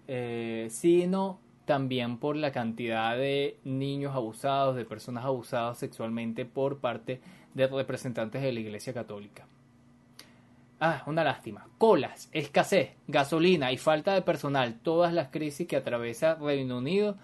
eh, 0.07 0.67
sino 0.69 1.39
también 1.65 2.17
por 2.17 2.35
la 2.35 2.51
cantidad 2.51 3.15
de 3.15 3.59
niños 3.63 4.15
abusados, 4.15 4.75
de 4.75 4.85
personas 4.85 5.25
abusadas 5.25 5.77
sexualmente 5.77 6.45
por 6.45 6.79
parte 6.79 7.21
de 7.53 7.67
representantes 7.67 8.41
de 8.41 8.51
la 8.51 8.59
Iglesia 8.59 8.93
Católica. 8.93 9.45
Ah, 10.79 11.03
una 11.07 11.23
lástima. 11.23 11.67
Colas, 11.77 12.29
escasez, 12.31 12.91
gasolina 13.07 13.71
y 13.71 13.77
falta 13.77 14.13
de 14.13 14.21
personal, 14.21 14.79
todas 14.81 15.13
las 15.13 15.27
crisis 15.27 15.67
que 15.67 15.75
atraviesa 15.75 16.35
Reino 16.35 16.77
Unido. 16.77 17.17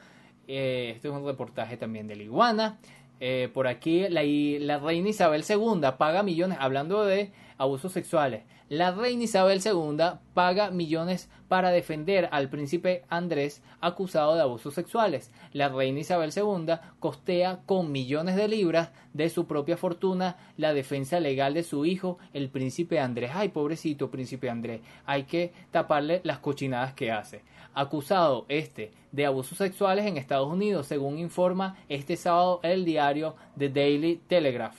Este 0.46 1.08
es 1.08 1.14
un 1.14 1.26
reportaje 1.26 1.78
también 1.78 2.08
de 2.08 2.18
la 2.18 2.24
Iguana. 2.24 2.78
Eh, 3.20 3.50
por 3.54 3.68
aquí 3.68 4.08
la, 4.10 4.24
la 4.24 4.80
reina 4.80 5.10
Isabel 5.10 5.44
II 5.48 5.82
paga 5.98 6.24
millones, 6.24 6.58
hablando 6.60 7.06
de 7.06 7.32
abusos 7.58 7.92
sexuales, 7.92 8.44
la 8.68 8.90
reina 8.90 9.26
Isabel 9.26 9.62
II 9.64 10.18
paga 10.34 10.72
millones 10.72 11.30
para 11.48 11.70
defender 11.70 12.28
al 12.32 12.50
príncipe 12.50 13.04
Andrés 13.10 13.62
acusado 13.80 14.34
de 14.34 14.42
abusos 14.42 14.74
sexuales. 14.74 15.32
La 15.54 15.70
reina 15.70 16.00
Isabel 16.00 16.32
II 16.36 16.74
costea 17.00 17.60
con 17.68 17.92
millones 17.92 18.36
de 18.36 18.48
libras 18.48 18.90
de 19.14 19.30
su 19.30 19.46
propia 19.46 19.78
fortuna 19.78 20.38
la 20.58 20.74
defensa 20.74 21.20
legal 21.20 21.54
de 21.54 21.62
su 21.62 21.86
hijo, 21.86 22.18
el 22.34 22.50
príncipe 22.50 23.00
Andrés. 23.00 23.32
Ay, 23.36 23.50
pobrecito 23.50 24.10
príncipe 24.10 24.50
Andrés, 24.50 24.82
hay 25.06 25.26
que 25.26 25.54
taparle 25.70 26.22
las 26.24 26.40
cochinadas 26.40 26.94
que 26.94 27.12
hace. 27.12 27.44
Acusado 27.76 28.46
este 28.50 28.92
de 29.12 29.28
abusos 29.28 29.60
sexuales 29.60 30.08
en 30.08 30.18
Estados 30.18 30.52
Unidos, 30.52 30.88
según 30.88 31.20
informa 31.20 31.78
este 31.88 32.18
sábado 32.18 32.62
el 32.64 32.84
diario 32.84 33.36
The 33.60 33.70
Daily 33.70 34.22
Telegraph. 34.28 34.76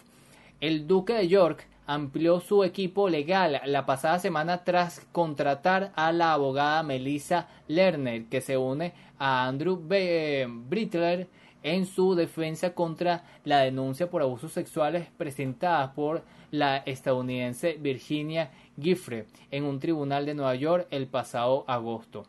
El 0.61 0.89
duque 0.89 1.13
de 1.13 1.29
York 1.29 1.69
amplió 1.87 2.41
su 2.41 2.65
equipo 2.65 3.09
legal 3.09 3.61
la 3.65 3.87
pasada 3.87 4.19
semana 4.19 4.65
tras 4.65 5.01
contratar 5.13 5.93
a 5.95 6.13
la 6.13 6.33
abogada 6.33 6.83
Melissa 6.83 7.49
Lerner, 7.69 8.27
que 8.27 8.41
se 8.41 8.57
une 8.57 8.93
a 9.19 9.47
Andrew 9.47 9.77
Brittler 9.77 11.29
en 11.63 11.87
su 11.87 12.15
defensa 12.15 12.75
contra 12.75 13.25
la 13.45 13.61
denuncia 13.61 14.11
por 14.11 14.23
abusos 14.23 14.53
sexuales 14.53 15.09
presentada 15.17 15.95
por 15.95 16.23
la 16.51 16.79
estadounidense 16.79 17.77
Virginia 17.81 18.51
Giffre 18.81 19.27
en 19.51 19.65
un 19.65 19.81
tribunal 19.81 20.27
de 20.27 20.35
Nueva 20.35 20.55
York 20.55 20.87
el 20.91 21.07
pasado 21.07 21.65
agosto. 21.67 22.25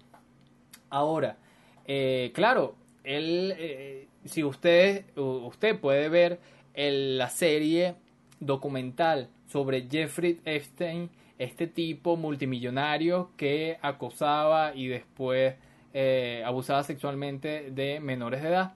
Ahora, 0.90 1.38
eh, 1.86 2.32
claro, 2.34 2.76
él, 3.04 3.54
eh, 3.58 4.08
si 4.26 4.44
usted, 4.44 5.06
usted 5.16 5.80
puede 5.80 6.10
ver 6.10 6.40
la 6.76 7.30
serie 7.30 7.96
documental 8.40 9.30
sobre 9.48 9.88
Jeffrey 9.90 10.40
Epstein, 10.46 11.10
este 11.38 11.68
tipo 11.68 12.18
multimillonario 12.18 13.32
que 13.38 13.78
acosaba 13.82 14.76
y 14.76 14.88
después 14.88 15.56
eh, 15.94 16.44
abusaba 16.46 16.84
sexualmente 16.84 17.72
de 17.72 18.00
menores 18.00 18.42
de 18.42 18.50
edad, 18.50 18.74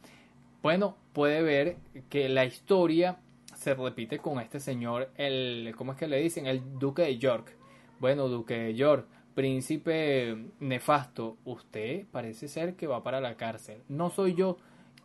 bueno, 0.61 0.95
puede 1.13 1.41
ver 1.41 1.77
que 2.09 2.29
la 2.29 2.45
historia 2.45 3.17
se 3.55 3.73
repite 3.73 4.19
con 4.19 4.39
este 4.39 4.59
señor, 4.59 5.11
el, 5.17 5.73
¿cómo 5.77 5.91
es 5.91 5.97
que 5.97 6.07
le 6.07 6.19
dicen? 6.21 6.47
El 6.47 6.79
duque 6.79 7.03
de 7.03 7.17
York. 7.17 7.55
Bueno, 7.99 8.27
duque 8.27 8.57
de 8.57 8.73
York, 8.73 9.07
príncipe 9.35 10.35
nefasto, 10.59 11.37
usted 11.45 12.05
parece 12.11 12.47
ser 12.47 12.75
que 12.75 12.87
va 12.87 13.03
para 13.03 13.21
la 13.21 13.37
cárcel. 13.37 13.83
No 13.87 14.09
soy 14.09 14.33
yo 14.33 14.57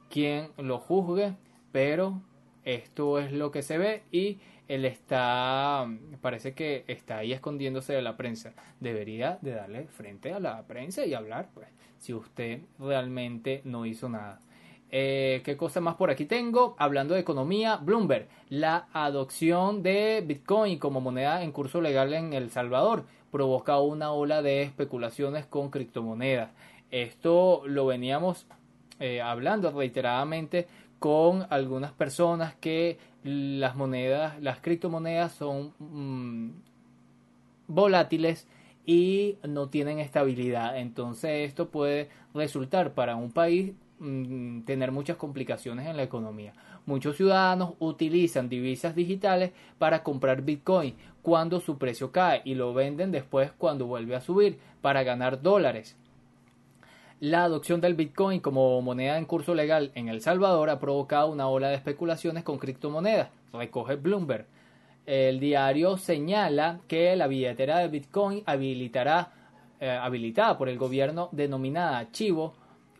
quien 0.08 0.48
lo 0.56 0.78
juzgue, 0.78 1.34
pero 1.72 2.22
esto 2.64 3.18
es 3.18 3.32
lo 3.32 3.50
que 3.50 3.62
se 3.62 3.78
ve 3.78 4.02
y 4.10 4.38
él 4.68 4.84
está, 4.84 5.86
parece 6.20 6.54
que 6.54 6.84
está 6.88 7.18
ahí 7.18 7.32
escondiéndose 7.32 7.92
de 7.92 8.02
la 8.02 8.16
prensa. 8.16 8.52
Debería 8.80 9.38
de 9.42 9.52
darle 9.52 9.86
frente 9.86 10.32
a 10.32 10.40
la 10.40 10.62
prensa 10.66 11.06
y 11.06 11.14
hablar, 11.14 11.48
pues, 11.54 11.68
si 11.98 12.12
usted 12.14 12.62
realmente 12.78 13.62
no 13.64 13.86
hizo 13.86 14.08
nada. 14.08 14.40
Eh, 14.90 15.42
¿Qué 15.44 15.56
cosa 15.56 15.80
más 15.80 15.96
por 15.96 16.10
aquí 16.10 16.26
tengo? 16.26 16.76
Hablando 16.78 17.14
de 17.14 17.20
economía, 17.20 17.76
Bloomberg, 17.76 18.28
la 18.48 18.88
adopción 18.92 19.82
de 19.82 20.22
Bitcoin 20.24 20.78
como 20.78 21.00
moneda 21.00 21.42
en 21.42 21.52
curso 21.52 21.80
legal 21.80 22.14
en 22.14 22.32
El 22.32 22.50
Salvador 22.50 23.04
provoca 23.32 23.80
una 23.80 24.12
ola 24.12 24.42
de 24.42 24.62
especulaciones 24.62 25.46
con 25.46 25.70
criptomonedas. 25.70 26.50
Esto 26.90 27.62
lo 27.66 27.86
veníamos 27.86 28.46
eh, 29.00 29.20
hablando 29.20 29.70
reiteradamente 29.72 30.68
con 30.98 31.46
algunas 31.50 31.92
personas 31.92 32.54
que 32.54 32.98
las 33.22 33.76
monedas, 33.76 34.40
las 34.40 34.60
criptomonedas 34.60 35.32
son 35.32 35.72
mm, 35.78 36.50
volátiles 37.68 38.46
y 38.84 39.36
no 39.46 39.68
tienen 39.68 39.98
estabilidad. 39.98 40.78
Entonces 40.78 41.48
esto 41.48 41.68
puede 41.68 42.08
resultar 42.34 42.94
para 42.94 43.16
un 43.16 43.32
país 43.32 43.72
mm, 43.98 44.62
tener 44.62 44.92
muchas 44.92 45.16
complicaciones 45.16 45.86
en 45.86 45.96
la 45.96 46.04
economía. 46.04 46.54
Muchos 46.86 47.16
ciudadanos 47.16 47.74
utilizan 47.80 48.48
divisas 48.48 48.94
digitales 48.94 49.50
para 49.78 50.04
comprar 50.04 50.42
Bitcoin 50.42 50.94
cuando 51.20 51.60
su 51.60 51.78
precio 51.78 52.12
cae 52.12 52.42
y 52.44 52.54
lo 52.54 52.72
venden 52.72 53.10
después 53.10 53.50
cuando 53.58 53.86
vuelve 53.86 54.14
a 54.14 54.20
subir 54.20 54.60
para 54.80 55.02
ganar 55.02 55.42
dólares. 55.42 55.96
La 57.20 57.44
adopción 57.44 57.80
del 57.80 57.94
Bitcoin 57.94 58.40
como 58.40 58.82
moneda 58.82 59.16
en 59.16 59.24
curso 59.24 59.54
legal 59.54 59.90
en 59.94 60.08
El 60.08 60.20
Salvador 60.20 60.68
ha 60.68 60.78
provocado 60.78 61.28
una 61.28 61.48
ola 61.48 61.68
de 61.68 61.76
especulaciones 61.76 62.44
con 62.44 62.58
criptomonedas, 62.58 63.30
recoge 63.54 63.96
Bloomberg. 63.96 64.44
El 65.06 65.40
diario 65.40 65.96
señala 65.96 66.80
que 66.88 67.16
la 67.16 67.26
billetera 67.26 67.78
de 67.78 67.88
Bitcoin 67.88 68.42
habilitará, 68.44 69.32
eh, 69.80 69.88
habilitada 69.88 70.58
por 70.58 70.68
el 70.68 70.76
gobierno 70.76 71.30
denominada 71.32 72.12
Chivo 72.12 72.52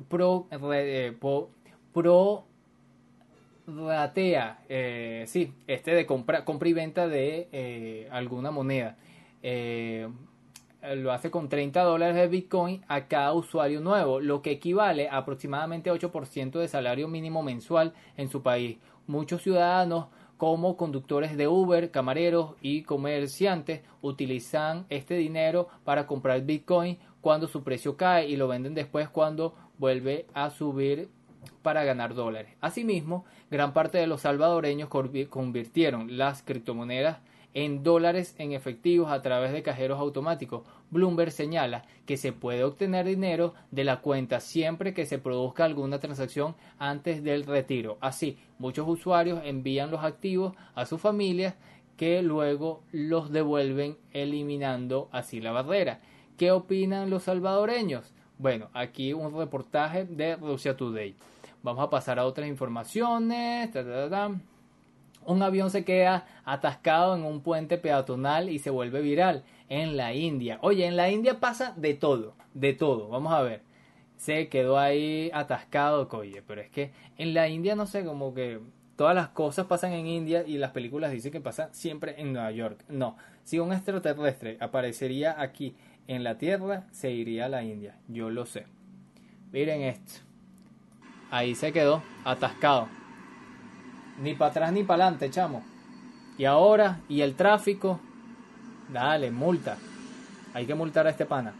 Pro, 0.09 0.47
eh, 0.51 1.15
eh, 4.71 5.25
sí, 5.27 5.53
este 5.67 5.91
de 5.95 6.07
compra, 6.07 6.43
compra 6.47 6.69
y 6.71 6.73
venta 6.73 7.07
de 7.07 8.09
alguna 8.11 8.51
moneda 8.51 8.97
lo 10.95 11.13
hace 11.13 11.31
con 11.31 11.49
30 11.49 11.83
dólares 11.83 12.17
de 12.17 12.29
Bitcoin 12.29 12.83
a 12.87 13.09
cada 13.09 13.33
usuario 13.33 13.81
nuevo, 13.81 14.21
lo 14.21 14.43
que 14.43 14.53
equivale 14.53 15.09
a 15.09 15.19
aproximadamente 15.19 15.91
8% 15.91 16.59
de 16.59 16.69
salario 16.69 17.09
mínimo 17.09 17.43
mensual 17.43 17.93
en 18.17 18.29
su 18.29 18.43
país. 18.43 18.79
Muchos 19.07 19.43
ciudadanos 19.43 20.07
como 20.37 20.77
conductores 20.77 21.37
de 21.37 21.49
Uber, 21.49 21.91
camareros 21.91 22.55
y 22.61 22.83
comerciantes 22.83 23.83
utilizan 24.03 24.87
este 24.91 25.15
dinero 25.15 25.69
para 25.85 26.07
comprar 26.07 26.43
Bitcoin 26.43 26.99
cuando 27.21 27.49
su 27.49 27.65
precio 27.65 27.97
cae 27.97 28.29
y 28.29 28.37
lo 28.37 28.47
venden 28.47 28.75
después 28.75 29.09
cuando 29.09 29.55
vuelve 29.79 30.27
a 30.35 30.51
subir 30.51 31.09
para 31.63 31.85
ganar 31.85 32.15
dólares. 32.15 32.55
Asimismo, 32.61 33.25
gran 33.51 33.73
parte 33.73 33.99
de 33.99 34.07
los 34.07 34.23
salvadoreños 34.23 34.89
convirtieron 34.89 36.19
las 36.19 36.43
criptomonedas 36.43 37.19
en 37.57 37.83
dólares 37.83 38.35
en 38.37 38.53
efectivos 38.53 39.11
a 39.11 39.23
través 39.23 39.51
de 39.51 39.63
cajeros 39.63 39.99
automáticos. 39.99 40.63
Bloomberg 40.91 41.33
señala 41.33 41.85
que 42.07 42.17
se 42.17 42.33
puede 42.33 42.65
obtener 42.65 43.07
dinero 43.07 43.55
de 43.71 43.85
la 43.85 44.01
cuenta 44.01 44.41
siempre 44.41 44.95
que 44.95 45.07
se 45.07 45.19
produzca 45.19 45.65
alguna 45.65 45.99
transacción 45.99 46.55
antes 46.79 47.23
del 47.23 47.45
retiro. 47.45 47.99
Así, 48.01 48.39
muchos 48.59 48.87
usuarios 48.89 49.41
envían 49.45 49.91
los 49.91 50.05
activos 50.05 50.55
a 50.75 50.87
sus 50.87 51.01
familias 51.01 51.55
que 51.97 52.23
luego 52.23 52.83
los 52.93 53.31
devuelven 53.31 53.97
eliminando 54.13 55.09
así 55.13 55.41
la 55.41 55.53
barrera. 55.53 56.01
¿Qué 56.37 56.53
opinan 56.53 57.11
los 57.11 57.25
salvadoreños? 57.25 58.13
Bueno, 58.39 58.69
aquí 58.75 59.13
un 59.13 59.37
reportaje 59.37 60.05
de 60.05 60.37
Russia 60.37 60.77
Today. 60.77 61.17
Vamos 61.63 61.83
a 61.83 61.91
pasar 61.91 62.19
a 62.19 62.27
otras 62.27 62.49
informaciones 62.49 63.73
un 65.27 65.43
avión 65.43 65.71
se 65.71 65.85
queda 65.85 66.27
atascado 66.45 67.15
en 67.17 67.25
un 67.25 67.41
puente 67.41 67.79
peatonal 67.79 68.49
y 68.49 68.59
se 68.59 68.71
vuelve 68.71 69.01
viral 69.01 69.45
en 69.69 69.97
la 69.97 70.15
India. 70.15 70.59
Oye, 70.63 70.87
en 70.87 70.97
la 70.97 71.11
India 71.11 71.41
pasa 71.41 71.75
de 71.77 71.95
todo, 71.95 72.35
de 72.55 72.73
todo. 72.73 73.09
Vamos 73.09 73.33
a 73.33 73.43
ver. 73.43 73.63
Se 74.17 74.49
quedó 74.49 74.79
ahí 74.79 75.31
atascado, 75.35 76.09
oye, 76.13 76.43
pero 76.47 76.63
es 76.63 76.71
que 76.71 76.93
en 77.19 77.35
la 77.35 77.49
India 77.49 77.75
no 77.75 77.87
sé, 77.87 78.05
como 78.05 78.33
que 78.33 78.61
todas 78.97 79.15
las 79.15 79.29
cosas 79.29 79.67
pasan 79.67 79.93
en 79.93 80.07
India 80.07 80.45
y 80.47 80.57
las 80.57 80.71
películas 80.71 81.13
dicen 81.13 81.33
que 81.33 81.41
pasa 81.41 81.69
siempre 81.73 82.15
en 82.19 82.33
Nueva 82.33 82.51
York. 82.51 82.83
No, 82.89 83.17
si 83.45 83.59
un 83.59 83.73
extraterrestre 83.73 84.57
aparecería 84.61 85.41
aquí 85.41 85.77
en 86.09 86.25
la 86.25 86.39
Tierra, 86.39 86.87
se 86.93 87.11
iría 87.11 87.47
a 87.47 87.49
la 87.49 87.63
India. 87.63 87.97
Yo 88.09 88.31
lo 88.31 88.47
sé. 88.47 88.67
Miren 89.53 89.83
esto. 89.83 90.21
Ahí 91.31 91.55
se 91.55 91.73
quedó 91.73 92.03
atascado. 92.25 92.89
Ni 94.21 94.35
para 94.35 94.51
atrás 94.51 94.73
ni 94.73 94.83
para 94.83 95.05
adelante, 95.05 95.31
chamo. 95.31 95.63
Y 96.39 96.45
ahora, 96.45 97.01
y 97.09 97.21
el 97.21 97.35
tráfico, 97.35 98.01
dale, 98.93 99.31
multa. 99.31 99.79
Hay 100.55 100.67
que 100.67 100.75
multar 100.75 101.07
a 101.07 101.11
este 101.11 101.27
pana. 101.27 101.55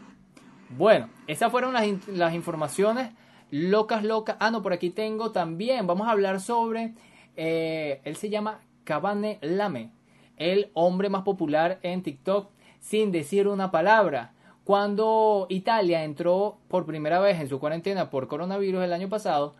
Bueno, 0.69 1.09
esas 1.27 1.51
fueron 1.51 1.73
las, 1.73 1.85
las 2.07 2.33
informaciones 2.33 3.11
locas, 3.51 4.03
locas. 4.03 4.37
Ah, 4.39 4.51
no, 4.51 4.61
por 4.61 4.73
aquí 4.73 4.89
tengo 4.89 5.31
también. 5.31 5.87
Vamos 5.87 6.07
a 6.07 6.11
hablar 6.11 6.39
sobre. 6.39 6.93
Eh, 7.35 8.01
él 8.03 8.15
se 8.15 8.29
llama 8.29 8.61
Cabane 8.83 9.37
Lame, 9.41 9.91
el 10.37 10.71
hombre 10.73 11.09
más 11.09 11.21
popular 11.21 11.79
en 11.83 12.01
TikTok 12.01 12.49
sin 12.79 13.11
decir 13.11 13.47
una 13.47 13.71
palabra. 13.71 14.33
Cuando 14.63 15.45
Italia 15.49 16.03
entró 16.03 16.57
por 16.67 16.85
primera 16.85 17.19
vez 17.19 17.39
en 17.39 17.47
su 17.47 17.59
cuarentena 17.59 18.09
por 18.09 18.27
coronavirus 18.27 18.83
el 18.83 18.93
año 18.93 19.07
pasado, 19.07 19.55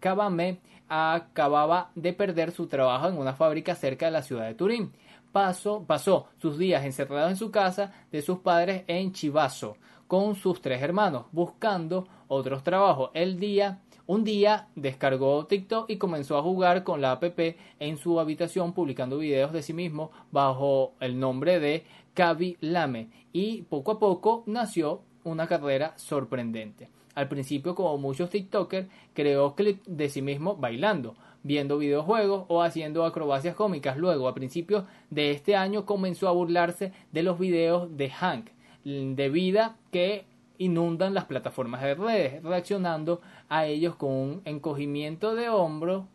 Cabame 0.00 0.58
acababa 0.90 1.92
de 1.94 2.12
perder 2.12 2.50
su 2.50 2.66
trabajo 2.66 3.08
en 3.08 3.16
una 3.16 3.32
fábrica 3.32 3.74
cerca 3.74 4.06
de 4.06 4.12
la 4.12 4.22
ciudad 4.22 4.46
de 4.46 4.54
Turín. 4.54 4.92
Pasó, 5.32 5.84
pasó 5.86 6.26
sus 6.38 6.58
días 6.58 6.84
encerrado 6.84 7.28
en 7.28 7.36
su 7.36 7.52
casa 7.52 7.92
de 8.10 8.20
sus 8.20 8.40
padres 8.40 8.82
en 8.88 9.12
Chivasso 9.12 9.76
con 10.10 10.34
sus 10.34 10.60
tres 10.60 10.82
hermanos 10.82 11.26
buscando 11.30 12.08
otros 12.26 12.64
trabajos. 12.64 13.10
El 13.14 13.38
día, 13.38 13.78
un 14.08 14.24
día 14.24 14.66
descargó 14.74 15.46
TikTok 15.46 15.88
y 15.88 15.98
comenzó 15.98 16.36
a 16.36 16.42
jugar 16.42 16.82
con 16.82 17.00
la 17.00 17.12
app 17.12 17.22
en 17.78 17.96
su 17.96 18.18
habitación 18.18 18.72
publicando 18.72 19.18
videos 19.18 19.52
de 19.52 19.62
sí 19.62 19.72
mismo 19.72 20.10
bajo 20.32 20.94
el 20.98 21.20
nombre 21.20 21.60
de 21.60 21.84
Kavi 22.12 22.56
Lame 22.60 23.08
y 23.32 23.62
poco 23.62 23.92
a 23.92 23.98
poco 24.00 24.42
nació 24.46 25.02
una 25.22 25.46
carrera 25.46 25.92
sorprendente. 25.96 26.88
Al 27.14 27.28
principio, 27.28 27.74
como 27.74 27.98
muchos 27.98 28.30
TikTokers, 28.30 28.88
creó 29.14 29.54
clips 29.54 29.82
de 29.86 30.08
sí 30.08 30.22
mismo 30.22 30.56
bailando, 30.56 31.16
viendo 31.42 31.78
videojuegos 31.78 32.44
o 32.48 32.62
haciendo 32.62 33.04
acrobacias 33.04 33.56
cómicas. 33.56 33.96
Luego, 33.96 34.28
a 34.28 34.34
principios 34.34 34.84
de 35.10 35.32
este 35.32 35.56
año, 35.56 35.86
comenzó 35.86 36.28
a 36.28 36.32
burlarse 36.32 36.92
de 37.12 37.22
los 37.22 37.38
videos 37.38 37.96
de 37.96 38.10
Hank, 38.10 38.50
de 38.84 39.28
vida 39.28 39.76
que 39.90 40.24
inundan 40.58 41.14
las 41.14 41.24
plataformas 41.24 41.82
de 41.82 41.94
redes, 41.94 42.42
reaccionando 42.42 43.20
a 43.48 43.66
ellos 43.66 43.96
con 43.96 44.12
un 44.12 44.42
encogimiento 44.44 45.34
de 45.34 45.48
hombro, 45.48 46.06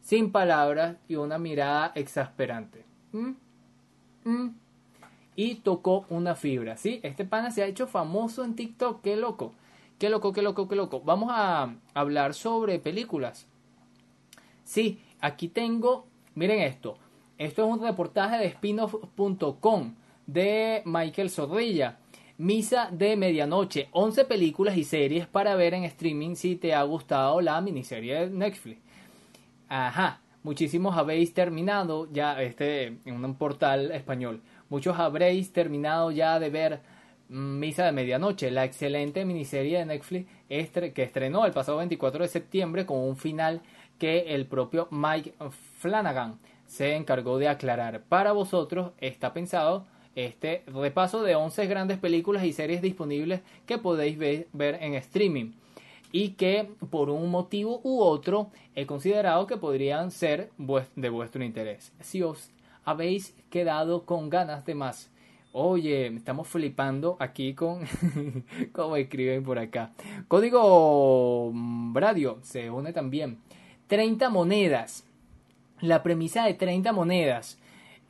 sin 0.00 0.32
palabras 0.32 0.96
y 1.08 1.16
una 1.16 1.38
mirada 1.38 1.92
exasperante. 1.94 2.84
¿Mm? 3.12 3.32
¿Mm? 4.24 4.54
Y 5.36 5.56
tocó 5.56 6.06
una 6.08 6.34
fibra, 6.34 6.76
¿sí? 6.76 7.00
Este 7.02 7.24
pana 7.24 7.50
se 7.50 7.62
ha 7.62 7.66
hecho 7.66 7.86
famoso 7.86 8.44
en 8.44 8.54
TikTok, 8.56 9.02
qué 9.02 9.16
loco 9.16 9.52
Qué 9.98 10.08
loco, 10.08 10.32
qué 10.32 10.42
loco, 10.42 10.68
qué 10.68 10.76
loco. 10.76 11.00
Vamos 11.00 11.30
a 11.32 11.74
hablar 11.94 12.34
sobre 12.34 12.78
películas. 12.78 13.46
Sí, 14.64 15.00
aquí 15.20 15.48
tengo, 15.48 16.06
miren 16.34 16.60
esto. 16.60 16.98
Esto 17.38 17.64
es 17.64 17.72
un 17.72 17.82
reportaje 17.82 18.38
de 18.38 18.50
spinoff.com 18.50 19.94
de 20.26 20.82
Michael 20.84 21.30
Zorrilla. 21.30 21.98
Misa 22.36 22.88
de 22.90 23.16
Medianoche, 23.16 23.88
11 23.92 24.24
películas 24.24 24.76
y 24.76 24.82
series 24.82 25.28
para 25.28 25.54
ver 25.54 25.72
en 25.74 25.84
streaming 25.84 26.34
si 26.34 26.56
te 26.56 26.74
ha 26.74 26.82
gustado 26.82 27.40
la 27.40 27.60
miniserie 27.60 28.26
de 28.26 28.30
Netflix. 28.30 28.80
Ajá, 29.68 30.20
muchísimos 30.42 30.96
habéis 30.96 31.32
terminado 31.32 32.08
ya, 32.12 32.42
este, 32.42 32.98
en 33.04 33.24
un 33.24 33.36
portal 33.36 33.92
español, 33.92 34.42
muchos 34.68 34.98
habréis 34.98 35.52
terminado 35.52 36.10
ya 36.10 36.40
de 36.40 36.50
ver 36.50 36.80
Misa 37.28 37.86
de 37.86 37.92
Medianoche, 37.92 38.50
la 38.50 38.64
excelente 38.64 39.24
miniserie 39.24 39.78
de 39.78 39.86
Netflix 39.86 40.28
que 40.48 41.02
estrenó 41.02 41.46
el 41.46 41.52
pasado 41.52 41.78
24 41.78 42.22
de 42.22 42.28
septiembre 42.28 42.86
con 42.86 42.98
un 42.98 43.16
final 43.16 43.62
que 43.98 44.34
el 44.34 44.46
propio 44.46 44.88
Mike 44.90 45.34
Flanagan 45.78 46.38
se 46.66 46.96
encargó 46.96 47.38
de 47.38 47.48
aclarar. 47.48 48.02
Para 48.04 48.32
vosotros 48.32 48.92
está 48.98 49.32
pensado 49.32 49.86
este 50.14 50.62
repaso 50.66 51.22
de 51.22 51.34
11 51.34 51.66
grandes 51.66 51.98
películas 51.98 52.44
y 52.44 52.52
series 52.52 52.82
disponibles 52.82 53.40
que 53.66 53.78
podéis 53.78 54.18
ver 54.18 54.78
en 54.80 54.94
streaming 54.94 55.52
y 56.12 56.30
que 56.30 56.68
por 56.90 57.10
un 57.10 57.30
motivo 57.30 57.80
u 57.82 58.00
otro 58.00 58.50
he 58.76 58.86
considerado 58.86 59.46
que 59.46 59.56
podrían 59.56 60.10
ser 60.10 60.50
de 60.94 61.08
vuestro 61.08 61.42
interés. 61.42 61.92
Si 62.00 62.22
os 62.22 62.50
habéis 62.84 63.34
quedado 63.50 64.04
con 64.04 64.30
ganas 64.30 64.64
de 64.64 64.76
más, 64.76 65.10
oye, 65.56 66.08
estamos 66.08 66.48
flipando 66.48 67.16
aquí 67.20 67.54
con 67.54 67.86
cómo 68.72 68.96
escriben 68.96 69.44
por 69.44 69.58
acá. 69.58 69.92
Código 70.26 71.52
Radio 71.94 72.40
se 72.42 72.70
une 72.70 72.92
también. 72.92 73.38
30 73.86 74.30
monedas. 74.30 75.06
La 75.80 76.02
premisa 76.02 76.44
de 76.44 76.54
30 76.54 76.92
monedas 76.92 77.58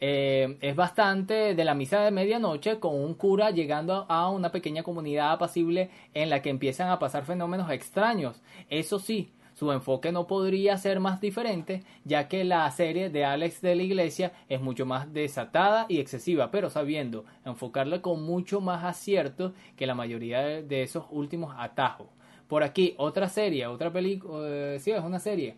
eh, 0.00 0.56
es 0.62 0.74
bastante 0.74 1.54
de 1.54 1.64
la 1.64 1.74
misa 1.74 2.00
de 2.00 2.10
medianoche 2.10 2.80
con 2.80 2.94
un 2.94 3.12
cura 3.12 3.50
llegando 3.50 4.06
a 4.08 4.30
una 4.30 4.50
pequeña 4.50 4.82
comunidad 4.82 5.32
apacible 5.32 5.90
en 6.14 6.30
la 6.30 6.40
que 6.40 6.48
empiezan 6.48 6.88
a 6.88 6.98
pasar 6.98 7.26
fenómenos 7.26 7.70
extraños. 7.70 8.40
Eso 8.70 8.98
sí, 8.98 9.32
su 9.54 9.72
enfoque 9.72 10.12
no 10.12 10.26
podría 10.26 10.76
ser 10.76 11.00
más 11.00 11.20
diferente, 11.20 11.84
ya 12.04 12.28
que 12.28 12.44
la 12.44 12.70
serie 12.70 13.08
de 13.08 13.24
Alex 13.24 13.60
de 13.60 13.74
la 13.74 13.82
Iglesia 13.82 14.32
es 14.48 14.60
mucho 14.60 14.84
más 14.84 15.12
desatada 15.12 15.86
y 15.88 16.00
excesiva, 16.00 16.50
pero 16.50 16.70
sabiendo 16.70 17.24
enfocarla 17.44 18.02
con 18.02 18.22
mucho 18.22 18.60
más 18.60 18.84
acierto 18.84 19.54
que 19.76 19.86
la 19.86 19.94
mayoría 19.94 20.42
de 20.62 20.82
esos 20.82 21.06
últimos 21.10 21.54
atajos. 21.56 22.08
Por 22.48 22.62
aquí, 22.62 22.94
otra 22.98 23.28
serie, 23.28 23.66
otra 23.66 23.92
película, 23.92 24.46
eh, 24.46 24.78
sí, 24.80 24.90
es 24.90 25.02
una 25.02 25.18
serie, 25.18 25.56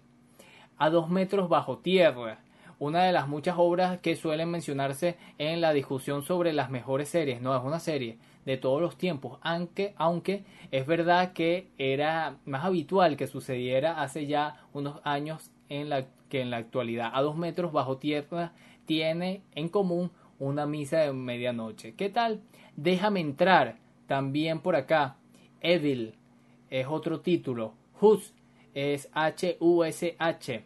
a 0.77 0.91
dos 0.91 1.09
metros 1.09 1.49
bajo 1.49 1.79
tierra 1.79 2.41
una 2.79 3.05
de 3.05 3.13
las 3.13 3.27
muchas 3.27 3.57
obras 3.59 4.01
que 4.01 4.17
suelen 4.17 4.51
mencionarse 4.51 5.17
en 5.39 5.61
la 5.61 5.73
discusión 5.73 6.23
sobre 6.23 6.53
las 6.53 6.71
mejores 6.71 7.09
series. 7.09 7.41
No 7.41 7.57
es 7.57 7.63
una 7.65 7.81
serie 7.81 8.19
de 8.47 8.57
todos 8.57 8.81
los 8.81 8.97
tiempos, 8.97 9.39
aunque, 9.43 9.93
aunque 9.99 10.45
es 10.71 10.87
verdad 10.87 11.33
que 11.33 11.69
era 11.79 12.39
más 12.47 12.65
habitual 12.65 13.17
que 13.17 13.27
sucediera 13.27 14.01
hace 14.01 14.27
ya 14.27 14.65
unos 14.73 15.01
años 15.05 15.51
en 15.69 15.91
la, 15.91 16.07
que 16.31 16.41
en 16.41 16.51
la 16.51 16.59
actualidad. 16.59 17.11
A 17.13 17.23
dos 17.23 17.37
metros 17.37 17.73
bajo 17.73 17.99
tierra 17.99 18.53
tiene 18.87 19.43
en 19.55 19.69
común 19.69 20.13
una 20.39 20.65
misa 20.65 20.99
de 20.99 21.13
medianoche. 21.13 21.95
¿Qué 21.95 22.09
tal? 22.09 22.41
Déjame 22.77 23.21
entrar 23.21 23.79
también 24.07 24.61
por 24.61 24.77
acá. 24.77 25.17
Evil 25.61 26.15
es 26.71 26.87
otro 26.87 27.21
título. 27.21 27.75
Hus 28.01 28.33
es 28.75 29.09
H-U-S-H. 29.13 30.65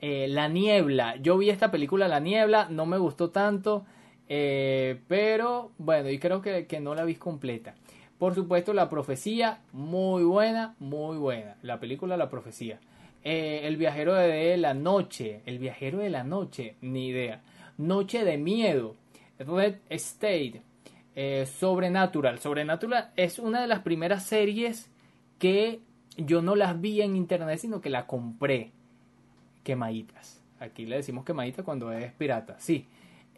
Eh, 0.00 0.28
la 0.28 0.48
Niebla. 0.48 1.16
Yo 1.16 1.38
vi 1.38 1.48
esta 1.50 1.70
película 1.70 2.06
La 2.06 2.20
Niebla, 2.20 2.68
no 2.70 2.86
me 2.86 2.98
gustó 2.98 3.30
tanto, 3.30 3.84
eh, 4.28 5.00
pero 5.08 5.72
bueno, 5.78 6.10
y 6.10 6.18
creo 6.18 6.42
que, 6.42 6.80
no 6.80 6.94
la 6.94 7.04
vi 7.04 7.14
completa. 7.14 7.74
Por 8.18 8.34
supuesto, 8.34 8.72
La 8.74 8.88
Profecía, 8.88 9.60
muy 9.72 10.24
buena, 10.24 10.74
muy 10.78 11.16
buena. 11.16 11.56
La 11.62 11.78
película 11.78 12.16
La 12.16 12.28
Profecía. 12.28 12.80
Eh, 13.24 13.60
el 13.64 13.76
viajero 13.76 14.14
de 14.14 14.56
la 14.56 14.74
noche, 14.74 15.40
el 15.46 15.58
viajero 15.58 15.98
de 15.98 16.10
la 16.10 16.24
noche, 16.24 16.76
ni 16.80 17.08
idea. 17.08 17.42
Noche 17.76 18.24
de 18.24 18.38
miedo, 18.38 18.96
Red 19.38 19.76
State, 19.90 20.62
Sobrenatural. 21.46 22.38
Sobrenatural 22.38 23.10
es 23.16 23.38
una 23.38 23.60
de 23.60 23.66
las 23.66 23.80
primeras 23.80 24.24
series 24.24 24.90
que 25.38 25.80
yo 26.16 26.42
no 26.42 26.56
las 26.56 26.80
vi 26.80 27.00
en 27.00 27.16
internet, 27.16 27.58
sino 27.58 27.80
que 27.80 27.90
la 27.90 28.06
compré 28.06 28.72
quemaditas. 29.62 30.42
Aquí 30.60 30.86
le 30.86 30.96
decimos 30.96 31.24
quemadita 31.24 31.62
cuando 31.62 31.92
es 31.92 32.12
pirata, 32.12 32.56
sí. 32.58 32.86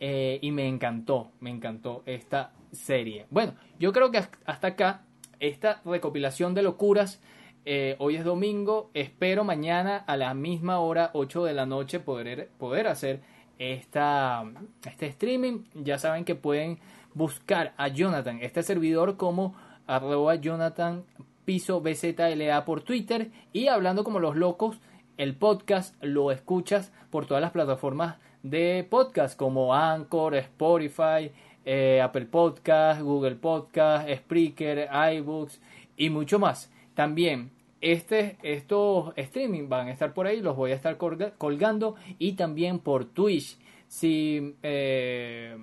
Eh, 0.03 0.39
y 0.41 0.51
me 0.51 0.67
encantó, 0.67 1.31
me 1.41 1.51
encantó 1.51 2.03
esta 2.07 2.53
serie. 2.73 3.27
Bueno, 3.31 3.55
yo 3.79 3.93
creo 3.93 4.11
que 4.11 4.23
hasta 4.47 4.69
acá, 4.69 5.03
esta 5.41 5.83
recopilación 5.85 6.55
de 6.55 6.63
locuras, 6.63 7.21
eh, 7.67 7.97
hoy 7.99 8.17
es 8.17 8.25
domingo, 8.25 8.91
espero 8.95 9.45
mañana 9.45 9.99
a 9.99 10.17
la 10.17 10.33
misma 10.33 10.81
hora, 10.81 11.11
8 11.13 11.45
de 11.45 11.53
la 11.53 11.67
noche, 11.67 12.01
poder, 12.01 12.49
poder 12.59 12.87
hacer 12.87 13.21
esta, 13.59 14.43
este 14.87 15.07
streaming. 15.07 15.65
Ya 15.75 15.99
saben 15.99 16.25
que 16.25 16.35
pueden 16.35 16.79
buscar 17.13 17.75
a 17.77 17.89
Jonathan, 17.89 18.39
este 18.41 18.63
servidor 18.63 19.19
como 19.19 19.55
arroba 19.87 20.37
Jonathan 20.37 21.05
piso 21.45 21.81
BZLA 21.81 22.65
por 22.65 22.83
Twitter 22.83 23.31
y 23.53 23.69
hablando 23.69 24.05
como 24.05 24.21
los 24.21 24.37
locos 24.37 24.81
el 25.17 25.35
podcast 25.35 26.01
lo 26.03 26.31
escuchas 26.31 26.93
por 27.11 27.27
todas 27.27 27.43
las 27.43 27.51
plataformas 27.51 28.19
de 28.43 28.87
podcast 28.89 29.37
como 29.37 29.75
Anchor, 29.75 30.35
Spotify, 30.37 31.31
eh, 31.65 32.01
Apple 32.03 32.27
Podcast, 32.27 33.03
Google 33.03 33.37
Podcast, 33.37 34.09
Spreaker, 34.09 34.89
iBooks 35.15 35.61
y 35.97 36.11
mucho 36.11 36.39
más. 36.39 36.73
También 36.95 37.51
este, 37.81 38.37
estos 38.43 39.13
streaming 39.17 39.69
van 39.69 39.89
a 39.89 39.93
estar 39.93 40.13
por 40.13 40.27
ahí, 40.27 40.41
los 40.41 40.57
voy 40.57 40.73
a 40.73 40.75
estar 40.75 40.97
colgando 40.97 41.97
y 42.19 42.33
también 42.33 42.79
por 42.79 43.07
Twitch. 43.07 43.59
Si 43.89 44.55
eh, 44.63 45.57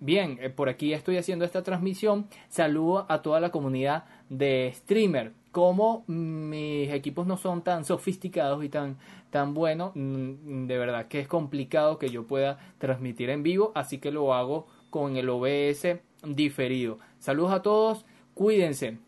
bien, 0.00 0.38
eh, 0.40 0.50
por 0.50 0.68
aquí 0.68 0.92
estoy 0.92 1.16
haciendo 1.16 1.44
esta 1.44 1.62
transmisión, 1.62 2.26
saludo 2.48 3.06
a 3.08 3.22
toda 3.22 3.40
la 3.40 3.50
comunidad 3.50 4.04
de 4.28 4.72
streamer 4.74 5.32
como 5.52 6.04
mis 6.06 6.90
equipos 6.90 7.26
no 7.26 7.36
son 7.36 7.62
tan 7.62 7.84
sofisticados 7.84 8.64
y 8.64 8.68
tan, 8.68 8.98
tan 9.30 9.54
buenos, 9.54 9.92
mm, 9.94 10.66
de 10.66 10.78
verdad 10.78 11.08
que 11.08 11.20
es 11.20 11.28
complicado 11.28 11.98
que 11.98 12.10
yo 12.10 12.26
pueda 12.26 12.58
transmitir 12.78 13.30
en 13.30 13.42
vivo, 13.42 13.72
así 13.74 13.98
que 13.98 14.10
lo 14.10 14.34
hago 14.34 14.66
con 14.90 15.16
el 15.16 15.28
OBS 15.28 16.00
diferido. 16.22 16.98
Saludos 17.18 17.52
a 17.52 17.62
todos, 17.62 18.04
cuídense. 18.34 18.98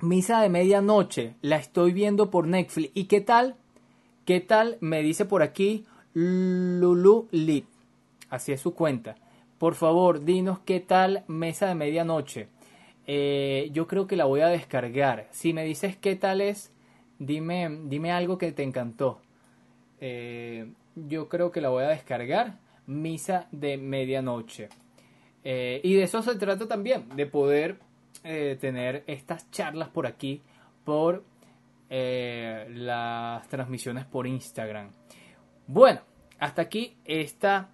Misa 0.00 0.42
de 0.42 0.50
medianoche, 0.50 1.34
la 1.40 1.56
estoy 1.56 1.92
viendo 1.92 2.30
por 2.30 2.46
Netflix. 2.46 2.90
¿Y 2.94 3.04
qué 3.04 3.20
tal? 3.20 3.56
¿Qué 4.26 4.40
tal? 4.40 4.76
Me 4.80 5.02
dice 5.02 5.24
por 5.24 5.42
aquí 5.42 5.86
Lulu 6.12 7.28
Lip. 7.30 7.66
Así 8.28 8.52
es 8.52 8.60
su 8.60 8.74
cuenta. 8.74 9.16
Por 9.58 9.74
favor, 9.74 10.24
dinos 10.24 10.58
qué 10.66 10.80
tal 10.80 11.24
Mesa 11.28 11.68
de 11.68 11.74
medianoche. 11.74 12.48
Eh, 13.06 13.70
yo 13.72 13.86
creo 13.86 14.06
que 14.06 14.16
la 14.16 14.24
voy 14.24 14.40
a 14.40 14.48
descargar. 14.48 15.28
Si 15.30 15.52
me 15.52 15.64
dices 15.64 15.96
qué 15.96 16.16
tal 16.16 16.40
es, 16.40 16.72
dime, 17.18 17.68
dime 17.84 18.12
algo 18.12 18.38
que 18.38 18.52
te 18.52 18.62
encantó. 18.62 19.20
Eh, 20.00 20.72
yo 20.94 21.28
creo 21.28 21.50
que 21.50 21.60
la 21.60 21.68
voy 21.68 21.84
a 21.84 21.88
descargar. 21.88 22.58
Misa 22.86 23.48
de 23.50 23.76
medianoche. 23.76 24.68
Eh, 25.44 25.80
y 25.82 25.94
de 25.94 26.02
eso 26.04 26.22
se 26.22 26.34
trata 26.36 26.66
también, 26.66 27.08
de 27.14 27.26
poder 27.26 27.78
tener 28.60 29.04
estas 29.06 29.48
charlas 29.52 29.88
por 29.88 30.04
aquí, 30.04 30.42
por 30.84 31.22
las 31.88 33.46
transmisiones 33.48 34.04
por 34.04 34.26
Instagram. 34.26 34.90
Bueno, 35.68 36.00
hasta 36.40 36.62
aquí 36.62 36.96
esta, 37.04 37.70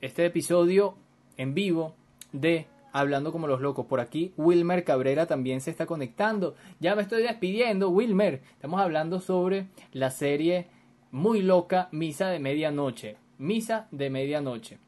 este 0.00 0.26
episodio 0.26 0.96
en 1.36 1.52
vivo 1.52 1.96
de 2.32 2.66
hablando 2.92 3.32
como 3.32 3.46
los 3.46 3.60
locos. 3.60 3.86
Por 3.86 4.00
aquí 4.00 4.32
Wilmer 4.36 4.84
Cabrera 4.84 5.26
también 5.26 5.60
se 5.60 5.70
está 5.70 5.86
conectando. 5.86 6.54
Ya 6.80 6.94
me 6.94 7.02
estoy 7.02 7.22
despidiendo, 7.22 7.90
Wilmer. 7.90 8.42
Estamos 8.52 8.80
hablando 8.80 9.20
sobre 9.20 9.66
la 9.92 10.10
serie 10.10 10.66
muy 11.10 11.42
loca 11.42 11.88
Misa 11.92 12.28
de 12.28 12.38
Medianoche. 12.38 13.16
Misa 13.38 13.88
de 13.90 14.10
Medianoche. 14.10 14.78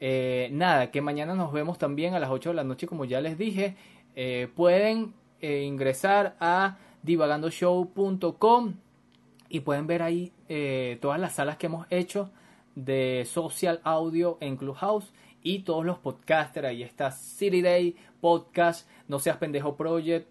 Eh, 0.00 0.48
nada, 0.52 0.90
que 0.90 1.00
mañana 1.00 1.34
nos 1.34 1.52
vemos 1.52 1.78
también 1.78 2.14
a 2.14 2.20
las 2.20 2.30
8 2.30 2.50
de 2.50 2.54
la 2.54 2.64
noche, 2.64 2.86
como 2.86 3.04
ya 3.04 3.20
les 3.20 3.36
dije. 3.36 3.76
Eh, 4.14 4.48
pueden 4.54 5.14
eh, 5.40 5.62
ingresar 5.62 6.36
a 6.40 6.78
divagandoshow.com 7.02 8.74
y 9.48 9.60
pueden 9.60 9.86
ver 9.86 10.02
ahí 10.02 10.32
todas 11.00 11.20
las 11.20 11.34
salas 11.34 11.58
que 11.58 11.66
hemos 11.66 11.86
hecho 11.90 12.30
de 12.74 13.26
social 13.26 13.80
audio 13.84 14.38
en 14.40 14.56
Clubhouse 14.56 15.12
y 15.42 15.60
todos 15.60 15.84
los 15.84 15.98
podcasters. 15.98 16.66
Ahí 16.68 16.82
está 16.82 17.10
City 17.10 17.62
Day 17.62 17.96
Podcast, 18.20 18.88
No 19.08 19.18
Seas 19.18 19.36
Pendejo 19.36 19.76
Project, 19.76 20.28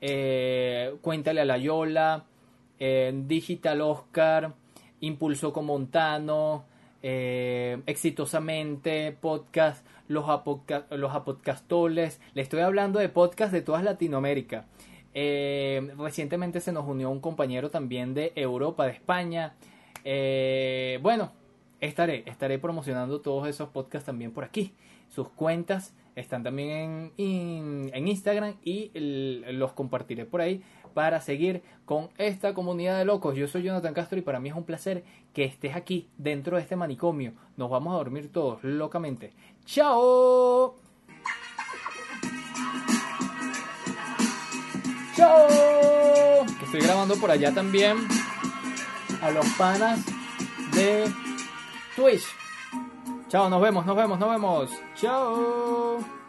eh, 0.00 0.94
Cuéntale 1.02 1.40
a 1.42 1.44
la 1.44 1.58
Yola, 1.58 2.24
eh, 2.78 3.12
Digital 3.26 3.80
Oscar, 3.82 4.52
Impulso 5.00 5.52
con 5.52 5.66
Montano, 5.66 6.64
eh, 7.02 7.80
Exitosamente, 7.86 9.12
Podcast, 9.12 9.86
Los, 10.08 10.28
Apoca- 10.28 10.86
los 10.90 11.14
Apodcastoles. 11.14 12.20
Le 12.34 12.42
estoy 12.42 12.60
hablando 12.60 12.98
de 12.98 13.08
podcast 13.08 13.52
de 13.52 13.62
toda 13.62 13.82
Latinoamérica. 13.82 14.66
Recientemente 15.14 16.60
se 16.60 16.72
nos 16.72 16.86
unió 16.86 17.10
un 17.10 17.20
compañero 17.20 17.70
también 17.70 18.14
de 18.14 18.32
Europa, 18.36 18.86
de 18.86 18.92
España. 18.92 19.54
Bueno, 21.02 21.32
estaré, 21.80 22.22
estaré 22.26 22.58
promocionando 22.58 23.20
todos 23.20 23.48
esos 23.48 23.68
podcasts 23.70 24.06
también 24.06 24.32
por 24.32 24.44
aquí. 24.44 24.74
Sus 25.08 25.28
cuentas 25.28 25.94
están 26.14 26.42
también 26.42 27.12
en, 27.16 27.90
en 27.92 28.08
Instagram 28.08 28.54
y 28.62 28.90
los 28.94 29.72
compartiré 29.72 30.24
por 30.24 30.40
ahí 30.40 30.62
para 30.94 31.20
seguir 31.20 31.62
con 31.84 32.10
esta 32.18 32.54
comunidad 32.54 32.98
de 32.98 33.04
locos. 33.04 33.36
Yo 33.36 33.48
soy 33.48 33.62
Jonathan 33.62 33.94
Castro 33.94 34.18
y 34.18 34.22
para 34.22 34.40
mí 34.40 34.48
es 34.48 34.54
un 34.54 34.64
placer 34.64 35.04
que 35.32 35.44
estés 35.44 35.76
aquí 35.76 36.08
dentro 36.18 36.56
de 36.56 36.62
este 36.62 36.76
manicomio. 36.76 37.32
Nos 37.56 37.70
vamos 37.70 37.94
a 37.94 37.98
dormir 37.98 38.30
todos 38.32 38.62
locamente. 38.62 39.32
¡Chao! 39.64 40.76
¡Chao! 45.16 46.46
Estoy 46.62 46.80
grabando 46.80 47.16
por 47.16 47.30
allá 47.30 47.52
también 47.52 47.96
a 49.22 49.30
los 49.30 49.46
panas 49.58 50.04
de 50.72 51.04
Twitch. 52.00 52.24
Chao, 53.28 53.50
nos 53.50 53.60
vemos, 53.60 53.84
nos 53.84 53.94
vemos, 53.94 54.18
nos 54.18 54.30
vemos. 54.30 54.70
Chao. 54.96 56.19